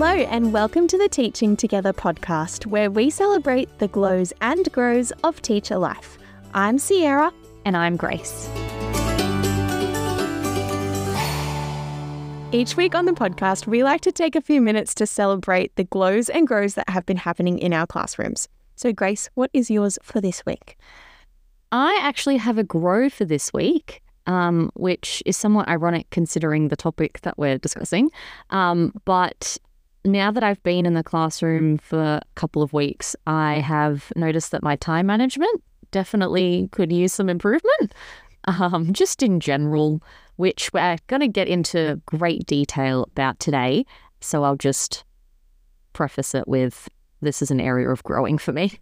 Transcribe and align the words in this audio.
Hello, 0.00 0.14
and 0.14 0.52
welcome 0.52 0.86
to 0.86 0.96
the 0.96 1.08
Teaching 1.08 1.56
Together 1.56 1.92
podcast, 1.92 2.66
where 2.66 2.88
we 2.88 3.10
celebrate 3.10 3.80
the 3.80 3.88
glows 3.88 4.32
and 4.40 4.70
grows 4.70 5.10
of 5.24 5.42
teacher 5.42 5.76
life. 5.76 6.18
I'm 6.54 6.78
Sierra. 6.78 7.32
And 7.64 7.76
I'm 7.76 7.96
Grace. 7.96 8.48
Each 12.52 12.76
week 12.76 12.94
on 12.94 13.06
the 13.06 13.12
podcast, 13.12 13.66
we 13.66 13.82
like 13.82 14.00
to 14.02 14.12
take 14.12 14.36
a 14.36 14.40
few 14.40 14.60
minutes 14.60 14.94
to 14.94 15.04
celebrate 15.04 15.74
the 15.74 15.82
glows 15.82 16.28
and 16.28 16.46
grows 16.46 16.74
that 16.74 16.88
have 16.88 17.04
been 17.04 17.16
happening 17.16 17.58
in 17.58 17.72
our 17.72 17.88
classrooms. 17.88 18.48
So, 18.76 18.92
Grace, 18.92 19.28
what 19.34 19.50
is 19.52 19.68
yours 19.68 19.98
for 20.00 20.20
this 20.20 20.46
week? 20.46 20.76
I 21.72 21.98
actually 22.00 22.36
have 22.36 22.56
a 22.56 22.62
grow 22.62 23.10
for 23.10 23.24
this 23.24 23.52
week. 23.52 24.00
Um, 24.28 24.70
which 24.74 25.22
is 25.24 25.38
somewhat 25.38 25.68
ironic 25.68 26.10
considering 26.10 26.68
the 26.68 26.76
topic 26.76 27.20
that 27.22 27.38
we're 27.38 27.56
discussing. 27.56 28.10
Um, 28.50 28.92
but 29.06 29.56
now 30.04 30.30
that 30.30 30.42
I've 30.42 30.62
been 30.62 30.86
in 30.86 30.94
the 30.94 31.02
classroom 31.02 31.78
for 31.78 32.00
a 32.00 32.22
couple 32.34 32.62
of 32.62 32.72
weeks, 32.72 33.14
I 33.26 33.54
have 33.54 34.12
noticed 34.16 34.52
that 34.52 34.62
my 34.62 34.76
time 34.76 35.06
management 35.06 35.62
definitely 35.90 36.68
could 36.72 36.92
use 36.92 37.12
some 37.12 37.28
improvement, 37.28 37.94
um, 38.44 38.92
just 38.92 39.22
in 39.22 39.40
general, 39.40 40.02
which 40.36 40.72
we're 40.72 40.98
going 41.06 41.20
to 41.20 41.28
get 41.28 41.48
into 41.48 42.00
great 42.06 42.46
detail 42.46 43.04
about 43.10 43.38
today. 43.40 43.84
So 44.20 44.44
I'll 44.44 44.56
just 44.56 45.04
preface 45.92 46.34
it 46.34 46.46
with 46.46 46.88
this 47.20 47.42
is 47.42 47.50
an 47.50 47.60
area 47.60 47.88
of 47.88 48.02
growing 48.04 48.38
for 48.38 48.52
me. 48.52 48.78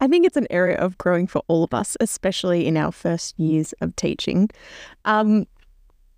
I 0.00 0.08
think 0.08 0.26
it's 0.26 0.36
an 0.36 0.46
area 0.50 0.76
of 0.76 0.98
growing 0.98 1.26
for 1.26 1.42
all 1.46 1.62
of 1.62 1.74
us, 1.74 1.96
especially 2.00 2.66
in 2.66 2.76
our 2.76 2.90
first 2.90 3.38
years 3.38 3.72
of 3.80 3.94
teaching. 3.96 4.48
Um, 5.04 5.46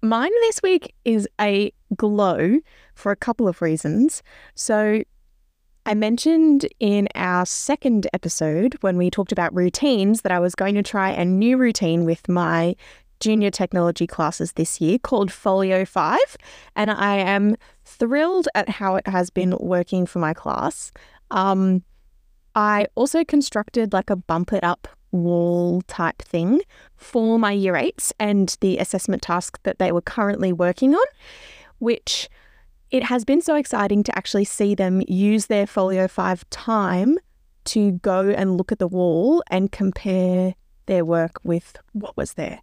mine 0.02 0.30
this 0.42 0.62
week 0.62 0.94
is 1.04 1.28
a 1.40 1.72
glow 1.96 2.60
for 2.94 3.12
a 3.12 3.16
couple 3.16 3.48
of 3.48 3.62
reasons. 3.62 4.22
So, 4.54 5.02
I 5.84 5.94
mentioned 5.94 6.68
in 6.78 7.08
our 7.16 7.44
second 7.44 8.06
episode 8.12 8.76
when 8.82 8.96
we 8.96 9.10
talked 9.10 9.32
about 9.32 9.52
routines 9.52 10.20
that 10.20 10.30
I 10.30 10.38
was 10.38 10.54
going 10.54 10.76
to 10.76 10.82
try 10.82 11.10
a 11.10 11.24
new 11.24 11.56
routine 11.56 12.04
with 12.04 12.28
my 12.28 12.76
junior 13.18 13.50
technology 13.50 14.06
classes 14.06 14.52
this 14.52 14.80
year 14.80 14.98
called 14.98 15.32
Folio 15.32 15.84
5. 15.84 16.18
And 16.76 16.90
I 16.90 17.16
am 17.16 17.56
thrilled 17.84 18.48
at 18.54 18.68
how 18.68 18.94
it 18.96 19.06
has 19.08 19.30
been 19.30 19.56
working 19.58 20.06
for 20.06 20.20
my 20.20 20.34
class. 20.34 20.92
Um, 21.32 21.82
I 22.54 22.86
also 22.94 23.24
constructed 23.24 23.92
like 23.92 24.10
a 24.10 24.16
bump 24.16 24.52
it 24.52 24.62
up 24.62 24.86
wall 25.12 25.82
type 25.82 26.22
thing 26.22 26.60
for 26.96 27.38
my 27.38 27.52
year 27.52 27.76
eights 27.76 28.12
and 28.18 28.56
the 28.60 28.78
assessment 28.78 29.22
task 29.22 29.58
that 29.62 29.78
they 29.78 29.92
were 29.92 30.00
currently 30.00 30.52
working 30.52 30.94
on, 30.94 31.06
which 31.78 32.28
it 32.92 33.02
has 33.04 33.24
been 33.24 33.40
so 33.40 33.56
exciting 33.56 34.02
to 34.04 34.16
actually 34.16 34.44
see 34.44 34.74
them 34.74 35.02
use 35.08 35.46
their 35.46 35.66
Folio 35.66 36.06
5 36.06 36.48
time 36.50 37.18
to 37.64 37.92
go 37.92 38.28
and 38.28 38.58
look 38.58 38.70
at 38.70 38.78
the 38.78 38.86
wall 38.86 39.42
and 39.50 39.72
compare 39.72 40.54
their 40.86 41.04
work 41.04 41.38
with 41.42 41.78
what 41.92 42.14
was 42.18 42.34
there. 42.34 42.60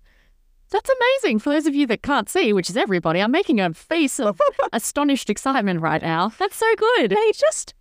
That's 0.69 0.89
amazing. 0.89 1.39
For 1.39 1.49
those 1.49 1.65
of 1.65 1.73
you 1.73 1.87
that 1.87 2.03
can't 2.03 2.29
see, 2.29 2.53
which 2.53 2.69
is 2.69 2.77
everybody, 2.77 3.21
I'm 3.21 3.31
making 3.31 3.59
a 3.59 3.73
face 3.73 4.19
of 4.19 4.39
astonished 4.73 5.31
excitement 5.31 5.81
right 5.81 6.01
now. 6.01 6.31
That's 6.37 6.57
so 6.57 6.75
good. 6.77 7.09
They 7.09 7.31
just 7.33 7.73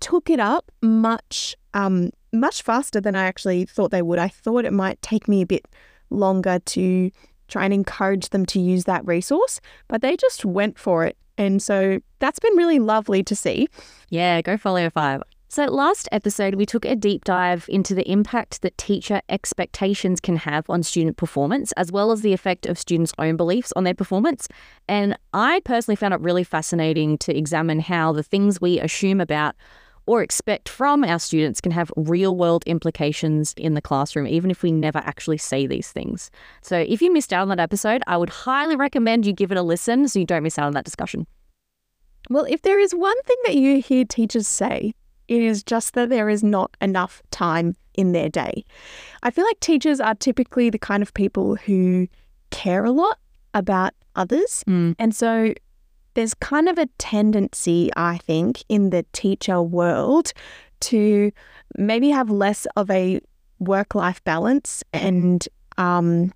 took 0.00 0.28
it 0.28 0.40
up 0.40 0.70
much 0.82 1.56
um, 1.72 2.10
much 2.34 2.60
faster 2.62 3.00
than 3.00 3.16
I 3.16 3.24
actually 3.24 3.64
thought 3.64 3.92
they 3.92 4.02
would. 4.02 4.18
I 4.18 4.28
thought 4.28 4.66
it 4.66 4.72
might 4.72 5.00
take 5.00 5.26
me 5.26 5.40
a 5.40 5.46
bit 5.46 5.66
longer 6.10 6.58
to 6.58 7.10
try 7.48 7.64
and 7.64 7.72
encourage 7.72 8.28
them 8.28 8.44
to 8.46 8.60
use 8.60 8.84
that 8.84 9.06
resource, 9.06 9.60
but 9.88 10.02
they 10.02 10.16
just 10.16 10.44
went 10.44 10.78
for 10.78 11.06
it 11.06 11.16
and 11.38 11.62
so 11.62 12.00
that's 12.18 12.38
been 12.38 12.56
really 12.56 12.78
lovely 12.78 13.22
to 13.24 13.36
see. 13.36 13.68
Yeah, 14.10 14.40
go 14.42 14.56
Folio 14.56 14.90
5. 14.90 15.22
So, 15.54 15.66
last 15.66 16.08
episode, 16.10 16.56
we 16.56 16.66
took 16.66 16.84
a 16.84 16.96
deep 16.96 17.22
dive 17.24 17.66
into 17.68 17.94
the 17.94 18.10
impact 18.10 18.62
that 18.62 18.76
teacher 18.76 19.20
expectations 19.28 20.18
can 20.18 20.34
have 20.38 20.68
on 20.68 20.82
student 20.82 21.16
performance, 21.16 21.70
as 21.76 21.92
well 21.92 22.10
as 22.10 22.22
the 22.22 22.32
effect 22.32 22.66
of 22.66 22.76
students' 22.76 23.12
own 23.20 23.36
beliefs 23.36 23.72
on 23.76 23.84
their 23.84 23.94
performance. 23.94 24.48
And 24.88 25.16
I 25.32 25.60
personally 25.64 25.94
found 25.94 26.12
it 26.12 26.20
really 26.20 26.42
fascinating 26.42 27.18
to 27.18 27.36
examine 27.36 27.78
how 27.78 28.12
the 28.12 28.24
things 28.24 28.60
we 28.60 28.80
assume 28.80 29.20
about 29.20 29.54
or 30.06 30.22
expect 30.22 30.68
from 30.68 31.04
our 31.04 31.18
students 31.18 31.60
can 31.60 31.72
have 31.72 31.92
real 31.96 32.36
world 32.36 32.64
implications 32.66 33.54
in 33.56 33.74
the 33.74 33.80
classroom, 33.80 34.26
even 34.26 34.50
if 34.50 34.62
we 34.62 34.72
never 34.72 34.98
actually 34.98 35.38
say 35.38 35.66
these 35.66 35.90
things. 35.90 36.30
So, 36.62 36.78
if 36.78 37.00
you 37.00 37.12
missed 37.12 37.32
out 37.32 37.42
on 37.42 37.48
that 37.48 37.60
episode, 37.60 38.02
I 38.06 38.16
would 38.16 38.30
highly 38.30 38.76
recommend 38.76 39.26
you 39.26 39.32
give 39.32 39.50
it 39.50 39.58
a 39.58 39.62
listen 39.62 40.08
so 40.08 40.18
you 40.18 40.26
don't 40.26 40.42
miss 40.42 40.58
out 40.58 40.66
on 40.66 40.74
that 40.74 40.84
discussion. 40.84 41.26
Well, 42.30 42.44
if 42.48 42.62
there 42.62 42.78
is 42.78 42.94
one 42.94 43.20
thing 43.22 43.36
that 43.44 43.54
you 43.54 43.80
hear 43.80 44.04
teachers 44.04 44.48
say, 44.48 44.94
it 45.28 45.42
is 45.42 45.62
just 45.62 45.94
that 45.94 46.10
there 46.10 46.28
is 46.28 46.42
not 46.42 46.76
enough 46.80 47.22
time 47.30 47.76
in 47.94 48.12
their 48.12 48.28
day. 48.28 48.64
I 49.22 49.30
feel 49.30 49.44
like 49.44 49.60
teachers 49.60 50.00
are 50.00 50.14
typically 50.14 50.70
the 50.70 50.78
kind 50.78 51.02
of 51.02 51.14
people 51.14 51.56
who 51.56 52.08
care 52.50 52.84
a 52.84 52.90
lot 52.90 53.18
about 53.52 53.92
others. 54.16 54.64
Mm. 54.66 54.94
And 54.98 55.14
so 55.14 55.54
there's 56.14 56.34
kind 56.34 56.68
of 56.68 56.78
a 56.78 56.86
tendency, 56.98 57.90
I 57.96 58.18
think, 58.18 58.64
in 58.68 58.90
the 58.90 59.04
teacher 59.12 59.62
world 59.62 60.32
to 60.80 61.32
maybe 61.76 62.10
have 62.10 62.30
less 62.30 62.66
of 62.76 62.90
a 62.90 63.20
work 63.58 63.94
life 63.94 64.22
balance 64.24 64.82
and 64.92 65.46
um, 65.78 66.32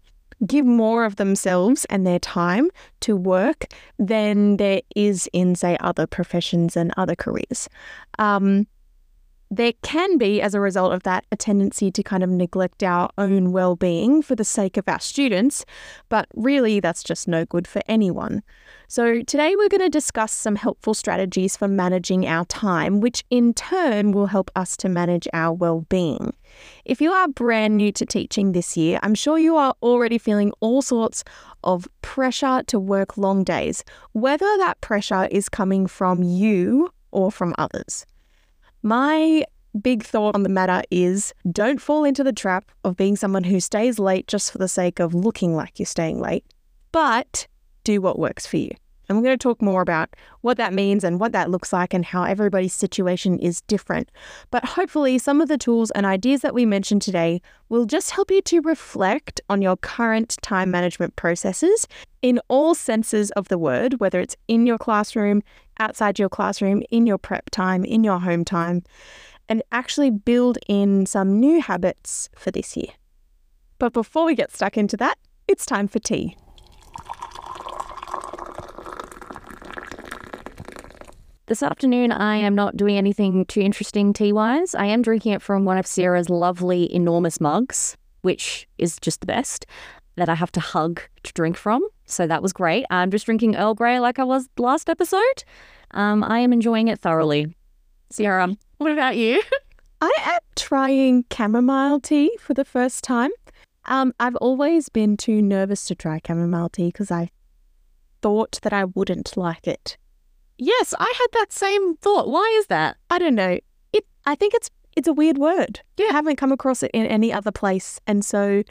give 0.46 0.64
more 0.64 1.04
of 1.04 1.16
themselves 1.16 1.84
and 1.86 2.06
their 2.06 2.18
time 2.18 2.70
to 3.00 3.16
work 3.16 3.66
than 3.98 4.56
there 4.56 4.82
is 4.94 5.28
in, 5.32 5.54
say, 5.54 5.76
other 5.80 6.06
professions 6.06 6.76
and 6.76 6.92
other 6.96 7.16
careers. 7.16 7.68
Um, 8.18 8.66
there 9.50 9.72
can 9.82 10.18
be, 10.18 10.42
as 10.42 10.54
a 10.54 10.60
result 10.60 10.92
of 10.92 11.02
that, 11.04 11.24
a 11.32 11.36
tendency 11.36 11.90
to 11.90 12.02
kind 12.02 12.22
of 12.22 12.30
neglect 12.30 12.82
our 12.82 13.08
own 13.16 13.52
well 13.52 13.76
being 13.76 14.20
for 14.20 14.34
the 14.34 14.44
sake 14.44 14.76
of 14.76 14.88
our 14.88 15.00
students, 15.00 15.64
but 16.08 16.26
really 16.34 16.80
that's 16.80 17.02
just 17.02 17.26
no 17.26 17.44
good 17.44 17.66
for 17.66 17.80
anyone. 17.88 18.42
So, 18.88 19.22
today 19.22 19.54
we're 19.56 19.68
going 19.68 19.80
to 19.80 19.88
discuss 19.88 20.32
some 20.32 20.56
helpful 20.56 20.94
strategies 20.94 21.56
for 21.56 21.68
managing 21.68 22.26
our 22.26 22.44
time, 22.46 23.00
which 23.00 23.24
in 23.30 23.54
turn 23.54 24.12
will 24.12 24.26
help 24.26 24.50
us 24.54 24.76
to 24.78 24.88
manage 24.88 25.26
our 25.32 25.54
well 25.54 25.86
being. 25.88 26.34
If 26.84 27.00
you 27.00 27.12
are 27.12 27.28
brand 27.28 27.76
new 27.76 27.92
to 27.92 28.06
teaching 28.06 28.52
this 28.52 28.76
year, 28.76 28.98
I'm 29.02 29.14
sure 29.14 29.38
you 29.38 29.56
are 29.56 29.74
already 29.82 30.18
feeling 30.18 30.52
all 30.60 30.82
sorts 30.82 31.24
of 31.64 31.88
pressure 32.02 32.62
to 32.66 32.78
work 32.78 33.16
long 33.16 33.44
days, 33.44 33.84
whether 34.12 34.56
that 34.58 34.80
pressure 34.80 35.26
is 35.30 35.48
coming 35.48 35.86
from 35.86 36.22
you 36.22 36.90
or 37.10 37.32
from 37.32 37.54
others. 37.58 38.06
My 38.82 39.44
big 39.80 40.02
thought 40.02 40.34
on 40.34 40.42
the 40.42 40.48
matter 40.48 40.82
is 40.90 41.34
don't 41.50 41.80
fall 41.80 42.04
into 42.04 42.24
the 42.24 42.32
trap 42.32 42.70
of 42.84 42.96
being 42.96 43.16
someone 43.16 43.44
who 43.44 43.60
stays 43.60 43.98
late 43.98 44.26
just 44.26 44.50
for 44.50 44.58
the 44.58 44.68
sake 44.68 44.98
of 44.98 45.14
looking 45.14 45.54
like 45.54 45.78
you're 45.78 45.86
staying 45.86 46.20
late, 46.20 46.44
but 46.92 47.46
do 47.84 48.00
what 48.00 48.18
works 48.18 48.46
for 48.46 48.56
you. 48.56 48.70
And 49.08 49.16
we're 49.16 49.24
going 49.24 49.38
to 49.38 49.42
talk 49.42 49.62
more 49.62 49.80
about 49.80 50.14
what 50.42 50.56
that 50.58 50.74
means 50.74 51.02
and 51.02 51.18
what 51.18 51.32
that 51.32 51.50
looks 51.50 51.72
like 51.72 51.94
and 51.94 52.04
how 52.04 52.24
everybody's 52.24 52.74
situation 52.74 53.38
is 53.38 53.62
different. 53.62 54.10
But 54.50 54.64
hopefully, 54.64 55.18
some 55.18 55.40
of 55.40 55.48
the 55.48 55.58
tools 55.58 55.90
and 55.92 56.04
ideas 56.04 56.42
that 56.42 56.54
we 56.54 56.66
mentioned 56.66 57.02
today 57.02 57.40
will 57.68 57.86
just 57.86 58.10
help 58.10 58.30
you 58.30 58.42
to 58.42 58.60
reflect 58.60 59.40
on 59.48 59.62
your 59.62 59.76
current 59.76 60.36
time 60.42 60.70
management 60.70 61.16
processes 61.16 61.88
in 62.22 62.40
all 62.48 62.74
senses 62.74 63.30
of 63.32 63.48
the 63.48 63.58
word, 63.58 64.00
whether 64.00 64.20
it's 64.20 64.36
in 64.46 64.66
your 64.66 64.78
classroom, 64.78 65.42
outside 65.78 66.18
your 66.18 66.28
classroom, 66.28 66.82
in 66.90 67.06
your 67.06 67.18
prep 67.18 67.50
time, 67.50 67.84
in 67.84 68.04
your 68.04 68.18
home 68.18 68.44
time, 68.44 68.82
and 69.48 69.62
actually 69.72 70.10
build 70.10 70.58
in 70.68 71.06
some 71.06 71.40
new 71.40 71.60
habits 71.60 72.28
for 72.36 72.50
this 72.50 72.76
year. 72.76 72.92
But 73.78 73.92
before 73.92 74.26
we 74.26 74.34
get 74.34 74.52
stuck 74.52 74.76
into 74.76 74.96
that, 74.98 75.18
it's 75.46 75.64
time 75.64 75.88
for 75.88 75.98
tea. 75.98 76.36
This 81.48 81.62
afternoon, 81.62 82.12
I 82.12 82.36
am 82.36 82.54
not 82.54 82.76
doing 82.76 82.98
anything 82.98 83.46
too 83.46 83.62
interesting 83.62 84.12
tea 84.12 84.34
wise. 84.34 84.74
I 84.74 84.84
am 84.84 85.00
drinking 85.00 85.32
it 85.32 85.40
from 85.40 85.64
one 85.64 85.78
of 85.78 85.86
Sierra's 85.86 86.28
lovely, 86.28 86.94
enormous 86.94 87.40
mugs, 87.40 87.96
which 88.20 88.68
is 88.76 88.98
just 89.00 89.20
the 89.20 89.26
best 89.26 89.64
that 90.16 90.28
I 90.28 90.34
have 90.34 90.52
to 90.52 90.60
hug 90.60 91.00
to 91.22 91.32
drink 91.32 91.56
from. 91.56 91.88
So 92.04 92.26
that 92.26 92.42
was 92.42 92.52
great. 92.52 92.84
I'm 92.90 93.10
just 93.10 93.24
drinking 93.24 93.56
Earl 93.56 93.72
Grey 93.72 93.98
like 93.98 94.18
I 94.18 94.24
was 94.24 94.46
last 94.58 94.90
episode. 94.90 95.42
Um, 95.92 96.22
I 96.22 96.40
am 96.40 96.52
enjoying 96.52 96.88
it 96.88 97.00
thoroughly. 97.00 97.56
Sierra, 98.10 98.54
what 98.76 98.92
about 98.92 99.16
you? 99.16 99.42
I 100.02 100.12
am 100.24 100.40
trying 100.54 101.24
chamomile 101.32 101.98
tea 101.98 102.36
for 102.38 102.52
the 102.52 102.66
first 102.66 103.02
time. 103.02 103.30
Um, 103.86 104.12
I've 104.20 104.36
always 104.36 104.90
been 104.90 105.16
too 105.16 105.40
nervous 105.40 105.86
to 105.86 105.94
try 105.94 106.20
chamomile 106.26 106.68
tea 106.68 106.88
because 106.88 107.10
I 107.10 107.30
thought 108.20 108.58
that 108.60 108.74
I 108.74 108.84
wouldn't 108.84 109.34
like 109.34 109.66
it. 109.66 109.96
Yes, 110.58 110.92
I 110.98 111.12
had 111.16 111.26
that 111.40 111.52
same 111.52 111.96
thought. 111.96 112.28
Why 112.28 112.54
is 112.58 112.66
that? 112.66 112.96
I 113.10 113.18
don't 113.18 113.34
know. 113.34 113.58
It. 113.92 114.06
I 114.26 114.34
think 114.34 114.54
it's 114.54 114.70
it's 114.96 115.08
a 115.08 115.12
weird 115.12 115.38
word. 115.38 115.80
Yeah, 115.96 116.08
I 116.10 116.12
haven't 116.12 116.36
come 116.36 116.52
across 116.52 116.82
it 116.82 116.90
in 116.92 117.06
any 117.06 117.32
other 117.32 117.52
place, 117.52 118.00
and 118.06 118.24
so 118.24 118.64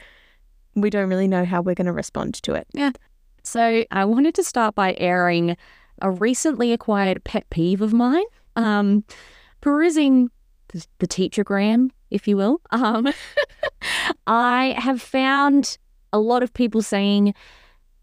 we 0.74 0.90
don't 0.90 1.08
really 1.08 1.28
know 1.28 1.44
how 1.44 1.62
we're 1.62 1.74
going 1.74 1.86
to 1.86 1.92
respond 1.92 2.34
to 2.34 2.54
it. 2.54 2.66
Yeah. 2.72 2.92
So 3.42 3.84
I 3.90 4.04
wanted 4.04 4.34
to 4.34 4.44
start 4.44 4.74
by 4.74 4.94
airing 4.98 5.56
a 6.02 6.10
recently 6.10 6.72
acquired 6.72 7.24
pet 7.24 7.48
peeve 7.50 7.80
of 7.80 7.92
mine. 7.92 8.24
Um, 8.56 9.04
perusing 9.60 10.30
the, 10.98 11.06
teachergram, 11.06 11.90
if 12.10 12.28
you 12.28 12.36
will, 12.36 12.60
um, 12.70 13.08
I 14.26 14.74
have 14.78 15.00
found 15.00 15.78
a 16.12 16.18
lot 16.18 16.42
of 16.42 16.52
people 16.52 16.82
saying 16.82 17.34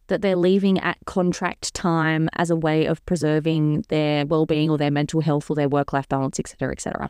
that 0.07 0.21
they're 0.21 0.35
leaving 0.35 0.79
at 0.79 0.97
contract 1.05 1.73
time 1.73 2.29
as 2.33 2.49
a 2.49 2.55
way 2.55 2.85
of 2.85 3.05
preserving 3.05 3.85
their 3.89 4.25
well-being 4.25 4.69
or 4.69 4.77
their 4.77 4.91
mental 4.91 5.21
health 5.21 5.49
or 5.49 5.55
their 5.55 5.69
work-life 5.69 6.07
balance, 6.07 6.39
etc., 6.39 6.71
etc. 6.71 7.09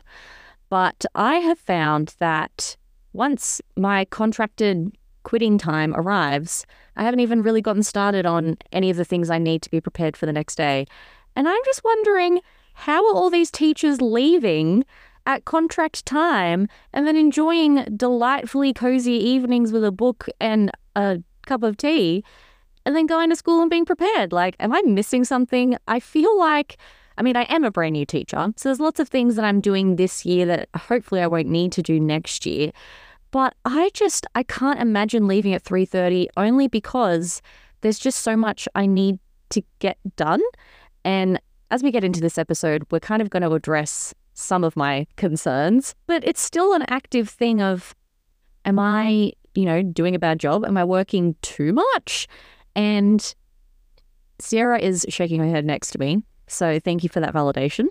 But 0.68 1.04
I 1.14 1.36
have 1.36 1.58
found 1.58 2.14
that 2.18 2.76
once 3.12 3.60
my 3.76 4.04
contracted 4.06 4.92
quitting 5.22 5.58
time 5.58 5.94
arrives, 5.96 6.66
I 6.96 7.02
haven't 7.02 7.20
even 7.20 7.42
really 7.42 7.60
gotten 7.60 7.82
started 7.82 8.26
on 8.26 8.56
any 8.72 8.90
of 8.90 8.96
the 8.96 9.04
things 9.04 9.30
I 9.30 9.38
need 9.38 9.62
to 9.62 9.70
be 9.70 9.80
prepared 9.80 10.16
for 10.16 10.26
the 10.26 10.32
next 10.32 10.56
day. 10.56 10.86
And 11.34 11.48
I'm 11.48 11.62
just 11.64 11.84
wondering 11.84 12.40
how 12.74 13.06
are 13.08 13.14
all 13.14 13.30
these 13.30 13.50
teachers 13.50 14.00
leaving 14.00 14.84
at 15.26 15.44
contract 15.44 16.06
time 16.06 16.68
and 16.92 17.06
then 17.06 17.16
enjoying 17.16 17.84
delightfully 17.96 18.72
cozy 18.72 19.14
evenings 19.14 19.72
with 19.72 19.84
a 19.84 19.90
book 19.90 20.28
and 20.40 20.70
a 20.94 21.20
cup 21.46 21.62
of 21.62 21.76
tea 21.76 22.22
and 22.86 22.96
then 22.96 23.06
going 23.06 23.28
to 23.28 23.36
school 23.36 23.60
and 23.60 23.68
being 23.68 23.84
prepared? 23.84 24.32
Like, 24.32 24.56
am 24.60 24.72
I 24.72 24.80
missing 24.82 25.24
something? 25.24 25.76
I 25.86 26.00
feel 26.00 26.38
like. 26.38 26.78
I 27.18 27.22
mean, 27.22 27.36
I 27.36 27.42
am 27.44 27.64
a 27.64 27.70
brand 27.70 27.94
new 27.94 28.04
teacher, 28.04 28.52
so 28.56 28.68
there's 28.68 28.80
lots 28.80 29.00
of 29.00 29.08
things 29.08 29.36
that 29.36 29.44
I'm 29.44 29.60
doing 29.60 29.96
this 29.96 30.26
year 30.26 30.44
that 30.46 30.68
hopefully 30.76 31.22
I 31.22 31.26
won't 31.26 31.48
need 31.48 31.72
to 31.72 31.82
do 31.82 31.98
next 31.98 32.44
year. 32.44 32.72
But 33.30 33.54
I 33.64 33.90
just 33.94 34.26
I 34.34 34.42
can't 34.42 34.80
imagine 34.80 35.26
leaving 35.26 35.52
at 35.54 35.64
3:30 35.64 36.28
only 36.36 36.68
because 36.68 37.42
there's 37.80 37.98
just 37.98 38.20
so 38.22 38.36
much 38.36 38.68
I 38.74 38.86
need 38.86 39.18
to 39.50 39.62
get 39.78 39.98
done. 40.16 40.42
And 41.04 41.40
as 41.70 41.82
we 41.82 41.90
get 41.90 42.04
into 42.04 42.20
this 42.20 42.38
episode, 42.38 42.84
we're 42.90 43.00
kind 43.00 43.22
of 43.22 43.30
going 43.30 43.42
to 43.42 43.52
address 43.52 44.14
some 44.34 44.62
of 44.62 44.76
my 44.76 45.06
concerns, 45.16 45.94
but 46.06 46.22
it's 46.26 46.40
still 46.40 46.74
an 46.74 46.84
active 46.88 47.28
thing 47.28 47.62
of 47.62 47.94
am 48.64 48.78
I, 48.78 49.32
you 49.54 49.64
know, 49.64 49.82
doing 49.82 50.14
a 50.14 50.18
bad 50.18 50.38
job? 50.38 50.64
Am 50.64 50.76
I 50.76 50.84
working 50.84 51.34
too 51.40 51.72
much? 51.72 52.28
And 52.76 53.34
Sierra 54.38 54.78
is 54.78 55.04
shaking 55.08 55.40
her 55.40 55.48
head 55.48 55.64
next 55.64 55.90
to 55.90 55.98
me. 55.98 56.22
So 56.46 56.78
thank 56.78 57.02
you 57.02 57.08
for 57.08 57.20
that 57.20 57.34
validation. 57.34 57.86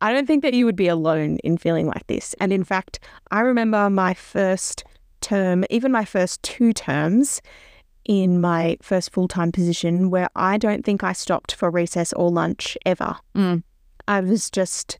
I 0.00 0.12
don't 0.14 0.26
think 0.26 0.42
that 0.42 0.54
you 0.54 0.64
would 0.64 0.76
be 0.76 0.88
alone 0.88 1.36
in 1.44 1.58
feeling 1.58 1.86
like 1.86 2.06
this. 2.06 2.34
And 2.40 2.52
in 2.52 2.64
fact, 2.64 3.00
I 3.30 3.40
remember 3.40 3.90
my 3.90 4.14
first 4.14 4.84
term, 5.20 5.64
even 5.68 5.92
my 5.92 6.06
first 6.06 6.42
two 6.42 6.72
terms 6.72 7.42
in 8.06 8.40
my 8.40 8.78
first 8.80 9.12
full 9.12 9.28
time 9.28 9.52
position, 9.52 10.08
where 10.08 10.28
I 10.34 10.56
don't 10.56 10.86
think 10.86 11.04
I 11.04 11.12
stopped 11.12 11.52
for 11.54 11.70
recess 11.70 12.14
or 12.14 12.30
lunch 12.30 12.78
ever. 12.86 13.16
Mm. 13.34 13.62
I 14.08 14.20
was 14.20 14.48
just 14.50 14.98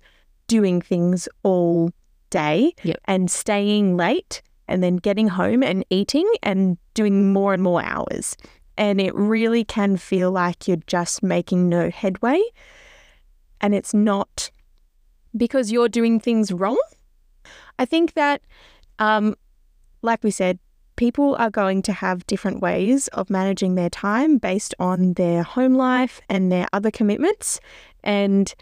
doing 0.49 0.83
things 0.83 1.29
all 1.45 1.91
day 2.29 2.75
Yep. 2.83 2.99
and 3.07 3.31
staying 3.31 3.97
late 3.97 4.43
and 4.69 4.83
then 4.83 4.97
getting 4.97 5.29
home 5.29 5.63
and 5.63 5.85
eating 5.89 6.31
and 6.43 6.77
doing 6.95 7.33
more 7.33 7.55
and 7.55 7.63
more 7.63 7.83
hours. 7.83 8.37
And 8.81 8.99
it 8.99 9.15
really 9.15 9.63
can 9.63 9.99
feel 9.99 10.31
like 10.31 10.67
you're 10.67 10.79
just 10.87 11.23
making 11.23 11.69
no 11.69 11.91
headway. 11.91 12.41
And 13.61 13.75
it's 13.75 13.93
not 13.93 14.51
because 15.37 15.71
you're 15.71 15.91
doing 15.91 16.19
things 16.19 16.51
wrong. 16.51 16.81
I 17.79 17.85
think 17.85 18.15
that, 18.15 18.41
um, 18.99 19.37
like 20.01 20.25
we 20.25 20.31
said, 20.31 20.59
people 20.97 21.37
are 21.39 21.51
going 21.51 21.83
to 21.83 21.93
have 21.93 22.27
different 22.27 22.63
ways 22.63 23.09
of 23.09 23.29
managing 23.29 23.75
their 23.75 23.91
time 23.91 24.39
based 24.39 24.75
on 24.79 25.13
their 25.13 25.43
home 25.43 25.75
life 25.75 26.23
and 26.31 26.51
their 26.51 26.67
other 26.73 26.91
commitments. 26.91 27.61
And 28.03 28.53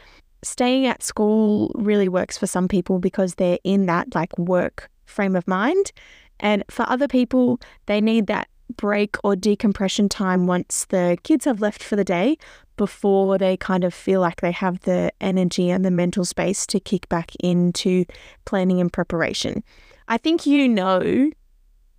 staying 0.42 0.86
at 0.86 1.04
school 1.04 1.70
really 1.76 2.08
works 2.08 2.36
for 2.36 2.48
some 2.48 2.66
people 2.66 2.98
because 2.98 3.36
they're 3.36 3.60
in 3.62 3.86
that 3.86 4.16
like 4.16 4.36
work 4.36 4.90
frame 5.06 5.36
of 5.36 5.46
mind. 5.46 5.92
And 6.40 6.64
for 6.68 6.84
other 6.88 7.06
people, 7.06 7.60
they 7.86 8.00
need 8.00 8.26
that 8.26 8.48
break 8.76 9.16
or 9.24 9.34
decompression 9.36 10.08
time 10.08 10.46
once 10.46 10.84
the 10.86 11.16
kids 11.22 11.44
have 11.44 11.60
left 11.60 11.82
for 11.82 11.96
the 11.96 12.04
day 12.04 12.36
before 12.76 13.38
they 13.38 13.56
kind 13.56 13.82
of 13.82 13.92
feel 13.92 14.20
like 14.20 14.40
they 14.40 14.52
have 14.52 14.80
the 14.80 15.10
energy 15.20 15.70
and 15.70 15.84
the 15.84 15.90
mental 15.90 16.24
space 16.24 16.66
to 16.66 16.78
kick 16.78 17.08
back 17.08 17.32
into 17.40 18.04
planning 18.44 18.80
and 18.80 18.92
preparation. 18.92 19.64
I 20.06 20.16
think 20.18 20.46
you 20.46 20.68
know 20.68 21.30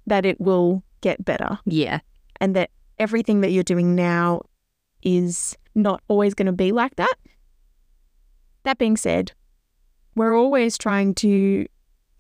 that 0.08 0.26
it 0.26 0.40
will 0.40 0.84
get 1.02 1.24
better 1.26 1.60
Yeah. 1.66 2.00
and 2.40 2.56
that 2.56 2.72
everything 2.98 3.42
that 3.42 3.52
you're 3.52 3.64
doing 3.64 3.96
now 3.96 4.42
is 5.04 5.58
not 5.76 6.02
always 6.08 6.34
going 6.34 6.46
to 6.48 6.52
be 6.52 6.72
like 6.72 6.96
that. 6.96 7.14
That 8.64 8.78
being 8.78 8.98
said, 8.98 9.32
we're 10.16 10.36
always 10.38 10.78
trying 10.78 11.14
to, 11.16 11.66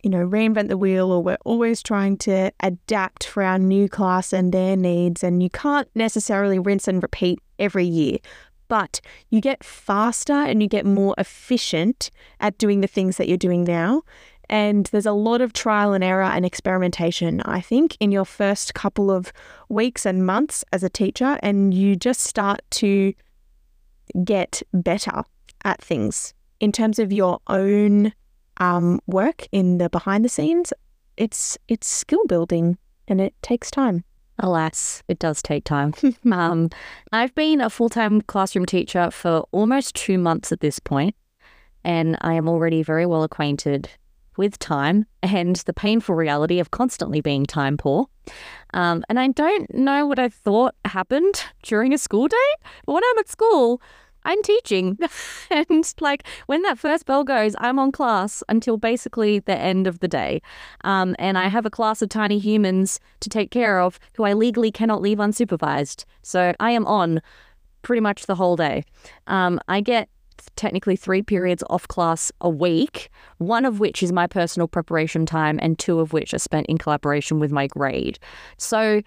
you 0.03 0.09
know, 0.09 0.25
reinvent 0.25 0.69
the 0.69 0.77
wheel 0.77 1.11
or 1.11 1.21
we're 1.21 1.37
always 1.45 1.83
trying 1.83 2.17
to 2.17 2.51
adapt 2.61 3.25
for 3.25 3.43
our 3.43 3.59
new 3.59 3.89
class 3.89 4.31
and 4.31 4.53
their 4.53 4.77
needs. 4.77 5.23
And 5.23 5.43
you 5.43 5.49
can't 5.49 5.89
necessarily 5.95 6.59
rinse 6.59 6.87
and 6.87 7.03
repeat 7.03 7.39
every 7.57 7.85
year, 7.85 8.17
but 8.67 9.01
you 9.29 9.41
get 9.41 9.63
faster 9.63 10.33
and 10.33 10.61
you 10.61 10.69
get 10.69 10.85
more 10.85 11.15
efficient 11.17 12.11
at 12.39 12.57
doing 12.57 12.81
the 12.81 12.87
things 12.87 13.17
that 13.17 13.27
you're 13.27 13.37
doing 13.37 13.63
now. 13.63 14.03
And 14.49 14.87
there's 14.87 15.05
a 15.05 15.11
lot 15.11 15.41
of 15.41 15.53
trial 15.53 15.93
and 15.93 16.03
error 16.03 16.23
and 16.23 16.43
experimentation, 16.45 17.41
I 17.41 17.61
think, 17.61 17.95
in 17.99 18.11
your 18.11 18.25
first 18.25 18.73
couple 18.73 19.11
of 19.11 19.31
weeks 19.67 20.05
and 20.05 20.25
months 20.25 20.65
as 20.73 20.83
a 20.83 20.89
teacher. 20.89 21.37
And 21.43 21.71
you 21.73 21.95
just 21.95 22.21
start 22.21 22.61
to 22.71 23.13
get 24.23 24.63
better 24.73 25.23
at 25.65 25.81
things 25.81 26.33
in 26.59 26.71
terms 26.71 26.97
of 26.97 27.13
your 27.13 27.39
own 27.47 28.13
um, 28.59 28.99
work 29.07 29.47
in 29.51 29.77
the 29.77 29.89
behind 29.89 30.25
the 30.25 30.29
scenes. 30.29 30.73
It's 31.17 31.57
it's 31.67 31.87
skill 31.87 32.25
building 32.27 32.77
and 33.07 33.19
it 33.19 33.33
takes 33.41 33.71
time. 33.71 34.03
Alas, 34.39 35.03
it 35.07 35.19
does 35.19 35.41
take 35.41 35.65
time. 35.65 35.93
um, 36.31 36.69
I've 37.11 37.35
been 37.35 37.61
a 37.61 37.69
full 37.69 37.89
time 37.89 38.21
classroom 38.21 38.65
teacher 38.65 39.11
for 39.11 39.45
almost 39.51 39.95
two 39.95 40.17
months 40.17 40.51
at 40.51 40.61
this 40.61 40.79
point, 40.79 41.15
and 41.83 42.17
I 42.21 42.33
am 42.33 42.47
already 42.47 42.83
very 42.83 43.05
well 43.05 43.23
acquainted 43.23 43.89
with 44.37 44.57
time 44.57 45.05
and 45.21 45.57
the 45.57 45.73
painful 45.73 46.15
reality 46.15 46.59
of 46.59 46.71
constantly 46.71 47.19
being 47.19 47.45
time 47.45 47.75
poor. 47.75 48.07
Um, 48.73 49.03
and 49.09 49.19
I 49.19 49.27
don't 49.27 49.73
know 49.73 50.07
what 50.07 50.17
I 50.17 50.29
thought 50.29 50.75
happened 50.85 51.43
during 51.61 51.93
a 51.93 51.97
school 51.97 52.29
day, 52.29 52.37
but 52.85 52.93
when 52.93 53.03
I'm 53.03 53.17
at 53.19 53.27
school, 53.27 53.81
I'm 54.23 54.41
teaching. 54.43 54.97
and 55.49 55.93
like 55.99 56.23
when 56.47 56.61
that 56.63 56.79
first 56.79 57.05
bell 57.05 57.23
goes, 57.23 57.55
I'm 57.59 57.79
on 57.79 57.91
class 57.91 58.43
until 58.49 58.77
basically 58.77 59.39
the 59.39 59.57
end 59.57 59.87
of 59.87 59.99
the 59.99 60.07
day. 60.07 60.41
Um, 60.83 61.15
and 61.19 61.37
I 61.37 61.47
have 61.47 61.65
a 61.65 61.69
class 61.69 62.01
of 62.01 62.09
tiny 62.09 62.39
humans 62.39 62.99
to 63.21 63.29
take 63.29 63.51
care 63.51 63.79
of 63.79 63.99
who 64.15 64.23
I 64.23 64.33
legally 64.33 64.71
cannot 64.71 65.01
leave 65.01 65.17
unsupervised. 65.17 66.05
So 66.21 66.53
I 66.59 66.71
am 66.71 66.85
on 66.85 67.21
pretty 67.81 68.01
much 68.01 68.25
the 68.25 68.35
whole 68.35 68.55
day. 68.55 68.83
Um, 69.27 69.59
I 69.67 69.81
get 69.81 70.09
technically 70.55 70.95
three 70.95 71.21
periods 71.21 71.63
off 71.69 71.87
class 71.87 72.31
a 72.41 72.49
week, 72.49 73.09
one 73.37 73.65
of 73.65 73.79
which 73.79 74.03
is 74.03 74.11
my 74.11 74.27
personal 74.27 74.67
preparation 74.67 75.25
time, 75.25 75.59
and 75.61 75.77
two 75.77 75.99
of 75.99 76.13
which 76.13 76.33
are 76.33 76.39
spent 76.39 76.67
in 76.67 76.77
collaboration 76.77 77.39
with 77.39 77.51
my 77.51 77.67
grade. 77.67 78.19
So, 78.57 79.01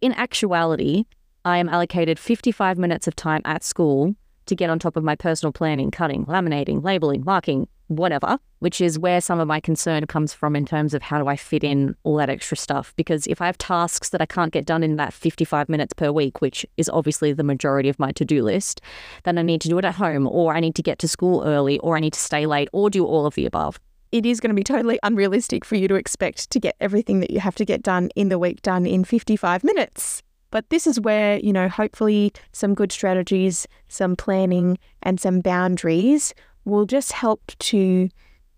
in 0.00 0.12
actuality, 0.12 1.04
I 1.44 1.58
am 1.58 1.68
allocated 1.68 2.18
55 2.18 2.76
minutes 2.76 3.06
of 3.06 3.16
time 3.16 3.42
at 3.44 3.64
school 3.64 4.14
to 4.46 4.54
get 4.56 4.70
on 4.70 4.78
top 4.78 4.96
of 4.96 5.04
my 5.04 5.14
personal 5.14 5.52
planning, 5.52 5.90
cutting, 5.90 6.24
laminating, 6.26 6.82
labeling, 6.82 7.24
marking, 7.24 7.68
whatever, 7.88 8.38
which 8.58 8.80
is 8.80 8.98
where 8.98 9.20
some 9.20 9.38
of 9.38 9.46
my 9.46 9.60
concern 9.60 10.06
comes 10.06 10.32
from 10.32 10.56
in 10.56 10.66
terms 10.66 10.94
of 10.94 11.02
how 11.02 11.18
do 11.18 11.28
I 11.28 11.36
fit 11.36 11.62
in 11.62 11.94
all 12.02 12.16
that 12.16 12.30
extra 12.30 12.56
stuff. 12.56 12.92
Because 12.96 13.26
if 13.26 13.40
I 13.40 13.46
have 13.46 13.58
tasks 13.58 14.08
that 14.10 14.20
I 14.20 14.26
can't 14.26 14.52
get 14.52 14.66
done 14.66 14.82
in 14.82 14.96
that 14.96 15.12
55 15.12 15.68
minutes 15.68 15.92
per 15.92 16.10
week, 16.10 16.40
which 16.40 16.66
is 16.76 16.88
obviously 16.88 17.32
the 17.32 17.44
majority 17.44 17.88
of 17.88 17.98
my 17.98 18.12
to 18.12 18.24
do 18.24 18.42
list, 18.42 18.80
then 19.24 19.38
I 19.38 19.42
need 19.42 19.60
to 19.62 19.68
do 19.68 19.78
it 19.78 19.84
at 19.84 19.94
home, 19.94 20.26
or 20.26 20.54
I 20.54 20.60
need 20.60 20.74
to 20.76 20.82
get 20.82 20.98
to 21.00 21.08
school 21.08 21.44
early, 21.44 21.78
or 21.78 21.96
I 21.96 22.00
need 22.00 22.14
to 22.14 22.20
stay 22.20 22.46
late, 22.46 22.68
or 22.72 22.90
do 22.90 23.04
all 23.04 23.26
of 23.26 23.34
the 23.34 23.46
above. 23.46 23.78
It 24.12 24.24
is 24.24 24.40
going 24.40 24.50
to 24.50 24.54
be 24.54 24.64
totally 24.64 24.98
unrealistic 25.02 25.64
for 25.64 25.74
you 25.74 25.88
to 25.88 25.94
expect 25.94 26.50
to 26.50 26.60
get 26.60 26.76
everything 26.80 27.20
that 27.20 27.30
you 27.30 27.40
have 27.40 27.56
to 27.56 27.64
get 27.64 27.82
done 27.82 28.10
in 28.16 28.28
the 28.28 28.38
week 28.38 28.62
done 28.62 28.86
in 28.86 29.04
55 29.04 29.64
minutes. 29.64 30.22
But 30.50 30.70
this 30.70 30.86
is 30.86 31.00
where, 31.00 31.38
you 31.38 31.52
know, 31.52 31.68
hopefully 31.68 32.32
some 32.52 32.74
good 32.74 32.92
strategies, 32.92 33.66
some 33.88 34.16
planning, 34.16 34.78
and 35.02 35.20
some 35.20 35.40
boundaries 35.40 36.34
will 36.64 36.86
just 36.86 37.12
help 37.12 37.40
to 37.58 38.08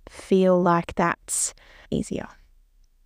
feel 0.08 0.60
like 0.60 0.94
that's 0.94 1.54
easier. 1.90 2.28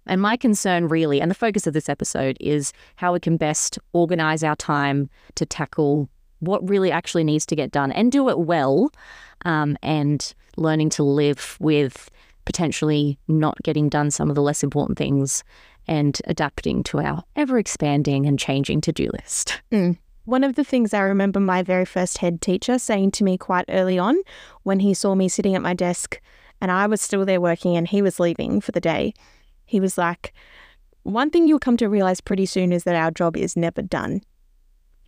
And 0.07 0.21
my 0.21 0.37
concern, 0.37 0.89
really, 0.89 1.21
and 1.21 1.31
the 1.31 1.35
focus 1.35 1.67
of 1.67 1.75
this 1.75 1.89
episode 1.89 2.37
is 2.41 2.73
how 2.97 3.13
we 3.13 3.21
can 3.21 3.37
best 3.37 3.79
organize 3.93 4.43
our 4.43 4.57
time 4.57 5.09
to 5.37 5.47
tackle 5.47 6.09
what 6.41 6.69
really 6.69 6.91
actually 6.91 7.23
needs 7.23 7.47
to 7.47 7.57
get 7.57 7.71
done 7.71 7.93
and 7.93 8.11
do 8.11 8.29
it 8.29 8.41
well, 8.41 8.91
um, 9.45 9.77
and 9.83 10.35
learning 10.57 10.91
to 10.91 11.05
live 11.05 11.57
with 11.61 12.11
potentially 12.45 13.17
not 13.29 13.57
getting 13.63 13.89
done 13.89 14.11
some 14.11 14.29
of 14.29 14.35
the 14.35 14.43
less 14.43 14.65
important 14.65 14.99
things 14.99 15.45
and 15.87 16.21
adapting 16.27 16.83
to 16.85 17.01
our 17.01 17.25
ever 17.37 17.59
expanding 17.59 18.27
and 18.27 18.39
changing 18.39 18.81
to 18.83 18.93
do 18.93 19.09
list. 19.13 19.61
One 20.25 20.45
of 20.45 20.55
the 20.55 20.65
things 20.65 20.95
I 20.95 21.01
remember 21.01 21.41
my 21.41 21.63
very 21.63 21.85
first 21.85 22.19
head 22.19 22.41
teacher 22.41 22.79
saying 22.79 23.11
to 23.13 23.25
me 23.25 23.37
quite 23.37 23.65
early 23.69 23.99
on 23.99 24.17
when 24.63 24.81
he 24.81 24.95
saw 24.95 25.15
me 25.15 25.29
sitting 25.29 25.57
at 25.57 25.63
my 25.63 25.75
desk 25.75 26.21
and 26.61 26.71
I 26.71 26.87
was 26.87 27.01
still 27.01 27.25
there 27.25 27.41
working 27.41 27.77
and 27.77 27.89
he 27.89 28.03
was 28.03 28.21
leaving 28.21 28.61
for 28.61 28.71
the 28.71 28.81
day, 28.81 29.15
he 29.67 29.81
was 29.81 29.99
like, 29.99 30.33
One 31.03 31.31
thing 31.31 31.49
you'll 31.49 31.59
come 31.59 31.77
to 31.79 31.89
realize 31.89 32.21
pretty 32.21 32.47
soon 32.47 32.73
is 32.73 32.85
that 32.85 32.95
our 32.95 33.11
job 33.11 33.37
is 33.37 33.57
never 33.57 33.83
done. 33.83 34.23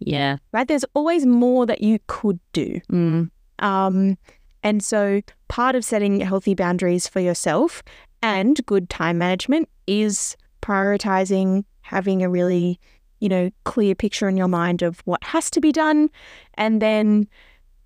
Yeah. 0.00 0.38
Right? 0.52 0.66
There's 0.66 0.84
always 0.94 1.24
more 1.24 1.64
that 1.66 1.80
you 1.80 2.00
could 2.08 2.40
do. 2.52 2.80
Mm. 2.90 3.30
Um, 3.60 4.18
and 4.64 4.82
so 4.82 5.20
part 5.46 5.76
of 5.76 5.84
setting 5.84 6.20
healthy 6.20 6.54
boundaries 6.54 7.06
for 7.06 7.20
yourself 7.20 7.84
and 8.20 8.64
good 8.66 8.90
time 8.90 9.18
management 9.18 9.68
is 9.86 10.36
prioritizing 10.64 11.64
having 11.82 12.22
a 12.22 12.30
really 12.30 12.80
you 13.24 13.30
know, 13.30 13.50
clear 13.64 13.94
picture 13.94 14.28
in 14.28 14.36
your 14.36 14.48
mind 14.48 14.82
of 14.82 15.00
what 15.06 15.24
has 15.24 15.48
to 15.48 15.58
be 15.58 15.72
done, 15.72 16.10
and 16.58 16.82
then, 16.82 17.26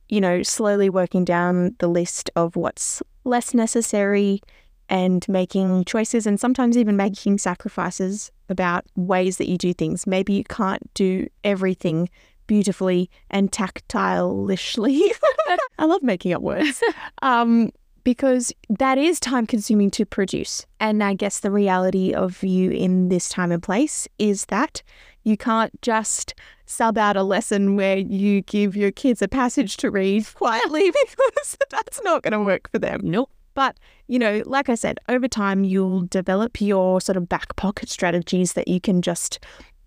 you 0.08 0.20
know, 0.20 0.42
slowly 0.42 0.90
working 0.90 1.24
down 1.24 1.76
the 1.78 1.86
list 1.86 2.28
of 2.34 2.56
what's 2.56 3.02
less 3.22 3.54
necessary 3.54 4.40
and 4.88 5.28
making 5.28 5.84
choices 5.84 6.26
and 6.26 6.40
sometimes 6.40 6.76
even 6.76 6.96
making 6.96 7.38
sacrifices 7.38 8.32
about 8.48 8.84
ways 8.96 9.36
that 9.36 9.48
you 9.48 9.56
do 9.56 9.72
things. 9.72 10.08
Maybe 10.08 10.32
you 10.32 10.42
can't 10.42 10.82
do 10.94 11.28
everything 11.44 12.08
beautifully 12.48 13.08
and 13.30 13.52
tactilishly. 13.52 15.12
I 15.78 15.84
love 15.84 16.02
making 16.02 16.32
up 16.32 16.42
words. 16.42 16.82
Um, 17.22 17.70
because 18.08 18.54
that 18.70 18.96
is 18.96 19.20
time 19.20 19.46
consuming 19.46 19.90
to 19.90 20.06
produce. 20.06 20.64
And 20.80 21.04
I 21.04 21.12
guess 21.12 21.40
the 21.40 21.50
reality 21.50 22.14
of 22.14 22.42
you 22.42 22.70
in 22.70 23.10
this 23.10 23.28
time 23.28 23.52
and 23.52 23.62
place 23.62 24.08
is 24.18 24.46
that 24.46 24.82
you 25.24 25.36
can't 25.36 25.78
just 25.82 26.34
sub 26.64 26.96
out 26.96 27.18
a 27.18 27.22
lesson 27.22 27.76
where 27.76 27.98
you 27.98 28.40
give 28.40 28.74
your 28.74 28.90
kids 28.92 29.20
a 29.20 29.28
passage 29.28 29.76
to 29.76 29.90
read 29.90 30.24
quietly 30.34 30.90
because 31.10 31.58
that's 31.68 32.00
not 32.02 32.22
going 32.22 32.32
to 32.32 32.40
work 32.40 32.70
for 32.70 32.78
them. 32.78 33.02
Nope. 33.04 33.28
But, 33.52 33.76
you 34.06 34.18
know, 34.18 34.42
like 34.46 34.70
I 34.70 34.74
said, 34.74 34.98
over 35.10 35.28
time, 35.28 35.62
you'll 35.62 36.06
develop 36.06 36.62
your 36.62 37.02
sort 37.02 37.18
of 37.18 37.28
back 37.28 37.56
pocket 37.56 37.90
strategies 37.90 38.54
that 38.54 38.68
you 38.68 38.80
can 38.80 39.02
just 39.02 39.38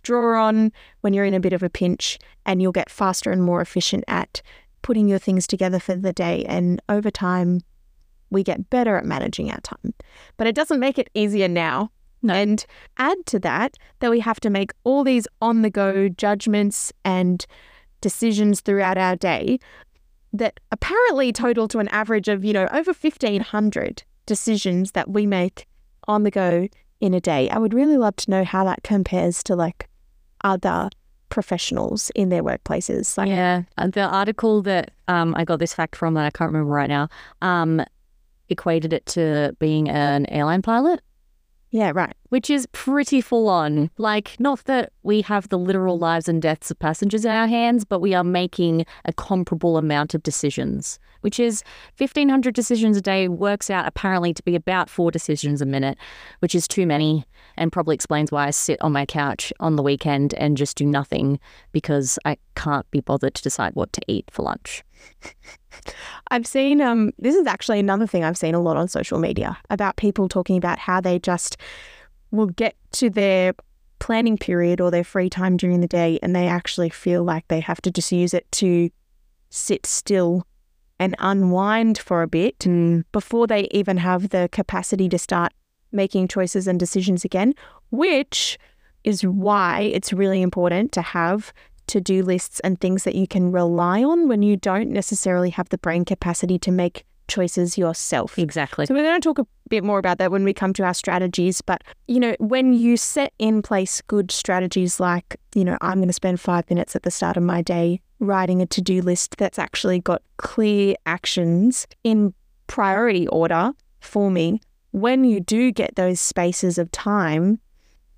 draw 0.03 0.45
on 0.45 0.71
when 0.99 1.13
you're 1.15 1.25
in 1.25 1.33
a 1.33 1.39
bit 1.39 1.53
of 1.53 1.63
a 1.63 1.71
pinch, 1.71 2.19
and 2.45 2.61
you'll 2.61 2.71
get 2.71 2.91
faster 2.91 3.31
and 3.31 3.41
more 3.41 3.61
efficient 3.61 4.03
at 4.07 4.43
putting 4.83 5.07
your 5.07 5.19
things 5.19 5.47
together 5.47 5.79
for 5.79 5.95
the 5.95 6.13
day. 6.13 6.45
And 6.45 6.79
over 6.87 7.09
time, 7.09 7.61
we 8.31 8.43
get 8.43 8.69
better 8.69 8.97
at 8.97 9.05
managing 9.05 9.51
our 9.51 9.61
time. 9.61 9.93
But 10.37 10.47
it 10.47 10.55
doesn't 10.55 10.79
make 10.79 10.97
it 10.97 11.09
easier 11.13 11.47
now 11.47 11.91
no. 12.21 12.33
And 12.33 12.65
add 12.97 13.25
to 13.27 13.39
that 13.39 13.77
that 13.99 14.11
we 14.11 14.19
have 14.19 14.39
to 14.41 14.49
make 14.49 14.71
all 14.83 15.03
these 15.03 15.27
on 15.41 15.61
the 15.61 15.69
go 15.69 16.09
judgments 16.09 16.93
and 17.03 17.45
decisions 17.99 18.61
throughout 18.61 18.97
our 18.97 19.15
day 19.15 19.59
that 20.33 20.59
apparently 20.71 21.33
total 21.33 21.67
to 21.67 21.79
an 21.79 21.87
average 21.89 22.27
of, 22.27 22.45
you 22.45 22.53
know, 22.53 22.67
over 22.71 22.93
1,500 22.93 24.03
decisions 24.25 24.91
that 24.91 25.09
we 25.09 25.25
make 25.25 25.67
on 26.07 26.23
the 26.23 26.31
go 26.31 26.67
in 27.01 27.13
a 27.13 27.19
day. 27.19 27.49
I 27.49 27.57
would 27.57 27.73
really 27.73 27.97
love 27.97 28.15
to 28.17 28.31
know 28.31 28.43
how 28.43 28.63
that 28.65 28.83
compares 28.83 29.43
to 29.43 29.55
like 29.55 29.89
other 30.43 30.89
professionals 31.29 32.11
in 32.15 32.29
their 32.29 32.43
workplaces. 32.43 33.17
Like, 33.17 33.29
yeah. 33.29 33.63
The 33.77 34.01
article 34.01 34.61
that 34.61 34.91
um, 35.07 35.33
I 35.35 35.43
got 35.43 35.59
this 35.59 35.73
fact 35.73 35.95
from 35.95 36.13
that 36.13 36.25
I 36.25 36.29
can't 36.29 36.51
remember 36.51 36.71
right 36.71 36.89
now 36.89 37.09
um, 37.41 37.83
equated 38.51 38.93
it 38.93 39.05
to 39.07 39.55
being 39.59 39.89
an 39.89 40.25
airline 40.27 40.61
pilot. 40.61 41.01
Yeah, 41.71 41.93
right. 41.95 42.13
Which 42.27 42.49
is 42.49 42.67
pretty 42.73 43.21
full 43.21 43.47
on. 43.47 43.91
Like, 43.97 44.37
not 44.39 44.65
that 44.65 44.91
we 45.03 45.21
have 45.21 45.47
the 45.47 45.57
literal 45.57 45.97
lives 45.97 46.27
and 46.27 46.41
deaths 46.41 46.69
of 46.69 46.77
passengers 46.79 47.23
in 47.23 47.31
our 47.31 47.47
hands, 47.47 47.85
but 47.85 48.01
we 48.01 48.13
are 48.13 48.25
making 48.25 48.85
a 49.05 49.13
comparable 49.13 49.77
amount 49.77 50.13
of 50.13 50.21
decisions, 50.21 50.99
which 51.21 51.39
is 51.39 51.63
1,500 51.97 52.53
decisions 52.53 52.97
a 52.97 53.01
day 53.01 53.29
works 53.29 53.69
out 53.69 53.87
apparently 53.87 54.33
to 54.33 54.43
be 54.43 54.53
about 54.53 54.89
four 54.89 55.11
decisions 55.11 55.61
a 55.61 55.65
minute, 55.65 55.97
which 56.39 56.55
is 56.55 56.67
too 56.67 56.85
many 56.85 57.25
and 57.55 57.71
probably 57.71 57.95
explains 57.95 58.33
why 58.33 58.47
I 58.47 58.51
sit 58.51 58.81
on 58.81 58.91
my 58.91 59.05
couch 59.05 59.53
on 59.61 59.77
the 59.77 59.83
weekend 59.83 60.33
and 60.33 60.57
just 60.57 60.75
do 60.75 60.85
nothing 60.85 61.39
because 61.71 62.19
I 62.25 62.35
can't 62.55 62.89
be 62.91 62.99
bothered 62.99 63.35
to 63.35 63.41
decide 63.41 63.75
what 63.75 63.93
to 63.93 64.01
eat 64.07 64.29
for 64.29 64.43
lunch. 64.43 64.83
I've 66.29 66.47
seen 66.47 66.81
um 66.81 67.11
this 67.19 67.35
is 67.35 67.47
actually 67.47 67.79
another 67.79 68.07
thing 68.07 68.23
I've 68.23 68.37
seen 68.37 68.55
a 68.55 68.61
lot 68.61 68.77
on 68.77 68.87
social 68.87 69.19
media 69.19 69.57
about 69.69 69.97
people 69.97 70.27
talking 70.27 70.57
about 70.57 70.79
how 70.79 71.01
they 71.01 71.19
just 71.19 71.57
will 72.31 72.47
get 72.47 72.75
to 72.93 73.09
their 73.09 73.53
planning 73.99 74.37
period 74.37 74.81
or 74.81 74.89
their 74.89 75.03
free 75.03 75.29
time 75.29 75.57
during 75.57 75.81
the 75.81 75.87
day 75.87 76.17
and 76.23 76.35
they 76.35 76.47
actually 76.47 76.89
feel 76.89 77.23
like 77.23 77.47
they 77.47 77.59
have 77.59 77.81
to 77.81 77.91
just 77.91 78.11
use 78.11 78.33
it 78.33 78.51
to 78.51 78.89
sit 79.49 79.85
still 79.85 80.45
and 80.99 81.15
unwind 81.19 81.97
for 81.97 82.21
a 82.21 82.27
bit 82.27 82.65
before 83.11 83.47
they 83.47 83.67
even 83.71 83.97
have 83.97 84.29
the 84.29 84.47
capacity 84.51 85.09
to 85.09 85.17
start 85.17 85.51
making 85.91 86.27
choices 86.27 86.67
and 86.67 86.79
decisions 86.79 87.25
again, 87.25 87.53
which 87.89 88.57
is 89.03 89.23
why 89.23 89.81
it's 89.81 90.13
really 90.13 90.41
important 90.41 90.91
to 90.91 91.01
have 91.01 91.51
to 91.91 92.01
do 92.01 92.23
lists 92.23 92.59
and 92.61 92.79
things 92.79 93.03
that 93.03 93.15
you 93.15 93.27
can 93.27 93.51
rely 93.51 94.03
on 94.03 94.27
when 94.27 94.41
you 94.41 94.57
don't 94.57 94.89
necessarily 94.89 95.49
have 95.51 95.69
the 95.69 95.77
brain 95.77 96.05
capacity 96.05 96.57
to 96.59 96.71
make 96.71 97.05
choices 97.27 97.77
yourself. 97.77 98.37
Exactly. 98.37 98.85
So 98.85 98.93
we're 98.93 99.03
going 99.03 99.21
to 99.21 99.25
talk 99.25 99.39
a 99.39 99.47
bit 99.69 99.83
more 99.83 99.99
about 99.99 100.17
that 100.17 100.31
when 100.31 100.43
we 100.43 100.53
come 100.53 100.73
to 100.73 100.83
our 100.83 100.93
strategies. 100.93 101.61
But, 101.61 101.83
you 102.07 102.19
know, 102.19 102.35
when 102.39 102.73
you 102.73 102.97
set 102.97 103.33
in 103.39 103.61
place 103.61 104.01
good 104.01 104.31
strategies 104.31 104.99
like, 104.99 105.37
you 105.55 105.63
know, 105.63 105.77
I'm 105.81 105.99
going 105.99 106.09
to 106.09 106.13
spend 106.13 106.39
five 106.39 106.69
minutes 106.69 106.95
at 106.95 107.03
the 107.03 107.11
start 107.11 107.37
of 107.37 107.43
my 107.43 107.61
day 107.61 108.01
writing 108.19 108.61
a 108.61 108.65
to 108.67 108.81
do 108.81 109.01
list 109.01 109.37
that's 109.37 109.57
actually 109.57 109.99
got 109.99 110.21
clear 110.37 110.95
actions 111.05 111.87
in 112.03 112.33
priority 112.67 113.27
order 113.27 113.73
for 113.99 114.31
me, 114.31 114.61
when 114.91 115.23
you 115.23 115.39
do 115.39 115.71
get 115.71 115.95
those 115.95 116.19
spaces 116.19 116.77
of 116.77 116.91
time, 116.91 117.59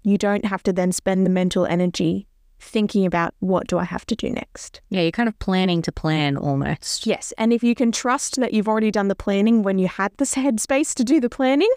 you 0.04 0.18
don't 0.18 0.46
have 0.46 0.64
to 0.64 0.74
then 0.74 0.92
spend 0.92 1.26
the 1.26 1.30
mental 1.30 1.66
energy 1.66 2.28
thinking 2.64 3.06
about 3.06 3.34
what 3.40 3.68
do 3.68 3.78
I 3.78 3.84
have 3.84 4.06
to 4.08 4.16
do 4.16 4.30
next. 4.30 4.82
Yeah, 4.90 5.02
you're 5.02 5.12
kind 5.12 5.30
of 5.30 5.38
planning 5.40 5.82
to 5.84 5.92
plan 5.92 6.38
almost. 6.38 7.06
Yes. 7.06 7.34
And 7.38 7.54
if 7.54 7.64
you 7.64 7.76
can 7.76 7.92
trust 7.92 8.38
that 8.38 8.54
you've 8.54 8.68
already 8.68 8.92
done 8.92 9.08
the 9.08 9.16
planning 9.16 9.64
when 9.64 9.78
you 9.78 9.88
had 9.88 10.12
this 10.18 10.36
headspace 10.36 10.94
to 10.96 11.04
do 11.04 11.20
the 11.20 11.30
planning, 11.30 11.72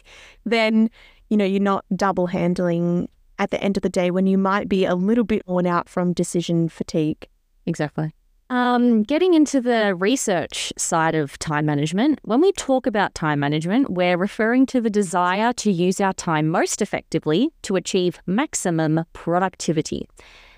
then, 0.45 0.91
you 1.29 1.37
know, 1.37 1.45
you're 1.45 1.61
not 1.61 1.85
double 1.95 2.29
handling 2.29 3.09
at 3.39 3.51
the 3.51 3.63
end 3.63 3.77
of 3.77 3.83
the 3.83 3.89
day 3.89 4.11
when 4.11 4.27
you 4.27 4.39
might 4.39 4.69
be 4.69 4.85
a 4.85 4.95
little 4.95 5.25
bit 5.25 5.43
worn 5.47 5.67
out 5.67 5.89
from 5.89 6.13
decision 6.13 6.69
fatigue. 6.69 7.29
Exactly. 7.67 8.15
Um, 8.49 9.03
getting 9.03 9.35
into 9.35 9.61
the 9.61 9.97
research 9.97 10.73
side 10.79 11.17
of 11.17 11.37
time 11.41 11.67
management, 11.67 12.21
when 12.23 12.41
we 12.41 12.53
talk 12.53 12.87
about 12.87 13.13
time 13.15 13.41
management, 13.41 13.91
we're 13.91 14.17
referring 14.17 14.67
to 14.67 14.81
the 14.81 14.89
desire 14.89 15.53
to 15.55 15.73
use 15.73 16.01
our 16.01 16.13
time 16.13 16.49
most 16.49 16.81
effectively 16.81 17.51
to 17.63 17.75
achieve 17.75 18.21
maximum 18.25 19.05
productivity 19.13 20.09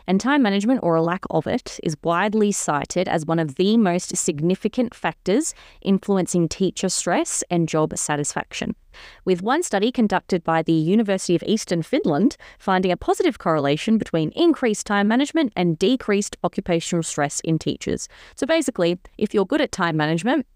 and 0.09 0.21
time 0.21 0.43
management, 0.43 0.81
or 0.83 0.97
a 0.97 1.03
lack 1.03 1.25
of 1.31 1.47
it, 1.47 1.79
is 1.83 1.95
widely 2.03 2.51
cited 2.51 3.09
as 3.09 3.27
one 3.27 3.39
of 3.39 3.57
the 3.57 3.77
most 3.77 4.17
significant 4.17 4.95
factors 4.95 5.55
influencing 5.83 6.49
teacher 6.49 6.89
stress 6.89 7.45
and 7.51 7.69
job 7.69 7.97
satisfaction. 7.97 8.75
With 9.27 9.43
one 9.43 9.63
study 9.63 9.93
conducted 9.93 10.43
by 10.43 10.63
the 10.63 10.73
University 10.73 11.37
of 11.37 11.45
Eastern 11.47 11.83
Finland 11.83 12.39
finding 12.59 12.91
a 12.91 12.97
positive 12.97 13.39
correlation 13.39 13.99
between 13.99 14.31
increased 14.31 14.87
time 14.87 15.07
management 15.07 15.53
and 15.55 15.79
decreased 15.79 16.39
occupational 16.43 17.03
stress 17.03 17.41
in 17.41 17.59
teachers. 17.59 18.09
So 18.35 18.47
basically, 18.47 18.99
if 19.19 19.35
you're 19.35 19.45
good 19.45 19.61
at 19.61 19.73
time 19.73 19.97
management, 19.97 20.47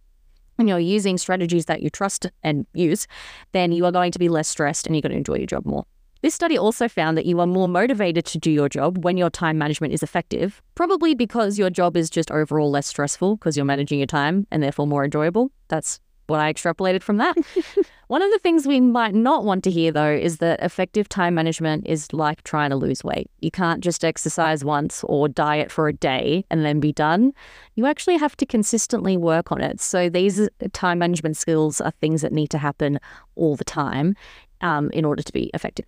and 0.58 0.68
you're 0.68 0.78
using 0.78 1.18
strategies 1.18 1.66
that 1.66 1.82
you 1.82 1.90
trust 1.90 2.26
and 2.42 2.66
use, 2.72 3.06
then 3.52 3.72
you 3.72 3.84
are 3.84 3.92
going 3.92 4.12
to 4.12 4.18
be 4.18 4.28
less 4.28 4.48
stressed 4.48 4.86
and 4.86 4.94
you're 4.94 5.02
going 5.02 5.12
to 5.12 5.18
enjoy 5.18 5.36
your 5.36 5.46
job 5.46 5.66
more. 5.66 5.84
This 6.22 6.34
study 6.36 6.56
also 6.56 6.86
found 6.86 7.18
that 7.18 7.26
you 7.26 7.40
are 7.40 7.48
more 7.48 7.66
motivated 7.66 8.24
to 8.26 8.38
do 8.38 8.48
your 8.48 8.68
job 8.68 9.04
when 9.04 9.16
your 9.16 9.28
time 9.28 9.58
management 9.58 9.92
is 9.92 10.04
effective, 10.04 10.62
probably 10.76 11.16
because 11.16 11.58
your 11.58 11.68
job 11.68 11.96
is 11.96 12.08
just 12.08 12.30
overall 12.30 12.70
less 12.70 12.86
stressful 12.86 13.36
because 13.36 13.56
you're 13.56 13.66
managing 13.66 13.98
your 13.98 14.06
time 14.06 14.46
and 14.52 14.62
therefore 14.62 14.86
more 14.86 15.04
enjoyable. 15.04 15.50
That's 15.66 15.98
what 16.28 16.38
I 16.38 16.52
extrapolated 16.52 17.02
from 17.02 17.16
that. 17.16 17.36
One 18.06 18.22
of 18.22 18.30
the 18.30 18.38
things 18.38 18.68
we 18.68 18.80
might 18.80 19.16
not 19.16 19.44
want 19.44 19.64
to 19.64 19.70
hear, 19.70 19.90
though, 19.90 20.12
is 20.12 20.38
that 20.38 20.62
effective 20.62 21.08
time 21.08 21.34
management 21.34 21.88
is 21.88 22.12
like 22.12 22.44
trying 22.44 22.70
to 22.70 22.76
lose 22.76 23.02
weight. 23.02 23.28
You 23.40 23.50
can't 23.50 23.82
just 23.82 24.04
exercise 24.04 24.64
once 24.64 25.02
or 25.08 25.28
diet 25.28 25.72
for 25.72 25.88
a 25.88 25.92
day 25.92 26.44
and 26.50 26.64
then 26.64 26.78
be 26.78 26.92
done. 26.92 27.32
You 27.74 27.86
actually 27.86 28.18
have 28.18 28.36
to 28.36 28.46
consistently 28.46 29.16
work 29.16 29.50
on 29.50 29.60
it. 29.60 29.80
So, 29.80 30.08
these 30.08 30.48
time 30.72 31.00
management 31.00 31.36
skills 31.36 31.80
are 31.80 31.90
things 31.90 32.22
that 32.22 32.32
need 32.32 32.50
to 32.50 32.58
happen 32.58 33.00
all 33.34 33.56
the 33.56 33.64
time 33.64 34.14
um, 34.60 34.88
in 34.90 35.04
order 35.04 35.22
to 35.22 35.32
be 35.32 35.50
effective. 35.52 35.86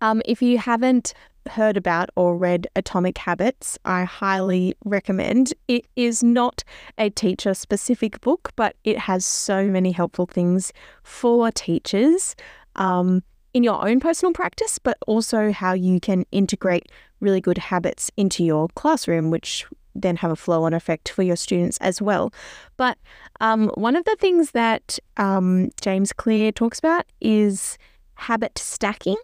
Um, 0.00 0.22
if 0.24 0.42
you 0.42 0.58
haven't 0.58 1.14
heard 1.50 1.76
about 1.76 2.10
or 2.16 2.36
read 2.36 2.66
Atomic 2.74 3.18
Habits, 3.18 3.78
I 3.84 4.04
highly 4.04 4.74
recommend. 4.84 5.52
It 5.68 5.86
is 5.96 6.22
not 6.22 6.64
a 6.98 7.10
teacher 7.10 7.54
specific 7.54 8.20
book, 8.20 8.52
but 8.56 8.76
it 8.84 8.98
has 8.98 9.24
so 9.24 9.66
many 9.66 9.92
helpful 9.92 10.26
things 10.26 10.72
for 11.02 11.50
teachers 11.50 12.34
um, 12.76 13.22
in 13.52 13.62
your 13.62 13.86
own 13.86 14.00
personal 14.00 14.32
practice, 14.32 14.78
but 14.78 14.96
also 15.06 15.52
how 15.52 15.72
you 15.72 16.00
can 16.00 16.24
integrate 16.32 16.90
really 17.20 17.40
good 17.40 17.58
habits 17.58 18.10
into 18.16 18.44
your 18.44 18.68
classroom, 18.74 19.30
which 19.30 19.66
then 19.94 20.16
have 20.16 20.30
a 20.30 20.36
flow 20.36 20.64
on 20.64 20.74
effect 20.74 21.08
for 21.08 21.22
your 21.22 21.36
students 21.36 21.78
as 21.78 22.02
well. 22.02 22.32
But 22.76 22.98
um, 23.40 23.68
one 23.74 23.96
of 23.96 24.04
the 24.04 24.16
things 24.18 24.50
that 24.50 24.98
um, 25.16 25.70
James 25.80 26.12
Clear 26.12 26.50
talks 26.50 26.78
about 26.78 27.06
is 27.20 27.78
habit 28.14 28.58
stacking. 28.58 29.16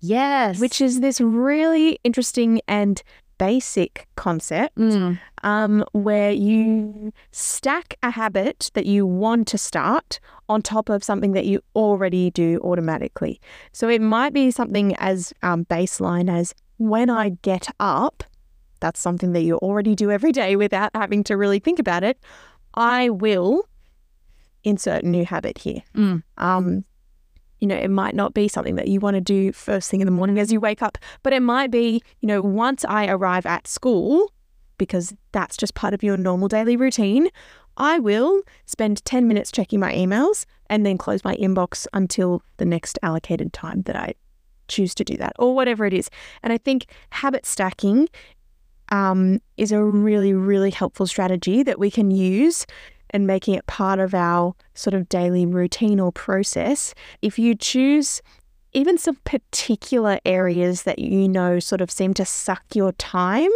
Yes. 0.00 0.60
Which 0.60 0.80
is 0.80 1.00
this 1.00 1.20
really 1.20 1.98
interesting 2.04 2.60
and 2.66 3.02
basic 3.38 4.06
concept 4.16 4.76
mm. 4.76 5.18
um, 5.44 5.82
where 5.92 6.30
you 6.30 7.10
stack 7.32 7.94
a 8.02 8.10
habit 8.10 8.70
that 8.74 8.84
you 8.84 9.06
want 9.06 9.48
to 9.48 9.56
start 9.56 10.20
on 10.50 10.60
top 10.60 10.90
of 10.90 11.02
something 11.02 11.32
that 11.32 11.46
you 11.46 11.60
already 11.74 12.30
do 12.32 12.60
automatically. 12.62 13.40
So 13.72 13.88
it 13.88 14.02
might 14.02 14.34
be 14.34 14.50
something 14.50 14.94
as 14.96 15.32
um, 15.42 15.64
baseline 15.64 16.30
as 16.30 16.54
when 16.76 17.08
I 17.08 17.30
get 17.42 17.68
up, 17.80 18.24
that's 18.80 19.00
something 19.00 19.32
that 19.32 19.42
you 19.42 19.56
already 19.56 19.94
do 19.94 20.10
every 20.10 20.32
day 20.32 20.54
without 20.56 20.90
having 20.94 21.24
to 21.24 21.36
really 21.36 21.60
think 21.60 21.78
about 21.78 22.04
it. 22.04 22.18
I 22.74 23.08
will 23.08 23.66
insert 24.64 25.02
a 25.02 25.08
new 25.08 25.24
habit 25.24 25.58
here. 25.58 25.82
Mm. 25.94 26.22
Um, 26.36 26.84
you 27.60 27.68
know, 27.68 27.76
it 27.76 27.90
might 27.90 28.14
not 28.14 28.34
be 28.34 28.48
something 28.48 28.76
that 28.76 28.88
you 28.88 29.00
want 29.00 29.14
to 29.14 29.20
do 29.20 29.52
first 29.52 29.90
thing 29.90 30.00
in 30.00 30.06
the 30.06 30.12
morning 30.12 30.38
as 30.38 30.52
you 30.52 30.60
wake 30.60 30.82
up, 30.82 30.98
but 31.22 31.32
it 31.32 31.40
might 31.40 31.70
be, 31.70 32.02
you 32.20 32.26
know, 32.26 32.40
once 32.40 32.84
I 32.86 33.06
arrive 33.08 33.46
at 33.46 33.66
school, 33.66 34.32
because 34.78 35.14
that's 35.32 35.56
just 35.56 35.74
part 35.74 35.92
of 35.92 36.02
your 36.02 36.16
normal 36.16 36.48
daily 36.48 36.76
routine, 36.76 37.28
I 37.76 37.98
will 37.98 38.42
spend 38.66 39.04
10 39.04 39.28
minutes 39.28 39.52
checking 39.52 39.78
my 39.78 39.92
emails 39.92 40.46
and 40.68 40.84
then 40.84 40.98
close 40.98 41.22
my 41.24 41.36
inbox 41.36 41.86
until 41.92 42.42
the 42.56 42.64
next 42.64 42.98
allocated 43.02 43.52
time 43.52 43.82
that 43.82 43.96
I 43.96 44.14
choose 44.68 44.94
to 44.94 45.04
do 45.04 45.16
that 45.16 45.34
or 45.38 45.54
whatever 45.54 45.84
it 45.84 45.92
is. 45.92 46.10
And 46.42 46.52
I 46.52 46.58
think 46.58 46.86
habit 47.10 47.44
stacking 47.44 48.08
um, 48.90 49.40
is 49.56 49.72
a 49.72 49.82
really, 49.82 50.32
really 50.32 50.70
helpful 50.70 51.06
strategy 51.06 51.62
that 51.62 51.78
we 51.78 51.90
can 51.90 52.10
use 52.10 52.66
and 53.10 53.26
making 53.26 53.54
it 53.54 53.66
part 53.66 53.98
of 53.98 54.14
our 54.14 54.54
sort 54.74 54.94
of 54.94 55.08
daily 55.08 55.46
routine 55.46 56.00
or 56.00 56.12
process, 56.12 56.94
if 57.22 57.38
you 57.38 57.54
choose 57.54 58.22
even 58.72 58.98
some 58.98 59.16
particular 59.24 60.20
areas 60.24 60.84
that 60.84 60.98
you 60.98 61.28
know 61.28 61.58
sort 61.58 61.80
of 61.80 61.90
seem 61.90 62.14
to 62.14 62.24
suck 62.24 62.62
your 62.74 62.92
time, 62.92 63.50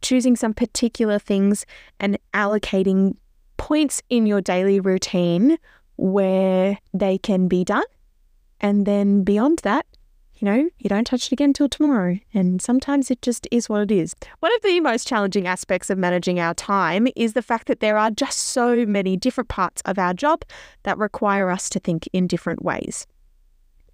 choosing 0.00 0.36
some 0.36 0.54
particular 0.54 1.18
things 1.18 1.66
and 2.00 2.18
allocating 2.32 3.16
points 3.56 4.02
in 4.08 4.26
your 4.26 4.40
daily 4.40 4.80
routine 4.80 5.58
where 5.96 6.78
they 6.94 7.18
can 7.18 7.48
be 7.48 7.64
done. 7.64 7.84
And 8.60 8.86
then 8.86 9.24
beyond 9.24 9.60
that, 9.62 9.86
you 10.38 10.44
know, 10.44 10.68
you 10.78 10.88
don't 10.88 11.06
touch 11.06 11.26
it 11.26 11.32
again 11.32 11.52
till 11.52 11.68
tomorrow. 11.68 12.18
And 12.34 12.60
sometimes 12.60 13.10
it 13.10 13.22
just 13.22 13.48
is 13.50 13.68
what 13.68 13.82
it 13.82 13.90
is. 13.90 14.14
One 14.40 14.54
of 14.54 14.62
the 14.62 14.80
most 14.80 15.08
challenging 15.08 15.46
aspects 15.46 15.88
of 15.88 15.98
managing 15.98 16.38
our 16.38 16.54
time 16.54 17.08
is 17.16 17.32
the 17.32 17.42
fact 17.42 17.68
that 17.68 17.80
there 17.80 17.96
are 17.96 18.10
just 18.10 18.38
so 18.38 18.84
many 18.86 19.16
different 19.16 19.48
parts 19.48 19.82
of 19.86 19.98
our 19.98 20.12
job 20.12 20.44
that 20.82 20.98
require 20.98 21.50
us 21.50 21.70
to 21.70 21.80
think 21.80 22.08
in 22.12 22.26
different 22.26 22.62
ways. 22.62 23.06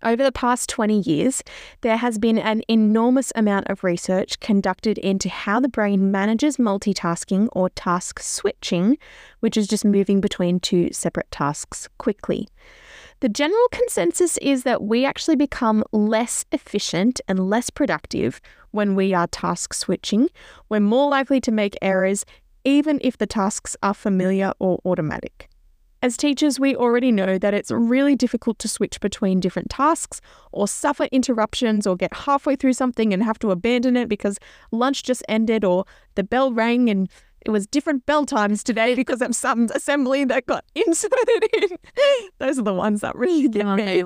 Over 0.04 0.24
the 0.24 0.32
past 0.32 0.68
20 0.68 1.00
years, 1.00 1.44
there 1.82 1.96
has 1.96 2.18
been 2.18 2.36
an 2.36 2.62
enormous 2.66 3.32
amount 3.36 3.68
of 3.68 3.84
research 3.84 4.40
conducted 4.40 4.98
into 4.98 5.28
how 5.28 5.60
the 5.60 5.68
brain 5.68 6.10
manages 6.10 6.56
multitasking 6.56 7.48
or 7.52 7.70
task 7.70 8.18
switching, 8.18 8.98
which 9.38 9.56
is 9.56 9.68
just 9.68 9.84
moving 9.84 10.20
between 10.20 10.58
two 10.58 10.92
separate 10.92 11.30
tasks 11.30 11.88
quickly. 11.98 12.48
The 13.20 13.28
general 13.28 13.68
consensus 13.70 14.38
is 14.38 14.64
that 14.64 14.82
we 14.82 15.04
actually 15.04 15.36
become 15.36 15.84
less 15.92 16.44
efficient 16.50 17.20
and 17.28 17.48
less 17.48 17.70
productive 17.70 18.40
when 18.72 18.96
we 18.96 19.14
are 19.14 19.28
task 19.28 19.72
switching. 19.72 20.28
We're 20.68 20.80
more 20.80 21.08
likely 21.08 21.40
to 21.42 21.52
make 21.52 21.76
errors, 21.80 22.24
even 22.64 22.98
if 23.02 23.18
the 23.18 23.26
tasks 23.28 23.76
are 23.84 23.94
familiar 23.94 24.52
or 24.58 24.80
automatic. 24.84 25.48
As 26.02 26.16
teachers, 26.16 26.58
we 26.58 26.74
already 26.74 27.12
know 27.12 27.38
that 27.38 27.54
it's 27.54 27.70
really 27.70 28.16
difficult 28.16 28.58
to 28.58 28.66
switch 28.66 28.98
between 28.98 29.38
different 29.38 29.70
tasks 29.70 30.20
or 30.50 30.66
suffer 30.66 31.04
interruptions 31.12 31.86
or 31.86 31.94
get 31.94 32.12
halfway 32.12 32.56
through 32.56 32.72
something 32.72 33.12
and 33.12 33.22
have 33.22 33.38
to 33.38 33.52
abandon 33.52 33.96
it 33.96 34.08
because 34.08 34.40
lunch 34.72 35.04
just 35.04 35.22
ended 35.28 35.64
or 35.64 35.84
the 36.16 36.24
bell 36.24 36.52
rang 36.52 36.90
and 36.90 37.08
it 37.46 37.50
was 37.50 37.68
different 37.68 38.04
bell 38.04 38.26
times 38.26 38.64
today 38.64 38.94
because 38.96 39.22
of 39.22 39.36
some 39.36 39.68
assembly 39.74 40.24
that 40.24 40.46
got 40.46 40.64
inserted 40.74 41.44
in. 41.52 41.68
Those 42.38 42.58
are 42.58 42.62
the 42.62 42.74
ones 42.74 43.02
that 43.02 43.14
really 43.14 43.48
get 43.48 43.64
me. 43.66 44.02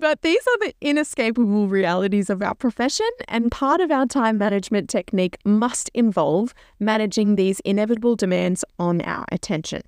but 0.00 0.22
these 0.22 0.42
are 0.48 0.58
the 0.58 0.74
inescapable 0.80 1.68
realities 1.68 2.28
of 2.30 2.42
our 2.42 2.54
profession, 2.56 3.08
and 3.28 3.52
part 3.52 3.80
of 3.80 3.92
our 3.92 4.06
time 4.06 4.38
management 4.38 4.90
technique 4.90 5.38
must 5.44 5.88
involve 5.94 6.52
managing 6.80 7.36
these 7.36 7.60
inevitable 7.60 8.16
demands 8.16 8.64
on 8.80 9.00
our 9.02 9.24
attention. 9.30 9.82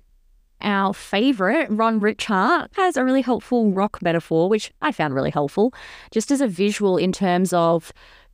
Our 0.63 0.93
favorite, 0.93 1.67
Ron 1.69 1.99
Ritchhart, 1.99 2.71
has 2.75 2.95
a 2.95 3.03
really 3.03 3.21
helpful 3.21 3.71
rock 3.71 4.01
metaphor, 4.01 4.47
which 4.47 4.71
I 4.81 4.91
found 4.91 5.13
really 5.13 5.29
helpful, 5.29 5.73
just 6.11 6.31
as 6.31 6.39
a 6.39 6.47
visual 6.47 6.97
in 6.97 7.11
terms 7.11 7.51
of 7.51 7.91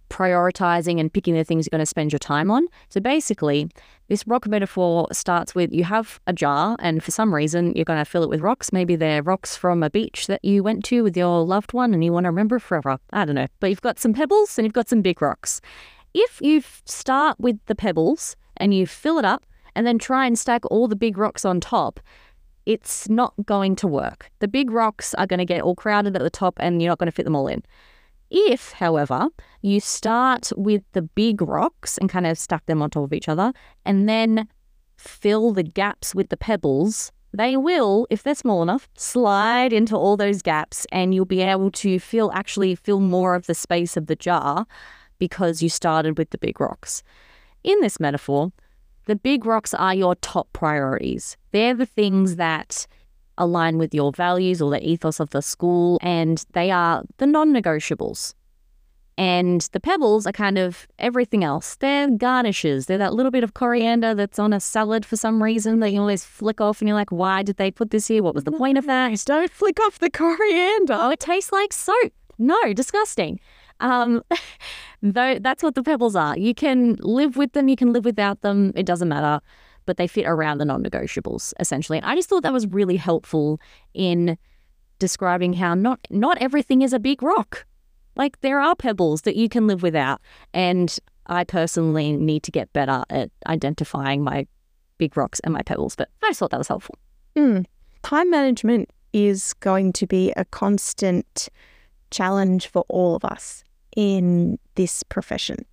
prioritizing 0.10 1.00
and 1.00 1.14
picking 1.14 1.36
the 1.36 1.44
things 1.44 1.66
you're 1.66 1.76
going 1.76 1.82
to 1.82 1.86
spend 1.86 2.12
your 2.12 2.20
time 2.20 2.52
on. 2.52 2.68
So 2.90 3.00
basically, 3.00 3.70
this 4.08 4.26
rock 4.28 4.48
metaphor 4.48 5.08
starts 5.12 5.54
with 5.54 5.72
you 5.72 5.84
have 5.84 6.20
a 6.28 6.34
jar, 6.34 6.76
and 6.80 7.04
for 7.04 7.12
some 7.12 7.34
reason, 7.34 7.74
you're 7.76 7.86
going 7.86 8.00
to 8.00 8.06
fill 8.06 8.24
it 8.24 8.30
with 8.30 8.42
rocks. 8.42 8.74
Maybe 8.74 8.96
they're 8.96 9.24
rocks 9.24 9.56
from 9.56 9.84
a 9.84 9.90
beach 9.90 10.28
that 10.28 10.44
you 10.44 10.64
went 10.64 10.84
to 10.86 11.04
with 11.04 11.16
your 11.16 11.46
loved 11.46 11.74
one 11.74 11.94
and 11.94 12.04
you 12.04 12.12
want 12.12 12.26
to 12.26 12.30
remember 12.30 12.60
forever. 12.60 12.98
I 13.12 13.26
don't 13.26 13.36
know. 13.36 13.48
But 13.60 13.70
you've 13.70 13.82
got 13.82 14.00
some 14.00 14.14
pebbles 14.14 14.58
and 14.58 14.66
you've 14.66 14.74
got 14.74 14.90
some 14.90 15.02
big 15.02 15.22
rocks. 15.22 15.62
If 16.14 16.42
you 16.42 16.64
start 16.86 17.40
with 17.40 17.60
the 17.68 17.76
pebbles 17.76 18.36
and 18.58 18.74
you 18.74 18.88
fill 18.88 19.20
it 19.20 19.26
up 19.26 19.46
and 19.80 19.88
then 19.88 19.98
try 19.98 20.26
and 20.26 20.38
stack 20.38 20.66
all 20.66 20.90
the 20.90 20.96
big 20.98 21.18
rocks 21.18 21.46
on 21.46 21.62
top, 21.62 22.02
it's 22.66 23.08
not 23.08 23.34
going 23.46 23.78
to 23.78 23.88
work. 23.88 24.30
The 24.40 24.48
big 24.50 24.72
rocks 24.72 25.14
are 25.14 25.26
going 25.26 25.38
to 25.38 25.46
get 25.46 25.62
all 25.62 25.74
crowded 25.74 26.18
at 26.18 26.22
the 26.22 26.30
top 26.30 26.56
and 26.60 26.82
you're 26.82 26.92
not 26.92 27.00
going 27.00 27.08
to 27.08 27.16
fit 27.16 27.24
them 27.24 27.34
all 27.34 27.48
in. 27.48 27.64
If, 28.30 28.74
however, 28.74 29.30
you 29.62 29.80
start 29.80 30.52
with 30.58 30.84
the 30.92 31.02
big 31.02 31.42
rocks 31.42 31.98
and 31.98 32.10
kind 32.10 32.28
of 32.28 32.38
stack 32.38 32.66
them 32.66 32.82
on 32.82 32.90
top 32.90 33.06
of 33.06 33.14
each 33.14 33.30
other 33.30 33.54
and 33.86 34.10
then 34.10 34.50
fill 34.98 35.54
the 35.54 35.64
gaps 35.64 36.14
with 36.14 36.28
the 36.28 36.36
pebbles, 36.36 37.14
they 37.34 37.56
will, 37.56 38.06
if 38.10 38.24
they're 38.24 38.36
small 38.36 38.62
enough, 38.62 38.90
slide 38.98 39.72
into 39.72 39.96
all 39.96 40.18
those 40.18 40.42
gaps 40.42 40.86
and 40.92 41.16
you'll 41.16 41.24
be 41.24 41.40
able 41.40 41.72
to 41.72 42.00
feel 42.00 42.32
actually 42.34 42.76
fill 42.76 43.00
more 43.00 43.34
of 43.34 43.48
the 43.48 43.56
space 43.56 43.96
of 43.96 44.08
the 44.08 44.18
jar 44.18 44.66
because 45.20 45.64
you 45.64 45.70
started 45.70 46.18
with 46.18 46.32
the 46.32 46.38
big 46.38 46.60
rocks. 46.60 47.02
In 47.64 47.80
this 47.80 47.98
metaphor, 47.98 48.52
the 49.10 49.16
big 49.16 49.44
rocks 49.44 49.74
are 49.74 49.96
your 49.96 50.14
top 50.16 50.48
priorities. 50.54 51.36
They're 51.52 51.74
the 51.74 51.88
things 51.88 52.36
that 52.36 52.86
align 53.40 53.80
with 53.80 53.92
your 53.92 54.12
values 54.12 54.62
or 54.62 54.70
the 54.70 54.88
ethos 54.88 55.20
of 55.20 55.32
the 55.32 55.42
school, 55.42 55.98
and 56.04 56.46
they 56.54 56.70
are 56.70 57.04
the 57.18 57.26
non 57.26 57.52
negotiables. 57.52 58.36
And 59.18 59.62
the 59.74 59.80
pebbles 59.80 60.28
are 60.28 60.32
kind 60.32 60.58
of 60.60 60.88
everything 61.00 61.44
else. 61.44 61.76
They're 61.76 62.10
garnishes. 62.10 62.86
They're 62.86 63.00
that 63.00 63.16
little 63.16 63.32
bit 63.32 63.44
of 63.44 63.54
coriander 63.54 64.14
that's 64.14 64.40
on 64.40 64.54
a 64.54 64.60
salad 64.60 65.06
for 65.06 65.18
some 65.18 65.42
reason 65.44 65.80
that 65.80 65.90
you 65.92 66.00
always 66.00 66.24
flick 66.24 66.62
off 66.62 66.80
and 66.80 66.88
you're 66.88 66.96
like, 66.96 67.12
why 67.12 67.44
did 67.44 67.58
they 67.58 67.72
put 67.72 67.90
this 67.90 68.08
here? 68.08 68.24
What 68.24 68.36
was 68.36 68.46
the 68.46 68.52
point 68.52 68.78
of 68.78 68.86
that? 68.86 69.20
Don't 69.26 69.52
flick 69.52 69.80
off 69.82 70.00
the 70.00 70.10
coriander. 70.10 70.94
Oh, 70.94 71.10
it 71.10 71.20
tastes 71.20 71.52
like 71.52 71.74
soap. 71.74 72.14
No, 72.38 72.74
disgusting. 72.74 73.40
Um, 73.80 74.24
though 75.02 75.40
that's 75.40 75.64
what 75.64 75.76
the 75.76 75.84
pebbles 75.84 76.16
are. 76.16 76.38
You 76.38 76.54
can 76.54 76.98
live 77.00 77.38
with 77.38 77.54
them, 77.54 77.68
you 77.68 77.76
can 77.76 77.94
live 77.94 78.06
without 78.06 78.42
them. 78.42 78.74
It 78.76 78.86
doesn't 78.86 79.10
matter 79.10 79.42
but 79.90 79.98
they 79.98 80.06
fit 80.06 80.28
around 80.28 80.60
the 80.60 80.66
non 80.66 80.84
negotiables 80.84 81.52
essentially. 81.60 81.98
And 81.98 82.06
I 82.06 82.14
just 82.14 82.30
thought 82.30 82.44
that 82.44 82.54
was 82.54 82.68
really 82.68 82.96
helpful 82.96 83.60
in 83.96 84.38
describing 85.00 85.54
how 85.54 85.74
not 85.74 86.00
not 86.12 86.38
everything 86.40 86.84
is 86.84 86.94
a 86.94 87.00
big 87.00 87.24
rock. 87.24 87.66
Like 88.16 88.40
there 88.42 88.60
are 88.60 88.76
pebbles 88.76 89.24
that 89.24 89.36
you 89.36 89.50
can 89.50 89.66
live 89.66 89.82
without. 89.82 90.22
And 90.54 90.96
I 91.26 91.44
personally 91.44 92.16
need 92.18 92.44
to 92.44 92.52
get 92.52 92.72
better 92.72 93.04
at 93.10 93.32
identifying 93.48 94.24
my 94.24 94.46
big 95.00 95.18
rocks 95.18 95.40
and 95.40 95.56
my 95.56 95.64
pebbles, 95.64 95.96
but 95.96 96.10
I 96.22 96.28
just 96.30 96.40
thought 96.40 96.52
that 96.52 96.60
was 96.60 96.68
helpful. 96.68 96.96
Mm. 97.36 97.66
Time 98.04 98.30
management 98.30 98.92
is 99.12 99.54
going 99.56 99.94
to 99.94 100.06
be 100.06 100.32
a 100.38 100.46
constant 100.46 101.50
challenge 102.12 102.68
for 102.68 102.86
all 102.90 103.16
of 103.16 103.26
us 103.26 103.64
in 104.00 104.58
this 104.76 105.04
profession. 105.04 105.66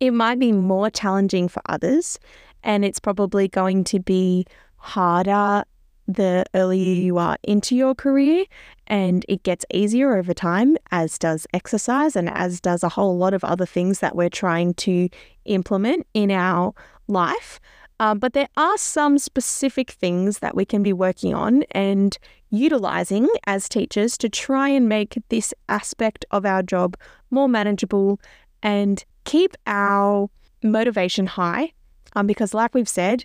It 0.00 0.12
might 0.12 0.38
be 0.38 0.52
more 0.52 0.88
challenging 0.88 1.48
for 1.48 1.60
others, 1.66 2.18
and 2.62 2.82
it's 2.82 2.98
probably 2.98 3.46
going 3.46 3.84
to 3.84 4.00
be 4.00 4.46
harder 4.76 5.64
the 6.08 6.46
earlier 6.54 6.94
you 6.94 7.18
are 7.18 7.36
into 7.42 7.76
your 7.76 7.94
career 7.94 8.44
and 8.86 9.24
it 9.26 9.42
gets 9.42 9.64
easier 9.72 10.16
over 10.16 10.34
time 10.34 10.76
as 10.90 11.18
does 11.18 11.46
exercise 11.54 12.14
and 12.14 12.28
as 12.28 12.60
does 12.60 12.82
a 12.82 12.90
whole 12.90 13.16
lot 13.16 13.32
of 13.32 13.42
other 13.42 13.64
things 13.64 14.00
that 14.00 14.14
we're 14.14 14.28
trying 14.28 14.74
to 14.74 15.08
implement 15.46 16.06
in 16.12 16.30
our 16.30 16.74
life 17.08 17.58
uh, 18.00 18.14
but 18.14 18.32
there 18.32 18.48
are 18.56 18.76
some 18.76 19.18
specific 19.18 19.90
things 19.90 20.40
that 20.40 20.56
we 20.56 20.64
can 20.64 20.82
be 20.82 20.92
working 20.92 21.34
on 21.34 21.62
and 21.70 22.18
utilizing 22.50 23.28
as 23.46 23.68
teachers 23.68 24.18
to 24.18 24.28
try 24.28 24.68
and 24.68 24.88
make 24.88 25.18
this 25.28 25.54
aspect 25.68 26.24
of 26.30 26.44
our 26.44 26.62
job 26.62 26.96
more 27.30 27.48
manageable 27.48 28.20
and 28.62 29.04
keep 29.24 29.56
our 29.66 30.28
motivation 30.62 31.26
high. 31.26 31.72
Um, 32.16 32.26
because, 32.26 32.54
like 32.54 32.74
we've 32.74 32.88
said, 32.88 33.24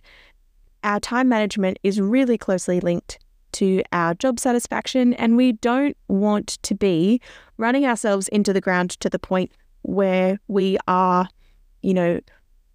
our 0.83 0.99
time 0.99 1.29
management 1.29 1.77
is 1.83 2.01
really 2.01 2.37
closely 2.37 2.79
linked 2.79 3.19
to 3.51 3.83
our 3.91 4.13
job 4.13 4.39
satisfaction, 4.39 5.13
and 5.15 5.35
we 5.35 5.53
don't 5.53 5.97
want 6.07 6.47
to 6.63 6.75
be 6.75 7.21
running 7.57 7.85
ourselves 7.85 8.27
into 8.29 8.53
the 8.53 8.61
ground 8.61 8.91
to 8.91 9.09
the 9.09 9.19
point 9.19 9.51
where 9.81 10.39
we 10.47 10.77
are, 10.87 11.27
you 11.81 11.93
know, 11.93 12.19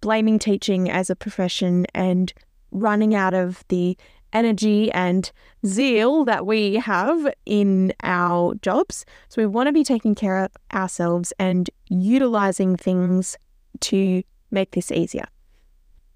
blaming 0.01 0.39
teaching 0.39 0.89
as 0.89 1.09
a 1.09 1.15
profession 1.15 1.85
and 1.93 2.33
running 2.71 3.15
out 3.15 3.33
of 3.33 3.63
the 3.69 3.97
energy 4.33 4.91
and 4.91 5.31
zeal 5.65 6.25
that 6.25 6.45
we 6.45 6.75
have 6.75 7.33
in 7.45 7.93
our 8.03 8.53
jobs. 8.55 9.05
So 9.29 9.41
we 9.41 9.45
want 9.45 9.67
to 9.67 9.73
be 9.73 9.83
taking 9.83 10.13
care 10.13 10.43
of 10.43 10.51
ourselves 10.73 11.31
and 11.39 11.69
utilizing 11.87 12.75
things 12.75 13.37
to 13.81 14.23
make 14.51 14.71
this 14.71 14.91
easier. 14.91 15.25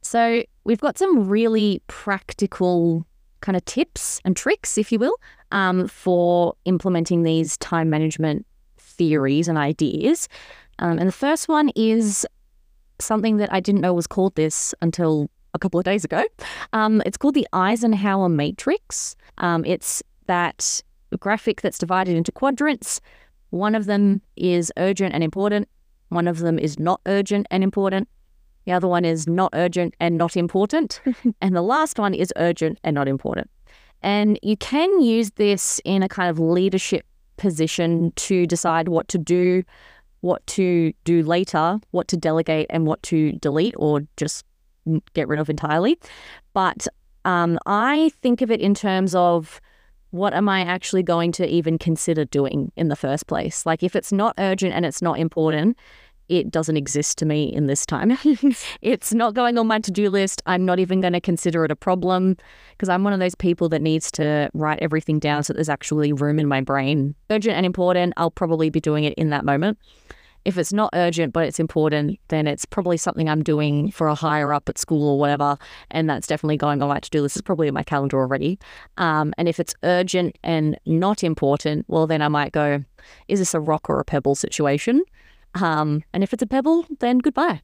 So 0.02 0.44
we've 0.66 0.82
got 0.82 0.98
some 0.98 1.28
really 1.28 1.82
practical 1.88 3.06
kind 3.42 3.56
of 3.56 3.64
tips 3.66 4.20
and 4.26 4.36
tricks, 4.36 4.78
if 4.78 4.92
you 4.92 5.00
will, 5.00 5.16
um, 5.52 5.88
for 5.88 6.56
implementing 6.66 7.24
these 7.24 7.58
time 7.58 7.90
management 7.90 8.46
theories 8.78 9.48
and 9.48 9.58
ideas. 9.58 10.28
Um, 10.80 11.00
and 11.00 11.08
the 11.08 11.14
first 11.14 11.48
one 11.48 11.70
is 11.76 12.26
something 13.02 13.38
that 13.38 13.52
I 13.52 13.60
didn't 13.60 13.82
know 13.82 13.94
was 13.94 14.08
called 14.08 14.36
this 14.36 14.74
until 14.82 15.30
a 15.54 15.60
couple 15.60 15.80
of 15.80 15.84
days 15.84 16.06
ago. 16.06 16.24
Um, 16.74 17.02
it's 17.06 17.18
called 17.18 17.34
the 17.34 17.48
Eisenhower 17.54 18.30
Matrix. 18.30 19.16
Um, 19.38 19.66
it's 19.66 20.04
that 20.28 20.82
graphic 21.20 21.62
that's 21.62 21.78
divided 21.80 22.16
into 22.16 22.32
quadrants. 22.32 23.02
One 23.50 23.76
of 23.76 23.86
them 23.86 24.22
is 24.36 24.72
urgent 24.78 25.14
and 25.14 25.24
important. 25.24 25.68
One 26.10 26.28
of 26.28 26.40
them 26.40 26.60
is 26.60 26.78
not 26.80 27.02
urgent 27.06 27.48
and 27.50 27.64
important. 27.64 28.08
The 28.66 28.74
other 28.74 28.88
one 28.88 29.06
is 29.06 29.28
not 29.28 29.52
urgent 29.54 29.96
and 30.00 30.18
not 30.18 30.38
important. 30.38 31.02
and 31.42 31.56
the 31.56 31.62
last 31.62 31.98
one 31.98 32.14
is 32.14 32.32
urgent 32.36 32.80
and 32.84 32.94
not 32.94 33.08
important. 33.08 33.50
And 34.02 34.40
you 34.44 34.56
can 34.58 35.02
use 35.02 35.32
this 35.32 35.82
in 35.84 36.04
a 36.04 36.10
kind 36.10 36.30
of 36.30 36.40
leadership 36.40 37.06
position 37.38 38.12
to 38.16 38.46
decide 38.46 38.88
what 38.88 39.08
to 39.10 39.18
do, 39.18 39.64
what 40.22 40.46
to 40.48 40.94
do 41.04 41.24
later, 41.24 41.80
what 41.92 42.08
to 42.10 42.18
delegate, 42.18 42.68
and 42.70 42.86
what 42.86 43.02
to 43.04 43.34
delete 43.34 43.76
or 43.78 44.02
just 44.18 44.46
get 45.14 45.28
rid 45.28 45.40
of 45.40 45.50
entirely. 45.50 46.00
But 46.54 46.88
um, 47.26 47.60
I 47.66 48.12
think 48.22 48.42
of 48.42 48.52
it 48.52 48.62
in 48.62 48.74
terms 48.74 49.16
of 49.16 49.62
what 50.12 50.34
am 50.34 50.50
I 50.50 50.62
actually 50.62 51.04
going 51.04 51.32
to 51.34 51.48
even 51.48 51.78
consider 51.78 52.26
doing 52.26 52.72
in 52.76 52.88
the 52.88 52.96
first 52.96 53.28
place? 53.28 53.66
Like, 53.66 53.84
if 53.84 53.96
it's 53.96 54.12
not 54.12 54.34
urgent 54.40 54.74
and 54.74 54.86
it's 54.86 55.02
not 55.02 55.20
important, 55.20 55.78
it 56.30 56.52
doesn't 56.52 56.78
exist 56.78 57.18
to 57.18 57.26
me 57.26 57.46
in 57.46 57.66
this 57.66 57.86
time. 57.86 58.18
it's 58.82 59.14
not 59.14 59.34
going 59.34 59.58
on 59.58 59.68
my 59.68 59.80
to 59.80 59.92
do 59.92 60.10
list. 60.10 60.42
I'm 60.46 60.64
not 60.64 60.80
even 60.80 61.02
going 61.02 61.14
to 61.14 61.22
consider 61.22 61.66
it 61.66 61.72
a 61.72 61.76
problem 61.76 62.38
because 62.72 62.88
I'm 62.88 63.04
one 63.04 63.14
of 63.14 63.20
those 63.20 63.36
people 63.36 63.68
that 63.70 63.82
needs 63.82 64.12
to 64.14 64.50
write 64.54 64.80
everything 64.82 65.20
down 65.20 65.44
so 65.44 65.54
there's 65.54 65.70
actually 65.70 66.14
room 66.14 66.40
in 66.40 66.48
my 66.48 66.62
brain. 66.62 67.16
Urgent 67.32 67.56
and 67.56 67.66
important, 67.66 68.14
I'll 68.16 68.32
probably 68.32 68.70
be 68.70 68.80
doing 68.80 69.04
it 69.04 69.14
in 69.16 69.32
that 69.32 69.44
moment. 69.44 69.80
If 70.46 70.58
it's 70.58 70.72
not 70.72 70.92
urgent 70.94 71.34
but 71.34 71.46
it's 71.46 71.60
important, 71.60 72.20
then 72.30 72.48
it's 72.48 72.64
probably 72.64 72.96
something 72.96 73.28
I'm 73.28 73.44
doing 73.44 73.92
for 73.92 74.08
a 74.08 74.16
higher 74.16 74.54
up 74.54 74.70
at 74.70 74.78
school 74.78 75.10
or 75.10 75.20
whatever. 75.20 75.58
And 75.92 76.10
that's 76.10 76.28
definitely 76.28 76.58
going 76.58 76.82
on 76.82 76.90
my 76.90 77.00
to 77.00 77.10
do 77.10 77.22
list. 77.22 77.36
It's 77.36 77.42
probably 77.42 77.68
in 77.68 77.74
my 77.74 77.84
calendar 77.84 78.20
already. 78.20 78.58
Um, 78.98 79.34
and 79.38 79.50
if 79.50 79.60
it's 79.60 79.74
urgent 79.84 80.38
and 80.44 80.80
not 80.86 81.24
important, 81.24 81.86
well, 81.88 82.08
then 82.08 82.22
I 82.22 82.30
might 82.30 82.52
go, 82.52 82.84
is 83.28 83.40
this 83.40 83.54
a 83.54 83.60
rock 83.60 83.90
or 83.90 84.00
a 84.00 84.06
pebble 84.06 84.36
situation? 84.36 85.04
Um, 85.56 86.04
and 86.14 86.24
if 86.24 86.34
it's 86.34 86.44
a 86.44 86.48
pebble, 86.48 86.86
then 87.00 87.20
goodbye. 87.20 87.62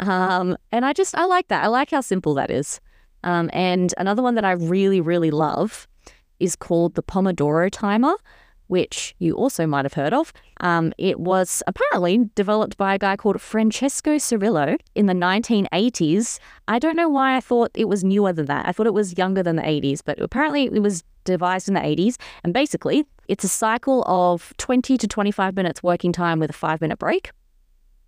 Um, 0.00 0.56
and 0.72 0.84
I 0.84 0.92
just, 0.92 1.16
I 1.16 1.24
like 1.26 1.48
that. 1.48 1.64
I 1.64 1.68
like 1.68 1.90
how 1.90 2.00
simple 2.00 2.34
that 2.34 2.50
is. 2.50 2.80
Um, 3.22 3.48
and 3.52 3.94
another 3.96 4.22
one 4.22 4.34
that 4.34 4.44
I 4.44 4.52
really, 4.52 5.00
really 5.00 5.30
love 5.30 5.86
is 6.40 6.56
called 6.56 6.94
the 6.94 7.02
Pomodoro 7.02 7.70
Timer 7.70 8.16
which 8.66 9.14
you 9.18 9.34
also 9.34 9.66
might 9.66 9.84
have 9.84 9.94
heard 9.94 10.12
of. 10.12 10.32
Um, 10.60 10.92
it 10.98 11.20
was 11.20 11.62
apparently 11.66 12.30
developed 12.34 12.76
by 12.76 12.94
a 12.94 12.98
guy 12.98 13.16
called 13.16 13.40
Francesco 13.40 14.16
Cirillo 14.16 14.78
in 14.94 15.06
the 15.06 15.12
1980s. 15.12 16.38
I 16.68 16.78
don't 16.78 16.96
know 16.96 17.08
why 17.08 17.36
I 17.36 17.40
thought 17.40 17.70
it 17.74 17.88
was 17.88 18.02
newer 18.02 18.32
than 18.32 18.46
that. 18.46 18.66
I 18.66 18.72
thought 18.72 18.86
it 18.86 18.94
was 18.94 19.18
younger 19.18 19.42
than 19.42 19.56
the 19.56 19.62
80s, 19.62 20.00
but 20.04 20.18
apparently 20.20 20.64
it 20.64 20.82
was 20.82 21.04
devised 21.24 21.68
in 21.68 21.74
the 21.74 21.80
80s. 21.80 22.16
And 22.42 22.54
basically, 22.54 23.06
it's 23.28 23.44
a 23.44 23.48
cycle 23.48 24.04
of 24.06 24.52
20 24.58 24.96
to 24.98 25.08
25 25.08 25.56
minutes 25.56 25.82
working 25.82 26.12
time 26.12 26.38
with 26.38 26.50
a 26.50 26.54
five 26.54 26.80
minute 26.80 26.98
break. 26.98 27.30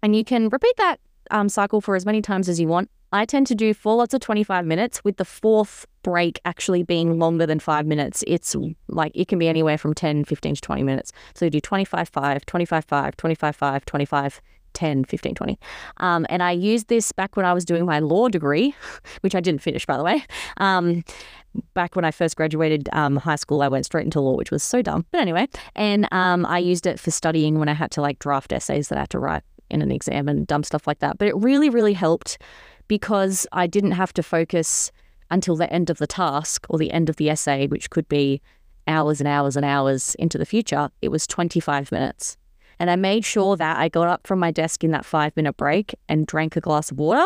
And 0.03 0.15
you 0.15 0.25
can 0.25 0.49
repeat 0.49 0.77
that 0.77 1.01
um, 1.31 1.49
cycle 1.49 1.81
for 1.81 1.97
as 1.97 2.07
many 2.07 2.23
times 2.23 2.49
as 2.49 2.61
you 2.61 2.69
want. 2.69 2.91
I 3.13 3.25
tend 3.25 3.47
to 3.49 3.55
do 3.55 3.73
four 3.73 3.97
lots 3.97 4.15
of 4.15 4.21
25 4.21 4.67
minutes 4.67 5.03
with 5.05 5.17
the 5.17 5.25
fourth 5.25 5.87
break 6.03 6.41
actually 6.45 6.83
being 6.83 7.19
longer 7.19 7.47
than 7.47 7.61
five 7.61 7.87
minutes. 7.87 8.23
It's 8.27 8.55
like 8.89 9.13
it 9.15 9.29
can 9.29 9.39
be 9.39 9.49
anywhere 9.49 9.79
from 9.79 9.95
10, 9.95 10.25
15 10.25 10.57
to 10.57 10.61
20 10.61 10.83
minutes. 10.83 11.13
So 11.35 11.45
you 11.45 11.51
do 11.51 11.61
25, 11.61 12.09
5, 12.09 12.47
25, 12.47 12.85
5, 12.85 13.17
25, 13.17 13.57
5, 13.57 13.85
25, 13.85 14.41
10, 14.77 15.05
15, 15.05 15.35
20. 15.35 15.59
Um, 15.97 16.27
and 16.29 16.43
I 16.43 16.53
used 16.53 16.89
this 16.89 17.11
back 17.11 17.35
when 17.35 17.47
I 17.47 17.55
was 17.55 17.65
doing 17.65 17.87
my 17.87 17.99
law 17.99 18.29
degree, 18.29 18.75
which 19.23 19.35
I 19.35 19.41
didn't 19.41 19.63
finish, 19.63 19.87
by 19.87 19.97
the 19.97 20.05
way. 20.05 20.25
Um, 20.59 21.03
back 21.73 21.97
when 21.97 22.05
I 22.05 22.11
first 22.11 22.37
graduated 22.37 22.89
um, 22.93 23.17
high 23.17 23.37
school, 23.37 23.63
I 23.63 23.69
went 23.69 23.87
straight 23.87 24.05
into 24.05 24.21
law, 24.21 24.37
which 24.37 24.51
was 24.51 24.63
so 24.63 24.83
dumb. 24.83 25.07
But 25.11 25.23
anyway, 25.23 25.49
and 25.75 26.07
um, 26.13 26.45
I 26.45 26.59
used 26.59 26.87
it 26.87 27.01
for 27.01 27.11
studying 27.11 27.59
when 27.59 27.71
I 27.71 27.73
had 27.73 27.91
to 27.93 28.03
like 28.03 28.19
draft 28.19 28.53
essays 28.53 28.89
that 28.89 28.99
I 28.99 29.03
had 29.03 29.11
to 29.11 29.19
write 29.19 29.43
in 29.71 29.81
an 29.81 29.91
exam 29.91 30.29
and 30.29 30.47
dumb 30.47 30.63
stuff 30.63 30.87
like 30.87 30.99
that. 30.99 31.17
But 31.19 31.29
it 31.29 31.37
really, 31.37 31.71
really 31.71 31.95
helped 31.95 32.39
because 32.87 33.47
I 33.53 33.67
didn't 33.67 33.93
have 33.93 34.13
to 34.13 34.23
focus 34.23 34.93
until 35.31 35.57
the 35.57 35.73
end 35.73 35.89
of 35.89 35.97
the 35.97 36.07
task 36.07 36.67
or 36.69 36.79
the 36.79 36.93
end 36.93 37.09
of 37.09 37.17
the 37.17 37.31
essay, 37.31 37.67
which 37.67 37.89
could 37.89 38.09
be 38.09 38.43
hours 38.87 39.21
and 39.21 39.27
hours 39.27 39.57
and 39.57 39.65
hours 39.65 40.15
into 40.17 40.37
the 40.39 40.47
future. 40.47 40.91
It 41.01 41.09
was 41.09 41.27
25 41.27 41.91
minutes. 41.91 42.37
And 42.79 42.91
I 42.91 42.97
made 42.97 43.25
sure 43.25 43.57
that 43.57 43.79
I 43.79 43.89
got 43.89 44.09
up 44.09 44.27
from 44.27 44.39
my 44.39 44.51
desk 44.51 44.85
in 44.85 44.91
that 44.91 45.05
five 45.05 45.35
minute 45.37 45.57
break 45.57 45.95
and 46.09 46.27
drank 46.27 46.57
a 46.57 46.61
glass 46.61 46.91
of 46.91 46.99
water. 46.99 47.25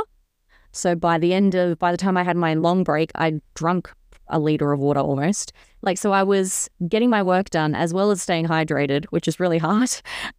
So 0.73 0.95
by 0.95 1.19
the 1.19 1.35
end 1.35 1.55
of, 1.55 1.79
by 1.79 1.91
the 1.91 1.99
time 1.99 2.17
I 2.17 2.23
had 2.23 2.37
my 2.37 2.55
long 2.55 2.85
break, 2.85 3.11
I 3.15 3.41
drunk 3.55 3.93
a 4.29 4.39
liter 4.39 4.73
of 4.73 4.79
water 4.79 5.01
almost. 5.01 5.53
Like, 5.83 5.99
so 5.99 6.13
I 6.13 6.23
was 6.23 6.69
getting 6.89 7.11
my 7.11 7.23
work 7.23 7.51
done 7.51 7.75
as 7.75 7.93
well 7.93 8.11
as 8.11 8.23
staying 8.23 8.47
hydrated, 8.47 9.07
which 9.07 9.27
is 9.27 9.41
really 9.41 9.59
hard. 9.67 9.91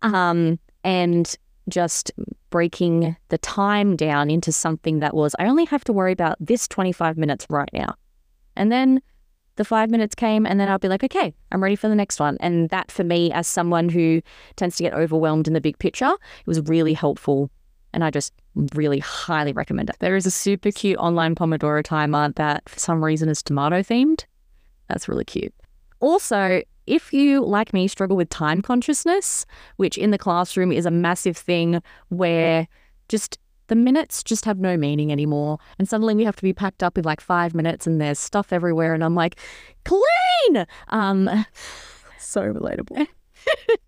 Um, 0.01 0.59
and 0.83 1.35
just 1.69 2.11
breaking 2.49 3.15
the 3.29 3.37
time 3.37 3.95
down 3.95 4.29
into 4.29 4.51
something 4.51 4.99
that 4.99 5.13
was, 5.13 5.35
I 5.39 5.45
only 5.45 5.65
have 5.65 5.83
to 5.85 5.93
worry 5.93 6.11
about 6.11 6.37
this 6.39 6.67
25 6.67 7.17
minutes 7.17 7.45
right 7.49 7.69
now. 7.73 7.95
And 8.55 8.71
then 8.71 9.01
the 9.61 9.65
five 9.65 9.91
minutes 9.91 10.15
came, 10.15 10.47
and 10.47 10.59
then 10.59 10.67
I'll 10.67 10.79
be 10.79 10.87
like, 10.87 11.03
okay, 11.03 11.35
I'm 11.51 11.61
ready 11.61 11.75
for 11.75 11.87
the 11.87 11.93
next 11.93 12.19
one. 12.19 12.35
And 12.39 12.67
that 12.69 12.89
for 12.91 13.03
me, 13.03 13.31
as 13.31 13.45
someone 13.45 13.89
who 13.89 14.23
tends 14.55 14.75
to 14.77 14.83
get 14.83 14.95
overwhelmed 14.95 15.47
in 15.47 15.53
the 15.53 15.61
big 15.61 15.77
picture, 15.77 16.09
it 16.09 16.47
was 16.47 16.61
really 16.61 16.93
helpful. 16.93 17.51
And 17.93 18.03
I 18.03 18.09
just 18.09 18.33
really 18.73 18.97
highly 18.97 19.53
recommend 19.53 19.91
it. 19.91 19.97
There 19.99 20.15
is 20.15 20.25
a 20.25 20.31
super 20.31 20.71
cute 20.71 20.97
online 20.97 21.35
Pomodoro 21.35 21.83
timer 21.83 22.29
that 22.37 22.67
for 22.67 22.79
some 22.79 23.03
reason 23.03 23.29
is 23.29 23.43
tomato 23.43 23.83
themed. 23.83 24.25
That's 24.87 25.07
really 25.07 25.25
cute. 25.25 25.53
Also, 25.99 26.63
if 26.87 27.13
you, 27.13 27.45
like 27.45 27.71
me, 27.71 27.87
struggle 27.87 28.17
with 28.17 28.29
time 28.29 28.63
consciousness, 28.63 29.45
which 29.75 29.95
in 29.95 30.09
the 30.09 30.17
classroom 30.17 30.71
is 30.71 30.87
a 30.87 30.91
massive 30.91 31.37
thing 31.37 31.83
where 32.09 32.67
just 33.09 33.37
the 33.71 33.75
minutes 33.77 34.21
just 34.21 34.43
have 34.43 34.59
no 34.59 34.75
meaning 34.75 35.13
anymore. 35.13 35.57
And 35.79 35.87
suddenly 35.87 36.13
we 36.13 36.25
have 36.25 36.35
to 36.35 36.43
be 36.43 36.51
packed 36.51 36.83
up 36.83 36.97
in 36.97 37.05
like 37.05 37.21
five 37.21 37.55
minutes 37.55 37.87
and 37.87 38.01
there's 38.01 38.19
stuff 38.19 38.51
everywhere. 38.51 38.93
And 38.93 39.01
I'm 39.01 39.15
like, 39.15 39.37
clean! 39.85 40.65
Um, 40.89 41.45
so 42.19 42.41
relatable. 42.53 43.07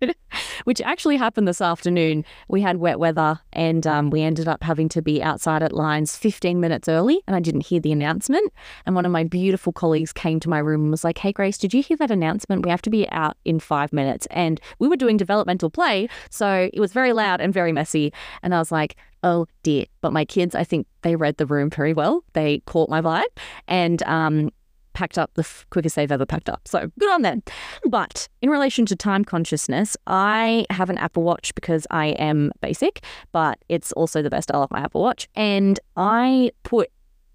which 0.64 0.80
actually 0.80 1.16
happened 1.16 1.46
this 1.46 1.60
afternoon. 1.60 2.24
We 2.48 2.60
had 2.60 2.78
wet 2.78 2.98
weather 2.98 3.40
and 3.52 3.86
um, 3.86 4.10
we 4.10 4.22
ended 4.22 4.48
up 4.48 4.62
having 4.62 4.88
to 4.90 5.02
be 5.02 5.22
outside 5.22 5.62
at 5.62 5.72
lines 5.72 6.16
15 6.16 6.60
minutes 6.60 6.88
early, 6.88 7.20
and 7.26 7.36
I 7.36 7.40
didn't 7.40 7.66
hear 7.66 7.80
the 7.80 7.92
announcement. 7.92 8.52
And 8.86 8.94
one 8.94 9.06
of 9.06 9.12
my 9.12 9.24
beautiful 9.24 9.72
colleagues 9.72 10.12
came 10.12 10.40
to 10.40 10.48
my 10.48 10.58
room 10.58 10.82
and 10.82 10.90
was 10.90 11.04
like, 11.04 11.18
Hey, 11.18 11.32
Grace, 11.32 11.58
did 11.58 11.74
you 11.74 11.82
hear 11.82 11.96
that 11.98 12.10
announcement? 12.10 12.64
We 12.64 12.70
have 12.70 12.82
to 12.82 12.90
be 12.90 13.08
out 13.10 13.36
in 13.44 13.60
five 13.60 13.92
minutes. 13.92 14.26
And 14.30 14.60
we 14.78 14.88
were 14.88 14.96
doing 14.96 15.16
developmental 15.16 15.70
play, 15.70 16.08
so 16.30 16.70
it 16.72 16.80
was 16.80 16.92
very 16.92 17.12
loud 17.12 17.40
and 17.40 17.52
very 17.52 17.72
messy. 17.72 18.12
And 18.42 18.54
I 18.54 18.58
was 18.58 18.72
like, 18.72 18.96
oh 19.24 19.46
dear. 19.64 19.86
But 20.00 20.12
my 20.12 20.24
kids, 20.24 20.54
I 20.54 20.62
think 20.62 20.86
they 21.02 21.16
read 21.16 21.38
the 21.38 21.46
room 21.46 21.70
very 21.70 21.92
well. 21.92 22.22
They 22.34 22.60
caught 22.66 22.88
my 22.88 23.00
vibe. 23.00 23.24
And 23.66 24.00
um, 24.04 24.50
packed 24.92 25.18
up 25.18 25.32
the 25.34 25.46
quickest 25.70 25.96
they've 25.96 26.12
ever 26.12 26.24
packed 26.24 26.48
up. 26.48 26.66
So 26.66 26.90
good 26.98 27.12
on 27.12 27.22
them. 27.22 27.42
But 27.88 28.28
in 28.40 28.48
relation 28.48 28.86
to 28.86 28.94
time 28.96 29.24
consciousness, 29.24 29.96
I 30.06 30.66
have 30.70 30.88
an 30.88 30.98
Apple 30.98 31.24
Watch 31.24 31.52
because 31.54 31.84
I 31.90 32.08
am 32.10 32.52
basic, 32.60 33.04
but 33.32 33.58
it's 33.68 33.90
also 33.92 34.22
the 34.22 34.30
best 34.30 34.52
I 34.54 34.58
love 34.58 34.70
my 34.70 34.80
Apple 34.80 35.02
Watch. 35.02 35.28
And 35.34 35.80
I 35.96 36.52
put 36.62 36.90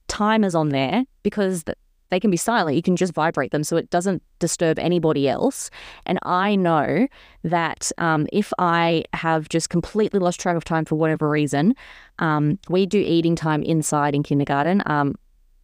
timers 0.08 0.56
on 0.56 0.69
there 0.69 1.04
because 1.21 1.65
they 2.10 2.19
can 2.19 2.32
be 2.32 2.38
silent. 2.38 2.76
You 2.76 2.82
can 2.82 2.95
just 2.95 3.13
vibrate 3.13 3.52
them 3.52 3.63
so 3.63 3.78
it 3.78 3.89
doesn't 3.89 4.24
disturb 4.39 4.80
anybody 4.80 5.28
else. 5.28 5.69
And 6.06 6.19
I 6.24 6.56
know 6.56 7.08
that 7.43 7.91
um, 7.98 8.28
if 8.34 8.52
I 8.58 9.04
have 9.13 9.50
just 9.50 9.69
completely 9.69 10.19
lost 10.19 10.39
track 10.39 10.56
of 10.56 10.63
time 10.63 10.86
for 10.86 10.95
whatever 10.95 11.30
reason, 11.30 11.76
um, 12.19 12.60
we 12.69 12.86
do 12.86 13.00
eating 13.00 13.36
time 13.36 13.63
inside 13.63 14.15
in 14.15 14.24
kindergarten 14.24 14.82
um, 14.86 15.15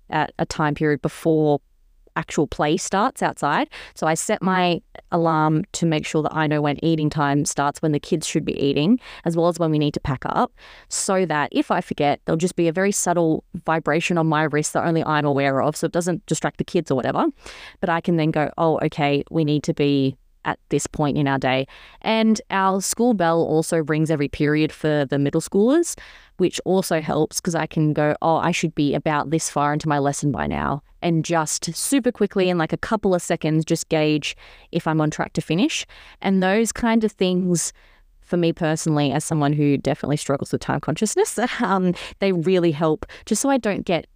at 0.10 0.34
a 0.40 0.46
time 0.46 0.76
period 0.76 1.02
before 1.02 1.60
actual 2.16 2.48
play 2.48 2.78
starts 2.78 3.22
outside. 3.22 3.70
So 3.94 4.08
I 4.08 4.14
set 4.14 4.42
my 4.42 4.82
alarm 5.12 5.64
to 5.74 5.86
make 5.86 6.06
sure 6.06 6.24
that 6.24 6.34
I 6.34 6.48
know 6.48 6.62
when 6.62 6.84
eating 6.84 7.10
time 7.10 7.46
starts, 7.46 7.82
when 7.82 7.92
the 7.92 8.00
kids 8.00 8.28
should 8.28 8.46
be 8.46 8.60
eating, 8.62 9.00
as 9.26 9.36
well 9.36 9.48
as 9.48 9.60
when 9.60 9.72
we 9.72 9.80
need 9.80 9.94
to 9.94 10.00
pack 10.00 10.24
up, 10.26 10.54
so 10.90 11.26
that 11.26 11.50
if 11.52 11.72
I 11.72 11.82
forget, 11.82 12.22
there'll 12.26 12.38
just 12.38 12.56
be 12.56 12.68
a 12.68 12.74
very 12.74 12.92
subtle 12.92 13.44
vibration 13.66 14.18
on 14.18 14.28
my 14.28 14.44
wrist 14.44 14.74
that 14.74 14.86
only 14.86 15.04
I'm 15.04 15.26
aware 15.26 15.62
of. 15.62 15.76
So 15.76 15.86
it 15.86 15.92
doesn't 15.92 16.26
distract 16.26 16.58
the 16.58 16.64
kids 16.64 16.92
or 16.92 16.96
whatever. 16.96 17.26
But 17.80 17.90
I 17.90 18.02
can 18.02 18.18
then 18.18 18.32
go, 18.32 18.52
oh, 18.58 18.80
okay, 18.84 19.24
we 19.30 19.44
need 19.44 19.64
to 19.64 19.74
be 19.74 20.18
at 20.46 20.60
this 20.70 20.88
point 20.88 21.18
in 21.18 21.28
our 21.28 21.38
day. 21.38 21.68
And 22.02 22.42
our 22.50 22.82
school 22.82 23.14
bell 23.14 23.42
also 23.42 23.84
rings 23.84 24.10
every 24.10 24.30
period 24.30 24.72
for 24.72 25.06
the 25.06 25.20
middle 25.20 25.42
schoolers, 25.42 25.98
which 26.38 26.62
also 26.64 27.02
helps 27.02 27.42
because 27.42 27.56
I 27.56 27.66
can 27.66 27.92
go, 27.94 28.16
oh, 28.22 28.38
I 28.38 28.52
should 28.52 28.74
be 28.76 28.94
about 28.94 29.32
this 29.32 29.50
far 29.50 29.74
into 29.74 29.90
my 29.90 30.00
lesson 30.00 30.32
by 30.32 30.48
now. 30.48 30.82
And 31.02 31.26
just 31.26 31.76
super 31.76 32.12
quickly, 32.12 32.50
in 32.50 32.58
like 32.58 32.74
a 32.74 32.78
couple 32.78 33.14
of 33.14 33.22
seconds, 33.22 33.66
just 33.66 33.90
gauge 33.90 34.36
if 34.72 34.88
I'm 34.88 35.02
on 35.02 35.12
track 35.12 35.34
to 35.34 35.42
finish. 35.42 35.86
And 36.22 36.42
those 36.42 36.72
kind 36.72 37.04
of 37.04 37.12
things 37.12 37.74
for 38.22 38.38
me 38.38 38.52
personally, 38.52 39.12
as 39.12 39.24
someone 39.24 39.54
who 39.54 39.78
definitely 39.78 40.18
struggles 40.18 40.52
with 40.52 40.62
time 40.62 40.80
consciousness, 40.80 41.38
um, 41.62 41.94
they 42.20 42.32
really 42.32 42.72
help 42.72 43.06
just 43.26 43.42
so 43.42 43.50
I 43.50 43.58
don't 43.58 43.86
get 43.86 44.08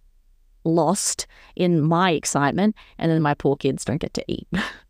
lost 0.64 1.26
in 1.56 1.80
my 1.80 2.10
excitement 2.10 2.74
and 2.98 3.10
then 3.10 3.22
my 3.22 3.34
poor 3.34 3.56
kids 3.56 3.84
don't 3.84 4.00
get 4.00 4.14
to 4.14 4.24
eat. 4.28 4.48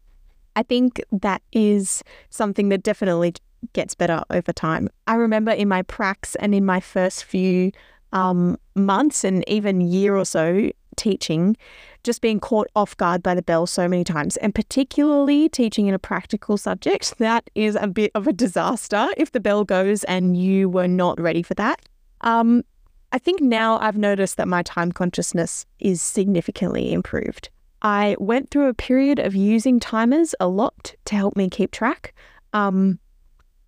I 0.56 0.62
think 0.62 1.02
that 1.12 1.42
is 1.52 2.02
something 2.30 2.68
that 2.70 2.82
definitely 2.82 3.34
gets 3.72 3.94
better 3.94 4.22
over 4.30 4.52
time. 4.52 4.88
I 5.06 5.14
remember 5.14 5.52
in 5.52 5.68
my 5.68 5.82
pracs 5.82 6.36
and 6.40 6.54
in 6.54 6.64
my 6.64 6.80
first 6.80 7.24
few 7.24 7.72
um, 8.12 8.56
months 8.74 9.24
and 9.24 9.48
even 9.48 9.80
year 9.80 10.16
or 10.16 10.24
so 10.24 10.70
teaching, 10.96 11.56
just 12.02 12.20
being 12.20 12.40
caught 12.40 12.68
off 12.74 12.96
guard 12.96 13.22
by 13.22 13.34
the 13.34 13.42
bell 13.42 13.66
so 13.66 13.88
many 13.88 14.04
times, 14.04 14.36
and 14.38 14.54
particularly 14.54 15.48
teaching 15.48 15.86
in 15.86 15.94
a 15.94 15.98
practical 15.98 16.56
subject, 16.56 17.16
that 17.18 17.48
is 17.54 17.76
a 17.80 17.86
bit 17.86 18.10
of 18.14 18.26
a 18.26 18.32
disaster 18.32 19.08
if 19.16 19.32
the 19.32 19.40
bell 19.40 19.64
goes 19.64 20.04
and 20.04 20.36
you 20.36 20.68
were 20.68 20.88
not 20.88 21.20
ready 21.20 21.42
for 21.42 21.54
that. 21.54 21.80
Um, 22.22 22.64
I 23.12 23.18
think 23.18 23.40
now 23.40 23.78
I've 23.78 23.98
noticed 23.98 24.36
that 24.36 24.46
my 24.46 24.62
time 24.62 24.92
consciousness 24.92 25.66
is 25.80 26.00
significantly 26.00 26.92
improved. 26.92 27.50
I 27.82 28.16
went 28.18 28.50
through 28.50 28.68
a 28.68 28.74
period 28.74 29.18
of 29.18 29.34
using 29.34 29.80
timers 29.80 30.34
a 30.40 30.48
lot 30.48 30.94
to 31.06 31.14
help 31.14 31.36
me 31.36 31.48
keep 31.48 31.70
track. 31.70 32.14
Um, 32.52 32.98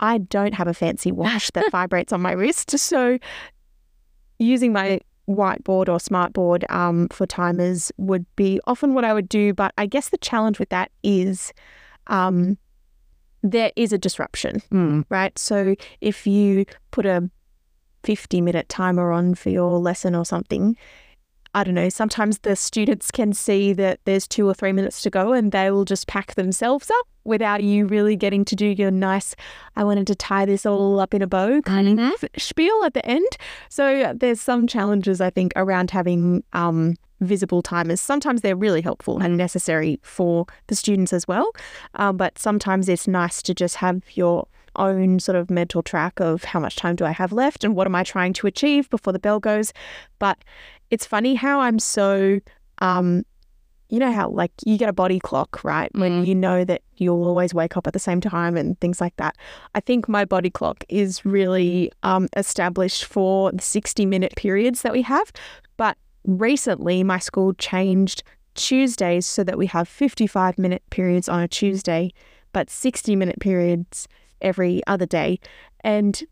I 0.00 0.18
don't 0.18 0.54
have 0.54 0.68
a 0.68 0.74
fancy 0.74 1.12
watch 1.12 1.52
that 1.52 1.70
vibrates 1.72 2.12
on 2.12 2.20
my 2.20 2.32
wrist, 2.32 2.78
so 2.78 3.18
using 4.38 4.72
my 4.72 5.00
whiteboard 5.28 5.88
or 5.88 5.98
smartboard 5.98 6.68
um, 6.70 7.08
for 7.08 7.26
timers 7.26 7.92
would 7.96 8.26
be 8.36 8.60
often 8.66 8.94
what 8.94 9.04
I 9.04 9.14
would 9.14 9.28
do. 9.28 9.54
But 9.54 9.72
I 9.78 9.86
guess 9.86 10.08
the 10.08 10.18
challenge 10.18 10.58
with 10.58 10.68
that 10.70 10.90
is 11.02 11.52
um, 12.08 12.58
there 13.42 13.72
is 13.76 13.92
a 13.92 13.98
disruption, 13.98 14.62
mm. 14.72 15.04
right? 15.08 15.36
So 15.38 15.74
if 16.00 16.26
you 16.26 16.66
put 16.90 17.06
a 17.06 17.28
50 18.04 18.40
minute 18.40 18.68
timer 18.68 19.12
on 19.12 19.34
for 19.34 19.50
your 19.50 19.78
lesson 19.78 20.14
or 20.14 20.24
something, 20.24 20.76
I 21.54 21.64
don't 21.64 21.74
know, 21.74 21.90
sometimes 21.90 22.38
the 22.38 22.56
students 22.56 23.10
can 23.10 23.34
see 23.34 23.74
that 23.74 24.00
there's 24.04 24.26
two 24.26 24.48
or 24.48 24.54
three 24.54 24.72
minutes 24.72 25.02
to 25.02 25.10
go 25.10 25.32
and 25.32 25.52
they 25.52 25.70
will 25.70 25.84
just 25.84 26.06
pack 26.06 26.34
themselves 26.34 26.90
up 26.90 27.06
without 27.24 27.62
you 27.62 27.86
really 27.86 28.16
getting 28.16 28.44
to 28.46 28.56
do 28.56 28.66
your 28.66 28.90
nice, 28.90 29.36
I 29.76 29.84
wanted 29.84 30.06
to 30.08 30.14
tie 30.14 30.46
this 30.46 30.64
all 30.64 30.98
up 30.98 31.14
in 31.14 31.22
a 31.22 31.26
bow 31.26 31.60
kind 31.62 32.00
of 32.00 32.24
spiel 32.38 32.82
at 32.84 32.94
the 32.94 33.04
end. 33.04 33.36
So 33.68 34.12
there's 34.16 34.40
some 34.40 34.66
challenges, 34.66 35.20
I 35.20 35.30
think, 35.30 35.52
around 35.54 35.90
having 35.90 36.42
um, 36.52 36.96
visible 37.20 37.62
timers. 37.62 38.00
Sometimes 38.00 38.40
they're 38.40 38.56
really 38.56 38.80
helpful 38.80 39.18
and 39.18 39.36
necessary 39.36 40.00
for 40.02 40.46
the 40.66 40.74
students 40.74 41.12
as 41.12 41.28
well. 41.28 41.52
Um, 41.94 42.16
but 42.16 42.38
sometimes 42.38 42.88
it's 42.88 43.06
nice 43.06 43.42
to 43.42 43.54
just 43.54 43.76
have 43.76 44.02
your 44.14 44.48
own 44.76 45.18
sort 45.20 45.36
of 45.36 45.50
mental 45.50 45.82
track 45.82 46.18
of 46.20 46.44
how 46.44 46.58
much 46.58 46.76
time 46.76 46.96
do 46.96 47.04
I 47.04 47.10
have 47.10 47.32
left 47.32 47.62
and 47.62 47.76
what 47.76 47.86
am 47.86 47.94
I 47.94 48.04
trying 48.04 48.32
to 48.34 48.46
achieve 48.46 48.88
before 48.88 49.12
the 49.12 49.18
bell 49.18 49.38
goes. 49.38 49.72
But 50.18 50.38
it's 50.92 51.06
funny 51.06 51.34
how 51.34 51.60
I'm 51.60 51.78
so, 51.78 52.38
um, 52.78 53.24
you 53.88 53.98
know, 53.98 54.12
how 54.12 54.28
like 54.28 54.52
you 54.66 54.76
get 54.76 54.90
a 54.90 54.92
body 54.92 55.18
clock, 55.18 55.64
right? 55.64 55.90
When 55.94 56.22
mm. 56.22 56.26
you 56.26 56.34
know 56.34 56.64
that 56.64 56.82
you'll 56.96 57.24
always 57.24 57.54
wake 57.54 57.78
up 57.78 57.86
at 57.86 57.94
the 57.94 57.98
same 57.98 58.20
time 58.20 58.58
and 58.58 58.78
things 58.78 59.00
like 59.00 59.16
that. 59.16 59.36
I 59.74 59.80
think 59.80 60.06
my 60.06 60.26
body 60.26 60.50
clock 60.50 60.84
is 60.90 61.24
really 61.24 61.90
um, 62.02 62.28
established 62.36 63.06
for 63.06 63.50
the 63.52 63.62
60 63.62 64.04
minute 64.04 64.34
periods 64.36 64.82
that 64.82 64.92
we 64.92 65.00
have. 65.00 65.32
But 65.78 65.96
recently, 66.24 67.02
my 67.02 67.18
school 67.18 67.54
changed 67.54 68.22
Tuesdays 68.54 69.24
so 69.24 69.42
that 69.44 69.56
we 69.56 69.66
have 69.68 69.88
55 69.88 70.58
minute 70.58 70.82
periods 70.90 71.26
on 71.26 71.40
a 71.40 71.48
Tuesday, 71.48 72.12
but 72.52 72.68
60 72.68 73.16
minute 73.16 73.40
periods 73.40 74.06
every 74.42 74.82
other 74.86 75.06
day. 75.06 75.40
And 75.84 76.22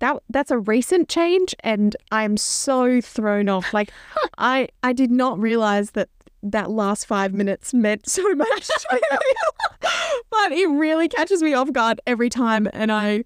that 0.00 0.22
that's 0.28 0.50
a 0.50 0.58
recent 0.58 1.08
change 1.08 1.54
and 1.60 1.96
I'm 2.10 2.36
so 2.36 3.00
thrown 3.00 3.48
off. 3.48 3.72
Like 3.78 3.90
I 4.38 4.68
I 4.82 4.92
did 4.92 5.10
not 5.10 5.38
realize 5.38 5.92
that 5.92 6.08
that 6.42 6.70
last 6.70 7.06
five 7.06 7.32
minutes 7.32 7.74
meant 7.74 8.08
so 8.08 8.22
much 8.34 8.66
to 8.66 8.94
me. 8.94 9.00
but 10.30 10.52
it 10.52 10.66
really 10.68 11.08
catches 11.08 11.42
me 11.42 11.54
off 11.54 11.72
guard 11.72 12.00
every 12.06 12.28
time 12.28 12.68
and 12.72 12.90
I 12.90 13.24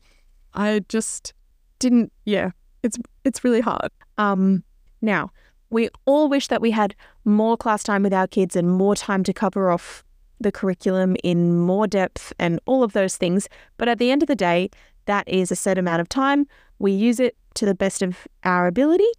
I 0.55 0.85
just 0.89 1.33
didn't 1.79 2.13
yeah, 2.25 2.51
it's 2.83 2.99
it's 3.25 3.45
really 3.45 3.61
hard. 3.61 3.91
Um 4.19 4.65
now 5.01 5.31
we 5.71 5.89
all 6.05 6.29
wish 6.29 6.49
that 6.49 6.61
we 6.61 6.71
had 6.71 6.95
more 7.25 7.57
class 7.57 7.83
time 7.83 8.03
with 8.03 8.13
our 8.13 8.27
kids 8.27 8.57
and 8.57 8.71
more 8.71 8.95
time 8.95 9.25
to 9.25 9.33
cover 9.33 9.71
off 9.71 10.05
the 10.39 10.53
curriculum 10.53 11.17
in 11.25 11.59
more 11.59 11.87
depth 11.87 12.33
and 12.39 12.61
all 12.67 12.83
of 12.83 12.93
those 12.93 13.17
things. 13.17 13.49
But 13.79 13.89
at 13.89 13.99
the 13.99 14.11
end 14.11 14.23
of 14.23 14.29
the 14.29 14.37
day, 14.37 14.71
that 15.07 15.29
is 15.29 15.51
a 15.51 15.57
set 15.57 15.79
amount 15.79 16.01
of 16.01 16.09
time. 16.09 16.47
We 16.79 16.93
use 16.93 17.21
it 17.21 17.37
to 17.55 17.67
the 17.67 17.75
best 17.75 18.03
of 18.03 18.27
our 18.45 18.67
ability, 18.67 19.11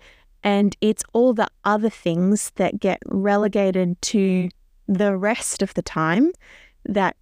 and 0.43 0.75
it's 0.81 1.03
all 1.13 1.33
the 1.33 1.49
other 1.63 1.89
things 1.89 2.51
that 2.55 2.79
get 2.79 2.99
relegated 3.05 4.01
to 4.03 4.49
the 4.87 5.15
rest 5.15 5.61
of 5.61 5.73
the 5.73 5.81
time 5.81 6.31
that 6.85 7.15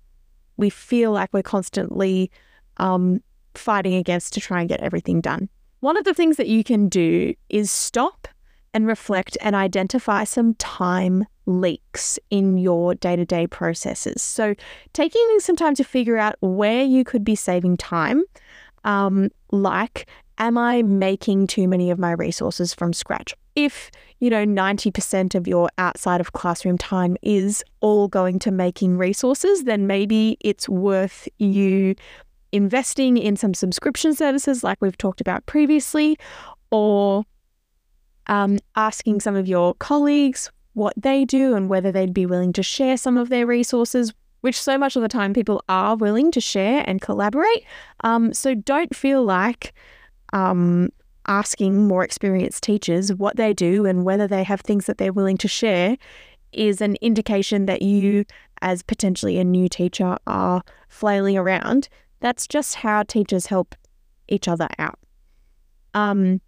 we 0.58 0.70
feel 0.70 1.12
like 1.12 1.32
we're 1.34 1.44
constantly 1.44 2.32
um, 2.78 3.22
fighting 3.54 3.96
against 3.96 4.34
to 4.34 4.40
try 4.40 4.60
and 4.60 4.70
get 4.70 4.80
everything 4.82 5.22
done. 5.22 5.50
One 5.82 5.98
of 5.98 6.04
the 6.04 6.14
things 6.14 6.38
that 6.38 6.48
you 6.48 6.64
can 6.64 6.90
do 6.90 7.34
is 7.50 7.72
stop 7.72 8.28
and 8.74 8.88
reflect 8.88 9.38
and 9.42 9.56
identify 9.56 10.24
some 10.24 10.54
time 10.56 11.26
leaks 11.46 12.20
in 12.30 12.58
your 12.58 12.96
day 12.96 13.16
to 13.16 13.26
day 13.26 13.48
processes. 13.48 14.22
So, 14.22 14.56
taking 14.94 15.40
some 15.40 15.56
time 15.56 15.76
to 15.76 15.84
figure 15.84 16.18
out 16.18 16.36
where 16.40 16.84
you 16.84 17.04
could 17.04 17.24
be 17.24 17.36
saving 17.36 17.78
time, 17.78 18.24
um, 18.84 19.30
like, 19.52 20.08
am 20.38 20.58
I 20.58 20.82
making 20.82 21.48
too 21.48 21.68
many 21.68 21.92
of 21.92 22.00
my 22.00 22.12
resources 22.12 22.74
from 22.74 22.94
scratch? 22.94 23.34
If, 23.56 23.92
you 24.20 24.30
know, 24.30 24.46
90% 24.46 25.36
of 25.36 25.48
your 25.48 25.70
outside 25.78 26.22
of 26.22 26.34
classroom 26.34 26.78
time 26.78 27.18
is 27.22 27.64
all 27.82 28.08
going 28.08 28.40
to 28.40 28.52
making 28.52 28.98
resources, 28.98 29.66
then 29.66 29.88
maybe 29.88 30.38
it's 30.40 30.70
worth 30.70 31.28
you 31.38 31.96
investing 32.52 33.18
in 33.18 33.36
some 33.36 33.54
subscription 33.54 34.14
services 34.14 34.64
like 34.64 34.78
we've 34.82 34.98
talked 34.98 35.22
about 35.22 35.46
previously, 35.46 36.18
or 36.72 37.24
um, 38.28 38.58
asking 38.76 39.20
some 39.20 39.36
of 39.36 39.48
your 39.48 39.74
colleagues 39.76 40.50
what 40.74 40.94
they 40.96 41.26
do 41.26 41.54
and 41.54 41.70
whether 41.70 41.92
they'd 41.92 42.14
be 42.14 42.26
willing 42.26 42.54
to 42.54 42.64
share 42.64 42.96
some 42.98 43.18
of 43.18 43.30
their 43.30 43.46
resources, 43.46 44.14
which 44.42 44.60
so 44.62 44.78
much 44.78 44.96
of 44.96 45.02
the 45.02 45.08
time 45.08 45.34
people 45.34 45.64
are 45.70 45.96
willing 45.96 46.32
to 46.32 46.42
share 46.42 46.84
and 46.88 47.02
collaborate. 47.02 47.64
Um, 48.04 48.34
so 48.34 48.54
don't 48.54 48.96
feel 48.96 49.24
like 49.24 49.74
um, 50.34 50.90
asking 51.28 51.88
more 51.88 52.04
experienced 52.04 52.64
teachers 52.64 53.14
what 53.14 53.38
they 53.38 53.54
do 53.54 53.86
and 53.86 54.04
whether 54.04 54.28
they 54.28 54.44
have 54.44 54.62
things 54.62 54.86
that 54.86 54.98
they're 54.98 55.14
willing 55.14 55.38
to 55.38 55.48
share 55.48 55.98
is 56.52 56.82
an 56.82 56.98
indication 57.02 57.66
that 57.66 57.82
you, 57.82 58.26
as 58.62 58.84
potentially 58.84 59.38
a 59.38 59.44
new 59.44 59.70
teacher, 59.70 60.18
are 60.28 60.62
flailing 60.90 61.38
around. 61.38 61.88
That's 62.20 62.48
just 62.48 62.76
how 62.76 63.04
teachers 63.04 63.46
help 63.46 63.76
each 64.28 64.48
other 64.48 64.68
out. 64.78 65.00
Um, 65.94 66.42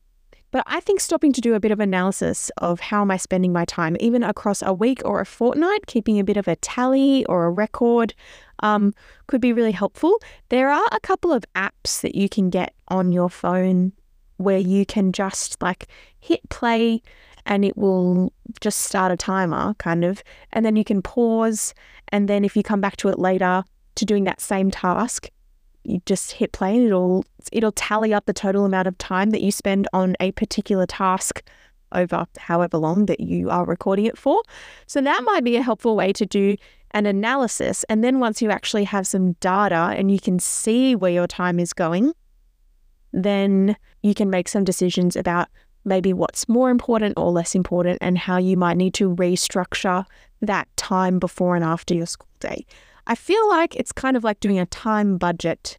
but 0.53 0.63
I 0.67 0.81
think 0.81 0.99
stopping 0.99 1.33
to 1.33 1.41
do 1.41 1.55
a 1.55 1.59
bit 1.59 1.71
of 1.71 1.79
analysis 1.79 2.51
of 2.59 2.79
how 2.79 3.01
am 3.01 3.09
I 3.09 3.17
spending 3.17 3.51
my 3.51 3.65
time, 3.65 3.97
even 3.99 4.21
across 4.21 4.61
a 4.61 4.71
week 4.71 5.01
or 5.03 5.19
a 5.19 5.25
fortnight, 5.25 5.87
keeping 5.87 6.19
a 6.19 6.23
bit 6.23 6.37
of 6.37 6.47
a 6.47 6.55
tally 6.57 7.25
or 7.25 7.45
a 7.45 7.49
record 7.49 8.13
um, 8.59 8.93
could 9.25 9.41
be 9.41 9.51
really 9.51 9.71
helpful. 9.71 10.19
There 10.49 10.69
are 10.69 10.87
a 10.91 10.99
couple 10.99 11.33
of 11.33 11.43
apps 11.55 12.01
that 12.01 12.13
you 12.13 12.29
can 12.29 12.51
get 12.51 12.75
on 12.89 13.11
your 13.11 13.31
phone 13.31 13.93
where 14.37 14.59
you 14.59 14.85
can 14.85 15.11
just 15.11 15.59
like 15.59 15.87
hit 16.19 16.47
play 16.49 17.01
and 17.47 17.65
it 17.65 17.75
will 17.75 18.31
just 18.61 18.81
start 18.81 19.11
a 19.11 19.17
timer 19.17 19.73
kind 19.79 20.05
of 20.05 20.21
and 20.51 20.63
then 20.63 20.75
you 20.75 20.83
can 20.83 21.01
pause 21.01 21.73
and 22.09 22.27
then 22.29 22.45
if 22.45 22.55
you 22.55 22.61
come 22.61 22.79
back 22.79 22.95
to 22.97 23.09
it 23.09 23.17
later 23.17 23.63
to 23.95 24.05
doing 24.05 24.23
that 24.25 24.39
same 24.39 24.69
task 24.69 25.29
you 25.83 26.01
just 26.05 26.31
hit 26.31 26.51
play 26.51 26.75
and 26.75 26.85
it'll 26.85 27.25
it'll 27.51 27.71
tally 27.71 28.13
up 28.13 28.25
the 28.25 28.33
total 28.33 28.65
amount 28.65 28.87
of 28.87 28.97
time 28.97 29.31
that 29.31 29.41
you 29.41 29.51
spend 29.51 29.87
on 29.93 30.15
a 30.19 30.31
particular 30.31 30.85
task 30.85 31.43
over 31.91 32.25
however 32.37 32.77
long 32.77 33.05
that 33.05 33.19
you 33.19 33.49
are 33.49 33.65
recording 33.65 34.05
it 34.05 34.17
for. 34.17 34.41
So 34.87 35.01
that 35.01 35.23
might 35.23 35.43
be 35.43 35.55
a 35.57 35.61
helpful 35.61 35.95
way 35.95 36.11
to 36.13 36.25
do 36.25 36.55
an 36.91 37.05
analysis 37.05 37.83
and 37.89 38.03
then 38.03 38.19
once 38.19 38.41
you 38.41 38.51
actually 38.51 38.83
have 38.83 39.07
some 39.07 39.33
data 39.33 39.93
and 39.97 40.11
you 40.11 40.19
can 40.19 40.39
see 40.39 40.95
where 40.95 41.11
your 41.11 41.27
time 41.27 41.59
is 41.59 41.73
going, 41.73 42.13
then 43.11 43.75
you 44.01 44.13
can 44.13 44.29
make 44.29 44.47
some 44.47 44.63
decisions 44.63 45.15
about 45.15 45.47
maybe 45.85 46.13
what's 46.13 46.47
more 46.47 46.69
important 46.69 47.13
or 47.17 47.31
less 47.31 47.55
important 47.55 47.97
and 48.01 48.17
how 48.17 48.37
you 48.37 48.55
might 48.55 48.77
need 48.77 48.93
to 48.93 49.15
restructure 49.15 50.05
that 50.41 50.67
time 50.77 51.19
before 51.19 51.55
and 51.55 51.63
after 51.63 51.93
your 51.93 52.05
school 52.05 52.27
day. 52.39 52.65
I 53.07 53.15
feel 53.15 53.47
like 53.49 53.75
it's 53.75 53.91
kind 53.91 54.15
of 54.15 54.23
like 54.23 54.39
doing 54.39 54.59
a 54.59 54.65
time 54.65 55.17
budget. 55.17 55.77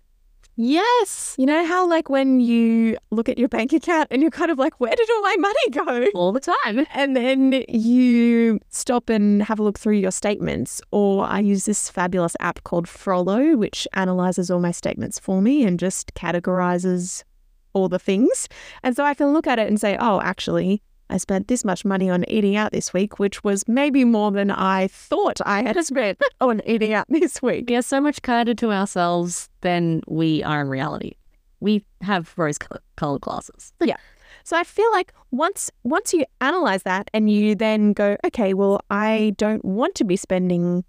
Yes. 0.57 1.35
You 1.37 1.47
know 1.47 1.67
how, 1.67 1.89
like, 1.89 2.09
when 2.09 2.39
you 2.39 2.97
look 3.11 3.29
at 3.29 3.39
your 3.39 3.49
bank 3.49 3.73
account 3.73 4.07
and 4.13 4.23
you're 4.23 4.31
kind 4.31 4.53
of 4.53 4.59
like, 4.59 4.79
where 4.79 4.95
did 4.95 5.11
all 5.11 5.23
my 5.23 5.37
money 5.37 5.71
go? 5.71 6.07
All 6.15 6.31
the 6.31 6.39
time. 6.39 6.87
And 6.95 7.17
then 7.17 7.65
you 7.69 8.61
stop 8.69 9.09
and 9.09 9.43
have 9.43 9.59
a 9.59 9.65
look 9.65 9.81
through 9.81 9.95
your 9.95 10.13
statements. 10.13 10.81
Or 10.93 11.25
I 11.25 11.41
use 11.41 11.65
this 11.65 11.91
fabulous 11.91 12.37
app 12.39 12.63
called 12.63 12.87
Frollo, 12.87 13.57
which 13.57 13.89
analyzes 13.95 14.49
all 14.49 14.61
my 14.61 14.71
statements 14.71 15.19
for 15.19 15.43
me 15.43 15.65
and 15.65 15.77
just 15.77 16.15
categorizes 16.15 17.25
all 17.73 17.89
the 17.89 17.99
things. 17.99 18.49
And 18.85 18.95
so 18.95 19.05
I 19.05 19.15
can 19.15 19.33
look 19.33 19.49
at 19.49 19.59
it 19.59 19.67
and 19.67 19.81
say, 19.81 19.97
oh, 19.99 20.21
actually, 20.21 20.83
I 21.11 21.19
spent 21.19 21.49
this 21.49 21.65
much 21.65 21.85
money 21.85 22.09
on 22.09 22.25
eating 22.29 22.57
out 22.57 22.73
this 22.73 22.93
week, 22.93 23.19
which 23.19 23.45
was 23.45 23.67
maybe 23.69 24.05
more 24.05 24.31
than 24.31 24.51
I 24.51 24.89
thought 24.89 25.41
I 25.45 25.63
had 25.63 25.83
spent 25.85 26.21
on 26.41 26.63
eating 26.67 26.93
out 26.93 27.07
this 27.09 27.43
week. 27.43 27.67
We 27.69 27.77
are 27.77 27.83
so 27.83 28.01
much 28.01 28.23
kinder 28.23 28.55
to 28.55 28.73
ourselves 28.73 29.49
than 29.61 30.03
we 30.07 30.43
are 30.43 30.61
in 30.63 30.69
reality. 30.69 31.13
We 31.61 31.85
have 32.01 32.33
rose 32.37 32.59
colored 32.97 33.21
glasses. 33.21 33.73
Yeah. 33.81 33.97
So 34.45 34.57
I 34.57 34.65
feel 34.65 34.91
like 34.93 35.13
once 35.31 35.71
once 35.85 36.13
you 36.13 36.25
analyze 36.41 36.83
that 36.83 37.11
and 37.15 37.31
you 37.31 37.55
then 37.55 37.93
go, 37.93 38.17
okay, 38.27 38.53
well, 38.53 38.81
I 38.91 39.35
don't 39.39 39.65
want 39.65 39.95
to 39.97 40.05
be 40.05 40.17
spending 40.17 40.85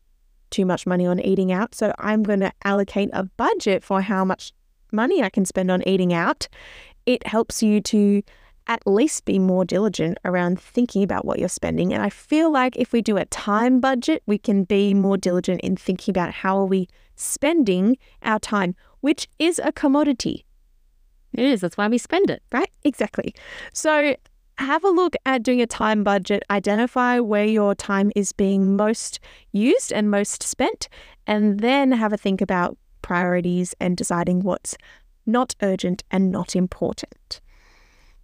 too 0.50 0.66
much 0.66 0.86
money 0.86 1.06
on 1.06 1.20
eating 1.20 1.52
out, 1.52 1.74
so 1.74 1.94
I'm 2.00 2.24
going 2.24 2.42
to 2.42 2.52
allocate 2.64 3.10
a 3.14 3.24
budget 3.24 3.84
for 3.84 4.02
how 4.02 4.24
much 4.26 4.54
money 4.92 5.24
I 5.24 5.30
can 5.30 5.46
spend 5.46 5.72
on 5.72 5.88
eating 5.88 6.14
out. 6.14 6.48
It 7.06 7.26
helps 7.28 7.64
you 7.64 7.82
to 7.82 8.24
at 8.68 8.86
least 8.86 9.26
be 9.26 9.40
more 9.40 9.66
diligent 9.66 10.18
around 10.26 10.60
thinking 10.60 11.04
about 11.04 11.26
what 11.26 11.40
you're 11.40 11.50
spending. 11.50 11.94
And 11.94 12.02
I 12.02 12.10
feel 12.10 12.52
like 12.52 12.76
if 12.78 12.92
we 12.92 13.02
do 13.02 13.18
a 13.18 13.26
time 13.26 13.80
budget, 13.80 14.24
we 14.26 14.38
can 14.38 14.64
be 14.64 14.94
more 14.94 15.18
diligent 15.18 15.62
in 15.62 15.76
thinking 15.76 16.12
about 16.12 16.34
how 16.34 16.58
are 16.58 16.66
we 16.66 16.88
spending 17.16 17.98
our 18.24 18.40
time, 18.40 18.76
which 19.02 19.28
is 19.40 19.60
a 19.64 19.72
commodity. 19.72 20.46
It 21.34 21.46
is. 21.46 21.62
That's 21.62 21.78
why 21.78 21.88
we 21.88 21.98
spend 21.98 22.30
it. 22.30 22.42
Right? 22.52 22.70
Exactly. 22.84 23.36
So 23.74 24.16
have 24.58 24.84
a 24.84 24.90
look 24.90 25.16
at 25.26 25.44
doing 25.44 25.62
a 25.62 25.68
time 25.68 26.04
budget, 26.04 26.44
identify 26.50 27.20
where 27.20 27.46
your 27.46 27.76
time 27.76 28.12
is 28.16 28.32
being 28.32 28.76
most 28.76 29.20
used 29.52 29.92
and 29.92 30.10
most 30.10 30.44
spent, 30.44 30.88
and 31.28 31.60
then 31.60 31.92
have 31.92 32.14
a 32.14 32.18
think 32.18 32.42
about 32.42 32.78
priorities 33.02 33.76
and 33.80 33.98
deciding 33.98 34.40
what's 34.42 34.78
not 35.26 35.56
urgent 35.62 36.04
and 36.10 36.32
not 36.32 36.56
important. 36.56 37.42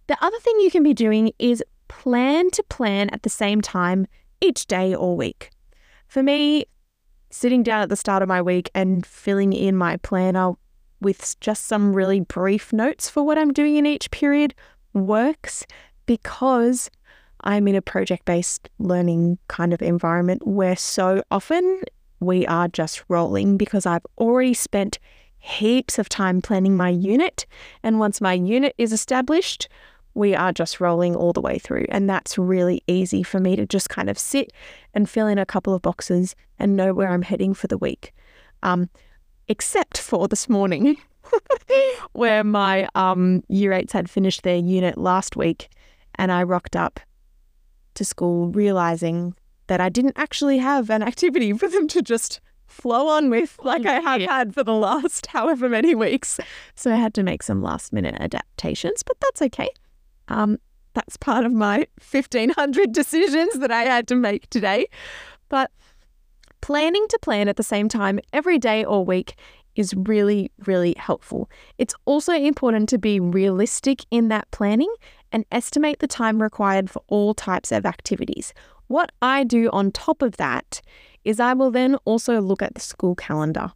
The 0.06 0.22
other 0.24 0.38
thing 0.40 0.58
you 0.60 0.70
can 0.70 0.82
be 0.82 0.94
doing 0.94 1.32
is 1.38 1.62
plan 1.88 2.50
to 2.52 2.62
plan 2.64 3.10
at 3.10 3.22
the 3.22 3.30
same 3.30 3.60
time 3.60 4.06
each 4.40 4.66
day 4.66 4.94
or 4.94 5.16
week. 5.16 5.50
For 6.08 6.22
me, 6.22 6.64
sitting 7.30 7.62
down 7.62 7.82
at 7.82 7.88
the 7.88 7.96
start 7.96 8.22
of 8.22 8.28
my 8.28 8.42
week 8.42 8.70
and 8.74 9.04
filling 9.06 9.52
in 9.52 9.76
my 9.76 9.96
planner 9.98 10.52
with 11.00 11.38
just 11.40 11.64
some 11.64 11.94
really 11.94 12.20
brief 12.20 12.72
notes 12.72 13.08
for 13.08 13.22
what 13.22 13.38
I'm 13.38 13.52
doing 13.52 13.76
in 13.76 13.86
each 13.86 14.10
period 14.10 14.54
works 14.92 15.66
because 16.06 16.90
I'm 17.40 17.66
in 17.66 17.74
a 17.74 17.82
project 17.82 18.24
based 18.24 18.68
learning 18.78 19.38
kind 19.48 19.72
of 19.72 19.82
environment 19.82 20.46
where 20.46 20.76
so 20.76 21.22
often 21.30 21.82
we 22.20 22.46
are 22.46 22.68
just 22.68 23.02
rolling 23.08 23.56
because 23.56 23.84
I've 23.84 24.06
already 24.18 24.54
spent 24.54 24.98
heaps 25.38 25.98
of 25.98 26.08
time 26.08 26.40
planning 26.40 26.76
my 26.76 26.88
unit. 26.88 27.46
And 27.82 27.98
once 27.98 28.20
my 28.20 28.34
unit 28.34 28.74
is 28.78 28.92
established, 28.92 29.68
we 30.14 30.34
are 30.34 30.52
just 30.52 30.80
rolling 30.80 31.16
all 31.16 31.32
the 31.32 31.40
way 31.40 31.58
through. 31.58 31.86
And 31.88 32.08
that's 32.08 32.38
really 32.38 32.82
easy 32.86 33.22
for 33.22 33.40
me 33.40 33.56
to 33.56 33.66
just 33.66 33.88
kind 33.88 34.10
of 34.10 34.18
sit 34.18 34.52
and 34.94 35.08
fill 35.08 35.26
in 35.26 35.38
a 35.38 35.46
couple 35.46 35.74
of 35.74 35.82
boxes 35.82 36.34
and 36.58 36.76
know 36.76 36.92
where 36.92 37.08
I'm 37.08 37.22
heading 37.22 37.54
for 37.54 37.66
the 37.66 37.78
week. 37.78 38.12
Um, 38.62 38.90
except 39.48 39.98
for 39.98 40.28
this 40.28 40.48
morning, 40.48 40.96
where 42.12 42.44
my 42.44 42.88
um, 42.94 43.42
year 43.48 43.72
eights 43.72 43.92
had 43.92 44.10
finished 44.10 44.42
their 44.42 44.56
unit 44.56 44.98
last 44.98 45.36
week, 45.36 45.68
and 46.16 46.30
I 46.30 46.42
rocked 46.42 46.76
up 46.76 47.00
to 47.94 48.04
school 48.04 48.48
realizing 48.48 49.34
that 49.66 49.80
I 49.80 49.88
didn't 49.88 50.18
actually 50.18 50.58
have 50.58 50.90
an 50.90 51.02
activity 51.02 51.52
for 51.52 51.68
them 51.68 51.88
to 51.88 52.02
just 52.02 52.40
flow 52.66 53.08
on 53.08 53.28
with 53.28 53.58
like 53.62 53.84
I 53.84 54.00
have 54.00 54.22
had 54.22 54.54
for 54.54 54.64
the 54.64 54.74
last 54.74 55.26
however 55.28 55.68
many 55.68 55.94
weeks. 55.94 56.40
So 56.74 56.92
I 56.92 56.96
had 56.96 57.14
to 57.14 57.22
make 57.22 57.42
some 57.42 57.62
last 57.62 57.92
minute 57.92 58.16
adaptations, 58.18 59.02
but 59.02 59.16
that's 59.20 59.42
okay. 59.42 59.68
Um, 60.28 60.58
that's 60.94 61.16
part 61.16 61.44
of 61.44 61.52
my 61.52 61.86
1500 62.10 62.92
decisions 62.92 63.58
that 63.58 63.70
I 63.70 63.82
had 63.82 64.06
to 64.08 64.14
make 64.14 64.48
today. 64.50 64.86
But 65.48 65.70
planning 66.60 67.06
to 67.08 67.18
plan 67.20 67.48
at 67.48 67.56
the 67.56 67.62
same 67.62 67.88
time 67.88 68.20
every 68.32 68.58
day 68.58 68.84
or 68.84 69.04
week 69.04 69.34
is 69.74 69.94
really, 69.94 70.50
really 70.66 70.94
helpful. 70.98 71.50
It's 71.78 71.94
also 72.04 72.32
important 72.32 72.88
to 72.90 72.98
be 72.98 73.20
realistic 73.20 74.04
in 74.10 74.28
that 74.28 74.50
planning 74.50 74.92
and 75.32 75.44
estimate 75.50 75.98
the 75.98 76.06
time 76.06 76.42
required 76.42 76.90
for 76.90 77.02
all 77.08 77.32
types 77.32 77.72
of 77.72 77.86
activities. 77.86 78.52
What 78.88 79.12
I 79.22 79.44
do 79.44 79.70
on 79.70 79.90
top 79.90 80.20
of 80.20 80.36
that 80.36 80.82
is 81.24 81.40
I 81.40 81.54
will 81.54 81.70
then 81.70 81.94
also 82.04 82.40
look 82.40 82.60
at 82.60 82.74
the 82.74 82.80
school 82.80 83.14
calendar. 83.14 83.72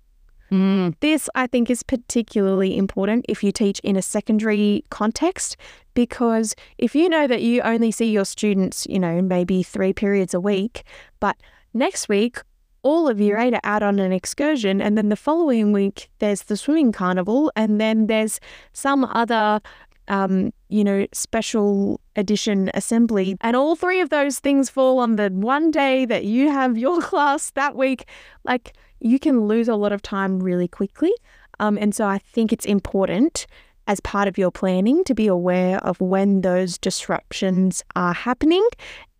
Mm. 0.50 0.94
This, 1.00 1.28
I 1.34 1.46
think, 1.46 1.70
is 1.70 1.82
particularly 1.82 2.76
important 2.76 3.24
if 3.28 3.42
you 3.42 3.52
teach 3.52 3.80
in 3.80 3.96
a 3.96 4.02
secondary 4.02 4.84
context, 4.90 5.56
because 5.94 6.54
if 6.78 6.94
you 6.94 7.08
know 7.08 7.26
that 7.26 7.42
you 7.42 7.62
only 7.62 7.90
see 7.90 8.10
your 8.10 8.24
students, 8.24 8.86
you 8.88 8.98
know, 8.98 9.20
maybe 9.22 9.62
three 9.62 9.92
periods 9.92 10.34
a 10.34 10.40
week, 10.40 10.84
but 11.20 11.36
next 11.74 12.08
week, 12.08 12.38
all 12.82 13.08
of 13.08 13.20
year 13.20 13.36
eight 13.36 13.52
are 13.52 13.60
out 13.64 13.82
on 13.82 13.98
an 13.98 14.12
excursion, 14.12 14.80
and 14.80 14.96
then 14.96 15.08
the 15.08 15.16
following 15.16 15.72
week, 15.72 16.08
there's 16.20 16.42
the 16.42 16.56
swimming 16.56 16.92
carnival, 16.92 17.50
and 17.56 17.80
then 17.80 18.06
there's 18.06 18.38
some 18.72 19.04
other 19.04 19.60
um, 20.08 20.52
you 20.68 20.84
know, 20.84 21.06
special 21.12 22.00
edition 22.14 22.70
assembly. 22.74 23.36
And 23.40 23.56
all 23.56 23.76
three 23.76 24.00
of 24.00 24.10
those 24.10 24.38
things 24.38 24.70
fall 24.70 24.98
on 24.98 25.16
the 25.16 25.28
one 25.28 25.70
day 25.70 26.04
that 26.06 26.24
you 26.24 26.50
have 26.50 26.78
your 26.78 27.00
class 27.02 27.50
that 27.52 27.76
week. 27.76 28.06
Like, 28.44 28.74
you 29.00 29.18
can 29.18 29.46
lose 29.46 29.68
a 29.68 29.74
lot 29.74 29.92
of 29.92 30.02
time 30.02 30.40
really 30.40 30.68
quickly. 30.68 31.12
Um, 31.58 31.78
and 31.78 31.94
so 31.94 32.06
I 32.06 32.18
think 32.18 32.52
it's 32.52 32.66
important 32.66 33.46
as 33.86 34.00
part 34.00 34.26
of 34.26 34.36
your 34.36 34.50
planning 34.50 35.04
to 35.04 35.14
be 35.14 35.26
aware 35.26 35.78
of 35.84 36.00
when 36.00 36.40
those 36.40 36.76
disruptions 36.76 37.84
are 37.94 38.12
happening 38.12 38.66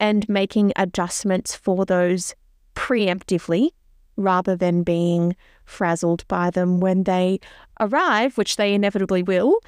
and 0.01 0.29
making 0.29 0.73
adjustments 0.77 1.55
for 1.55 1.85
those 1.85 2.35
preemptively 2.75 3.71
rather 4.17 4.57
than 4.57 4.83
being 4.83 5.37
frazzled 5.65 6.27
by 6.29 6.51
them 6.51 6.81
when 6.81 7.05
they 7.05 7.39
arrive, 7.81 8.37
which 8.37 8.57
they 8.57 8.75
inevitably 8.75 9.23
will, 9.23 9.61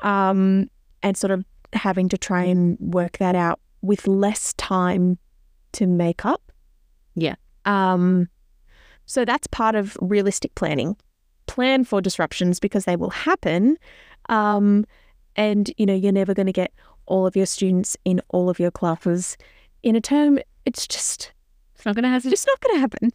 um, 0.00 0.70
and 1.02 1.16
sort 1.16 1.30
of 1.30 1.44
having 1.72 2.08
to 2.08 2.16
try 2.16 2.44
and 2.44 2.78
work 2.80 3.18
that 3.18 3.34
out 3.34 3.60
with 3.82 4.06
less 4.06 4.52
time 4.54 5.18
to 5.72 5.86
make 5.86 6.24
up. 6.24 6.52
Yeah. 7.14 7.34
Um, 7.64 8.28
so 9.06 9.24
that's 9.24 9.46
part 9.46 9.74
of 9.74 9.96
realistic 10.00 10.54
planning. 10.54 10.96
Plan 11.46 11.84
for 11.84 12.00
disruptions 12.00 12.60
because 12.60 12.84
they 12.84 12.96
will 12.96 13.10
happen. 13.10 13.78
Um, 14.28 14.84
and, 15.36 15.70
you 15.76 15.86
know, 15.86 15.94
you're 15.94 16.12
never 16.12 16.34
going 16.34 16.46
to 16.46 16.52
get 16.52 16.72
all 17.06 17.26
of 17.26 17.36
your 17.36 17.46
students 17.46 17.96
in 18.04 18.20
all 18.28 18.50
of 18.50 18.58
your 18.58 18.70
classes 18.70 19.36
in 19.82 19.94
a 19.94 20.00
term. 20.00 20.38
It's 20.64 20.86
just, 20.86 21.32
it's 21.74 21.86
not 21.86 21.94
going 21.94 22.02
to 22.02 22.08
happen. 22.08 22.32
It's 22.32 22.46
not 22.46 22.60
going 22.60 22.74
to 22.74 22.80
happen. 22.80 23.12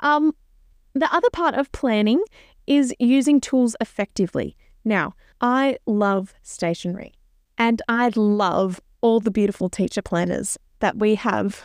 Um, 0.00 0.34
the 0.94 1.14
other 1.14 1.28
part 1.30 1.54
of 1.54 1.70
planning 1.72 2.22
is 2.66 2.94
using 2.98 3.40
tools 3.40 3.76
effectively. 3.80 4.56
Now, 4.84 5.14
I 5.40 5.76
love 5.84 6.34
stationery 6.42 7.12
and 7.58 7.82
I 7.88 8.10
love 8.16 8.80
all 9.02 9.20
the 9.20 9.30
beautiful 9.30 9.68
teacher 9.68 10.00
planners 10.00 10.56
that 10.80 10.96
we 10.96 11.14
have 11.16 11.62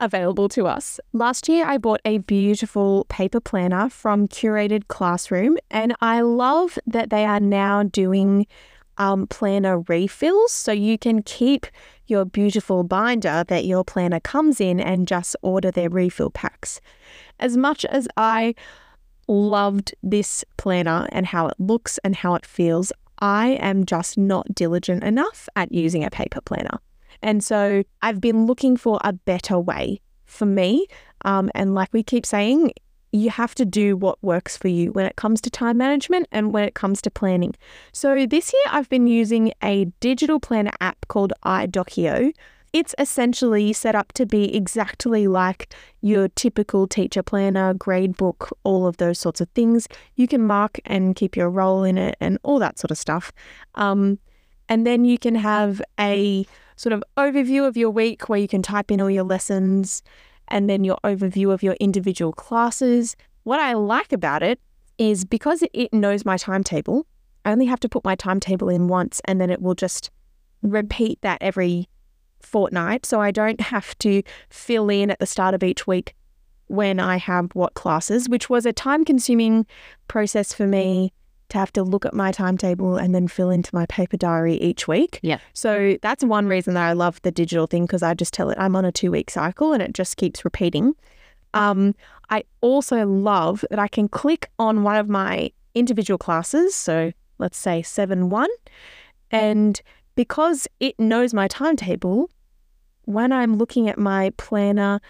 available 0.00 0.48
to 0.50 0.66
us. 0.66 0.98
Last 1.12 1.48
year, 1.48 1.66
I 1.66 1.78
bought 1.78 2.00
a 2.04 2.18
beautiful 2.18 3.06
paper 3.08 3.40
planner 3.40 3.88
from 3.88 4.28
Curated 4.28 4.88
Classroom, 4.88 5.58
and 5.70 5.94
I 6.00 6.22
love 6.22 6.78
that 6.86 7.10
they 7.10 7.24
are 7.24 7.40
now 7.40 7.82
doing 7.82 8.46
um, 8.98 9.26
planner 9.26 9.80
refills. 9.80 10.52
So 10.52 10.72
you 10.72 10.98
can 10.98 11.22
keep 11.22 11.66
your 12.06 12.24
beautiful 12.24 12.84
binder 12.84 13.44
that 13.48 13.64
your 13.64 13.84
planner 13.84 14.20
comes 14.20 14.60
in 14.60 14.80
and 14.80 15.08
just 15.08 15.36
order 15.42 15.70
their 15.70 15.88
refill 15.88 16.30
packs. 16.30 16.80
As 17.38 17.56
much 17.56 17.84
as 17.84 18.08
I 18.16 18.54
loved 19.28 19.94
this 20.02 20.44
planner 20.56 21.08
and 21.12 21.26
how 21.26 21.46
it 21.46 21.54
looks 21.58 21.98
and 21.98 22.16
how 22.16 22.34
it 22.34 22.44
feels, 22.44 22.92
I 23.20 23.50
am 23.60 23.86
just 23.86 24.18
not 24.18 24.54
diligent 24.54 25.04
enough 25.04 25.48
at 25.56 25.72
using 25.72 26.04
a 26.04 26.10
paper 26.10 26.40
planner. 26.40 26.80
And 27.22 27.42
so 27.44 27.84
I've 28.02 28.20
been 28.20 28.46
looking 28.46 28.76
for 28.76 28.98
a 29.02 29.12
better 29.12 29.58
way 29.58 30.00
for 30.24 30.46
me. 30.46 30.86
Um, 31.24 31.50
and 31.54 31.74
like 31.74 31.92
we 31.92 32.02
keep 32.02 32.24
saying, 32.24 32.72
you 33.12 33.30
have 33.30 33.54
to 33.56 33.64
do 33.64 33.96
what 33.96 34.22
works 34.22 34.56
for 34.56 34.68
you 34.68 34.92
when 34.92 35.06
it 35.06 35.16
comes 35.16 35.40
to 35.40 35.50
time 35.50 35.76
management 35.76 36.28
and 36.30 36.52
when 36.52 36.64
it 36.64 36.74
comes 36.74 37.02
to 37.02 37.10
planning. 37.10 37.54
So 37.92 38.26
this 38.26 38.52
year 38.52 38.62
I've 38.70 38.88
been 38.88 39.06
using 39.06 39.52
a 39.62 39.86
digital 40.00 40.38
planner 40.38 40.72
app 40.80 41.06
called 41.08 41.32
iDoceo. 41.44 42.32
It's 42.72 42.94
essentially 42.98 43.72
set 43.72 43.96
up 43.96 44.12
to 44.12 44.26
be 44.26 44.54
exactly 44.54 45.26
like 45.26 45.74
your 46.00 46.28
typical 46.28 46.86
teacher 46.86 47.22
planner, 47.22 47.74
grade 47.74 48.16
book, 48.16 48.56
all 48.62 48.86
of 48.86 48.98
those 48.98 49.18
sorts 49.18 49.40
of 49.40 49.48
things. 49.50 49.88
You 50.14 50.28
can 50.28 50.46
mark 50.46 50.78
and 50.84 51.16
keep 51.16 51.36
your 51.36 51.50
role 51.50 51.82
in 51.82 51.98
it 51.98 52.16
and 52.20 52.38
all 52.44 52.60
that 52.60 52.78
sort 52.78 52.92
of 52.92 52.98
stuff. 52.98 53.32
Um, 53.74 54.20
and 54.68 54.86
then 54.86 55.04
you 55.04 55.18
can 55.18 55.34
have 55.34 55.82
a 55.98 56.46
sort 56.80 56.94
of 56.94 57.04
overview 57.18 57.68
of 57.68 57.76
your 57.76 57.90
week 57.90 58.30
where 58.30 58.38
you 58.38 58.48
can 58.48 58.62
type 58.62 58.90
in 58.90 59.02
all 59.02 59.10
your 59.10 59.22
lessons 59.22 60.02
and 60.48 60.70
then 60.70 60.82
your 60.82 60.96
overview 61.04 61.52
of 61.52 61.62
your 61.62 61.74
individual 61.78 62.32
classes. 62.32 63.16
What 63.42 63.60
I 63.60 63.74
like 63.74 64.14
about 64.14 64.42
it 64.42 64.58
is 64.96 65.26
because 65.26 65.62
it 65.74 65.92
knows 65.92 66.24
my 66.24 66.38
timetable, 66.38 67.06
I 67.44 67.52
only 67.52 67.66
have 67.66 67.80
to 67.80 67.88
put 67.90 68.02
my 68.02 68.14
timetable 68.14 68.70
in 68.70 68.88
once 68.88 69.20
and 69.26 69.38
then 69.38 69.50
it 69.50 69.60
will 69.60 69.74
just 69.74 70.10
repeat 70.62 71.18
that 71.20 71.36
every 71.42 71.86
fortnight. 72.40 73.04
So 73.04 73.20
I 73.20 73.30
don't 73.30 73.60
have 73.60 73.96
to 73.98 74.22
fill 74.48 74.88
in 74.88 75.10
at 75.10 75.18
the 75.18 75.26
start 75.26 75.52
of 75.52 75.62
each 75.62 75.86
week 75.86 76.14
when 76.68 76.98
I 76.98 77.18
have 77.18 77.50
what 77.52 77.74
classes, 77.74 78.26
which 78.26 78.48
was 78.48 78.64
a 78.64 78.72
time 78.72 79.04
consuming 79.04 79.66
process 80.08 80.54
for 80.54 80.66
me 80.66 81.12
to 81.50 81.58
have 81.58 81.72
to 81.74 81.82
look 81.82 82.04
at 82.04 82.14
my 82.14 82.32
timetable 82.32 82.96
and 82.96 83.14
then 83.14 83.28
fill 83.28 83.50
into 83.50 83.74
my 83.74 83.86
paper 83.86 84.16
diary 84.16 84.54
each 84.56 84.88
week. 84.88 85.20
Yeah. 85.22 85.38
So 85.52 85.96
that's 86.02 86.24
one 86.24 86.46
reason 86.46 86.74
that 86.74 86.88
I 86.88 86.92
love 86.92 87.20
the 87.22 87.30
digital 87.30 87.66
thing 87.66 87.84
because 87.84 88.02
I 88.02 88.14
just 88.14 88.34
tell 88.34 88.50
it 88.50 88.58
I'm 88.58 88.74
on 88.76 88.84
a 88.84 88.92
two 88.92 89.10
week 89.10 89.30
cycle 89.30 89.72
and 89.72 89.82
it 89.82 89.92
just 89.92 90.16
keeps 90.16 90.44
repeating. 90.44 90.94
Um, 91.54 91.94
I 92.28 92.44
also 92.60 93.06
love 93.06 93.64
that 93.70 93.78
I 93.78 93.88
can 93.88 94.08
click 94.08 94.50
on 94.58 94.82
one 94.82 94.96
of 94.96 95.08
my 95.08 95.50
individual 95.74 96.18
classes. 96.18 96.74
So 96.74 97.12
let's 97.38 97.58
say 97.58 97.82
7 97.82 98.30
1. 98.30 98.48
And 99.30 99.80
because 100.14 100.68
it 100.80 100.98
knows 100.98 101.32
my 101.34 101.48
timetable, 101.48 102.30
when 103.04 103.32
I'm 103.32 103.56
looking 103.56 103.88
at 103.88 103.98
my 103.98 104.32
planner 104.36 105.00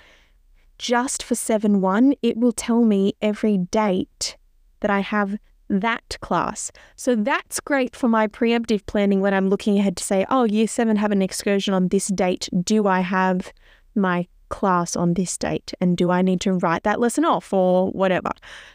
just 0.78 1.22
for 1.22 1.34
7 1.34 1.80
1, 1.80 2.14
it 2.22 2.36
will 2.36 2.52
tell 2.52 2.84
me 2.84 3.14
every 3.20 3.58
date 3.58 4.36
that 4.80 4.90
I 4.90 5.00
have 5.00 5.36
that 5.70 6.18
class. 6.20 6.70
So 6.96 7.14
that's 7.14 7.60
great 7.60 7.96
for 7.96 8.08
my 8.08 8.26
preemptive 8.26 8.84
planning 8.86 9.20
when 9.20 9.32
I'm 9.32 9.48
looking 9.48 9.78
ahead 9.78 9.96
to 9.96 10.04
say, 10.04 10.26
oh, 10.28 10.44
year 10.44 10.66
seven 10.66 10.96
have 10.96 11.12
an 11.12 11.22
excursion 11.22 11.72
on 11.72 11.88
this 11.88 12.08
date. 12.08 12.48
Do 12.62 12.86
I 12.86 13.00
have 13.00 13.52
my 13.94 14.26
class 14.48 14.96
on 14.96 15.14
this 15.14 15.38
date? 15.38 15.72
And 15.80 15.96
do 15.96 16.10
I 16.10 16.22
need 16.22 16.40
to 16.42 16.52
write 16.52 16.82
that 16.82 17.00
lesson 17.00 17.24
off 17.24 17.52
or 17.52 17.90
whatever? 17.92 18.30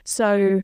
So 0.05 0.61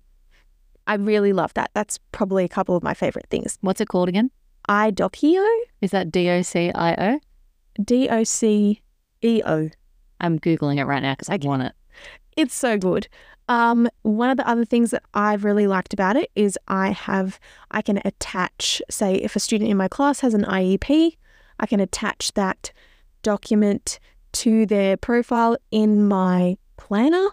I 0.87 0.95
really 0.95 1.33
love 1.33 1.53
that. 1.55 1.69
That's 1.73 1.99
probably 2.11 2.45
a 2.45 2.49
couple 2.49 2.75
of 2.75 2.83
my 2.83 2.93
favorite 2.93 3.27
things. 3.29 3.57
What's 3.61 3.81
it 3.81 3.89
called 3.89 4.09
again? 4.09 4.31
iDoceo. 4.69 5.45
Is 5.81 5.91
that 5.91 6.11
D 6.11 6.29
O 6.29 6.41
C 6.41 6.71
I 6.73 6.95
O? 6.95 7.19
D 7.83 8.09
O 8.09 8.23
C 8.23 8.81
E 9.21 9.41
O. 9.45 9.69
I'm 10.19 10.39
Googling 10.39 10.77
it 10.77 10.85
right 10.85 11.01
now 11.01 11.13
because 11.13 11.29
I 11.29 11.37
want 11.41 11.63
it. 11.63 11.73
It's 12.37 12.53
so 12.53 12.77
good. 12.77 13.07
Um, 13.51 13.89
one 14.03 14.29
of 14.29 14.37
the 14.37 14.47
other 14.47 14.63
things 14.63 14.91
that 14.91 15.03
I've 15.13 15.43
really 15.43 15.67
liked 15.67 15.93
about 15.93 16.15
it 16.15 16.31
is 16.35 16.57
I 16.69 16.91
have 16.91 17.37
I 17.69 17.81
can 17.81 17.99
attach, 18.05 18.81
say, 18.89 19.15
if 19.15 19.35
a 19.35 19.41
student 19.41 19.69
in 19.69 19.75
my 19.75 19.89
class 19.89 20.21
has 20.21 20.33
an 20.33 20.45
IEP, 20.45 21.17
I 21.59 21.65
can 21.65 21.81
attach 21.81 22.31
that 22.35 22.71
document 23.23 23.99
to 24.31 24.65
their 24.65 24.95
profile 24.95 25.57
in 25.69 26.07
my 26.07 26.55
planner. 26.77 27.27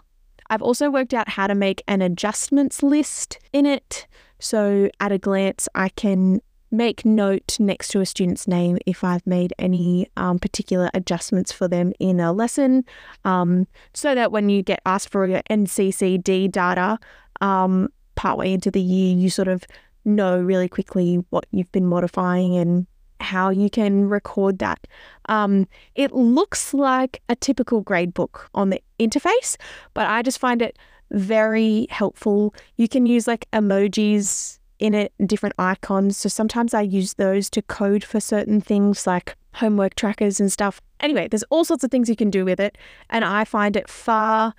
I've 0.49 0.61
also 0.61 0.89
worked 0.89 1.13
out 1.13 1.29
how 1.29 1.47
to 1.47 1.55
make 1.55 1.81
an 1.87 2.01
adjustments 2.01 2.83
list 2.83 3.39
in 3.53 3.65
it. 3.65 4.05
So 4.39 4.89
at 4.99 5.13
a 5.13 5.17
glance, 5.17 5.69
I 5.73 5.87
can 5.87 6.41
make 6.71 7.05
note 7.05 7.57
next 7.59 7.89
to 7.89 7.99
a 7.99 8.05
student's 8.05 8.47
name 8.47 8.77
if 8.85 9.03
I've 9.03 9.25
made 9.25 9.53
any 9.57 10.07
um, 10.17 10.39
particular 10.39 10.89
adjustments 10.93 11.51
for 11.51 11.67
them 11.67 11.93
in 11.99 12.19
a 12.19 12.31
lesson, 12.31 12.85
um, 13.25 13.67
so 13.93 14.15
that 14.15 14.31
when 14.31 14.49
you 14.49 14.61
get 14.61 14.81
asked 14.85 15.09
for 15.09 15.25
your 15.27 15.41
NCCD 15.49 16.51
data 16.51 16.99
um, 17.41 17.89
partway 18.15 18.53
into 18.53 18.71
the 18.71 18.81
year, 18.81 19.15
you 19.15 19.29
sort 19.29 19.47
of 19.47 19.63
know 20.05 20.39
really 20.39 20.67
quickly 20.67 21.23
what 21.29 21.45
you've 21.51 21.71
been 21.71 21.85
modifying 21.85 22.55
and 22.55 22.87
how 23.19 23.49
you 23.49 23.69
can 23.69 24.07
record 24.07 24.59
that. 24.59 24.87
Um, 25.27 25.67
it 25.95 26.13
looks 26.13 26.73
like 26.73 27.21
a 27.29 27.35
typical 27.35 27.83
gradebook 27.83 28.47
on 28.53 28.69
the 28.69 28.81
interface, 28.99 29.57
but 29.93 30.07
I 30.07 30.21
just 30.21 30.39
find 30.39 30.61
it 30.61 30.77
very 31.11 31.87
helpful. 31.89 32.53
You 32.77 32.87
can 32.87 33.05
use 33.05 33.27
like 33.27 33.49
emojis 33.51 34.58
in 34.79 34.93
it, 34.93 35.13
different 35.25 35.55
icons. 35.59 36.17
So 36.17 36.29
sometimes 36.29 36.73
I 36.73 36.81
use 36.81 37.15
those 37.15 37.49
to 37.51 37.61
code 37.61 38.03
for 38.03 38.19
certain 38.19 38.61
things 38.61 39.05
like 39.05 39.35
homework 39.55 39.95
trackers 39.95 40.39
and 40.39 40.51
stuff. 40.51 40.81
Anyway, 40.99 41.27
there's 41.27 41.43
all 41.43 41.65
sorts 41.65 41.83
of 41.83 41.91
things 41.91 42.09
you 42.09 42.15
can 42.15 42.29
do 42.29 42.45
with 42.45 42.59
it. 42.59 42.77
And 43.09 43.25
I 43.25 43.45
find 43.45 43.75
it 43.75 43.89
far 43.89 44.53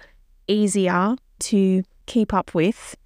easier 0.46 1.16
to 1.40 1.82
keep 2.06 2.34
up 2.34 2.54
with 2.54 2.96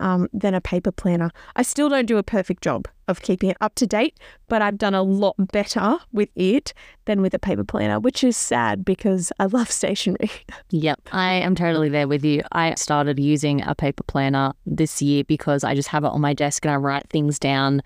um, 0.00 0.28
than 0.32 0.54
a 0.54 0.60
paper 0.60 0.90
planner. 0.90 1.30
I 1.54 1.62
still 1.62 1.88
don't 1.88 2.06
do 2.06 2.18
a 2.18 2.22
perfect 2.22 2.64
job 2.64 2.88
of 3.06 3.22
keeping 3.22 3.50
it 3.50 3.56
up 3.60 3.74
to 3.76 3.86
date, 3.86 4.18
but 4.48 4.62
I've 4.62 4.78
done 4.78 4.94
a 4.94 5.02
lot 5.02 5.34
better 5.52 5.98
with 6.12 6.30
it 6.34 6.72
than 7.04 7.22
with 7.22 7.34
a 7.34 7.38
paper 7.38 7.64
planner, 7.64 8.00
which 8.00 8.24
is 8.24 8.36
sad 8.36 8.84
because 8.84 9.32
I 9.38 9.46
love 9.46 9.70
stationery. 9.80 10.30
Yep, 10.70 11.08
I 11.12 11.34
am 11.34 11.54
totally 11.54 11.88
there 11.88 12.08
with 12.08 12.24
you. 12.24 12.42
I 12.52 12.74
started 12.74 13.20
using 13.20 13.62
a 13.62 13.74
paper 13.74 14.02
planner 14.02 14.52
this 14.66 15.00
year 15.00 15.22
because 15.24 15.62
I 15.62 15.74
just 15.74 15.88
have 15.88 16.04
it 16.04 16.08
on 16.08 16.20
my 16.20 16.34
desk 16.34 16.64
and 16.64 16.72
I 16.72 16.76
write 16.76 17.08
things 17.10 17.38
down 17.38 17.82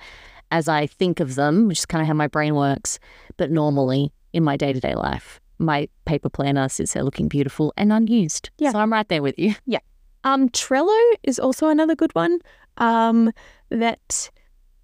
as 0.51 0.69
I 0.69 0.87
think 0.87 1.21
of 1.21 1.35
them, 1.35 1.69
which 1.69 1.81
is 1.81 1.87
kind 1.87 2.01
of 2.01 2.09
how 2.09 2.15
my 2.15 2.29
brain 2.29 2.55
works. 2.55 2.99
But 3.37 3.51
normally 3.51 4.13
in 4.33 4.45
my 4.45 4.57
day 4.57 4.73
to 4.73 4.81
day 4.81 4.95
life, 4.95 5.41
my 5.59 5.89
paper 6.05 6.29
planner 6.29 6.69
sits 6.69 6.93
there 6.93 7.03
looking 7.03 7.29
beautiful 7.29 7.73
and 7.77 7.93
unused. 7.93 8.51
Yeah. 8.59 8.73
So 8.73 8.79
I'm 8.79 8.93
right 8.93 9.09
there 9.09 9.23
with 9.23 9.39
you. 9.39 9.55
Yeah. 9.67 9.81
Um, 10.25 10.49
Trello 10.49 10.99
is 11.23 11.39
also 11.39 11.69
another 11.69 11.95
good 11.95 12.15
one 12.15 12.41
um, 12.79 13.31
that 13.71 14.31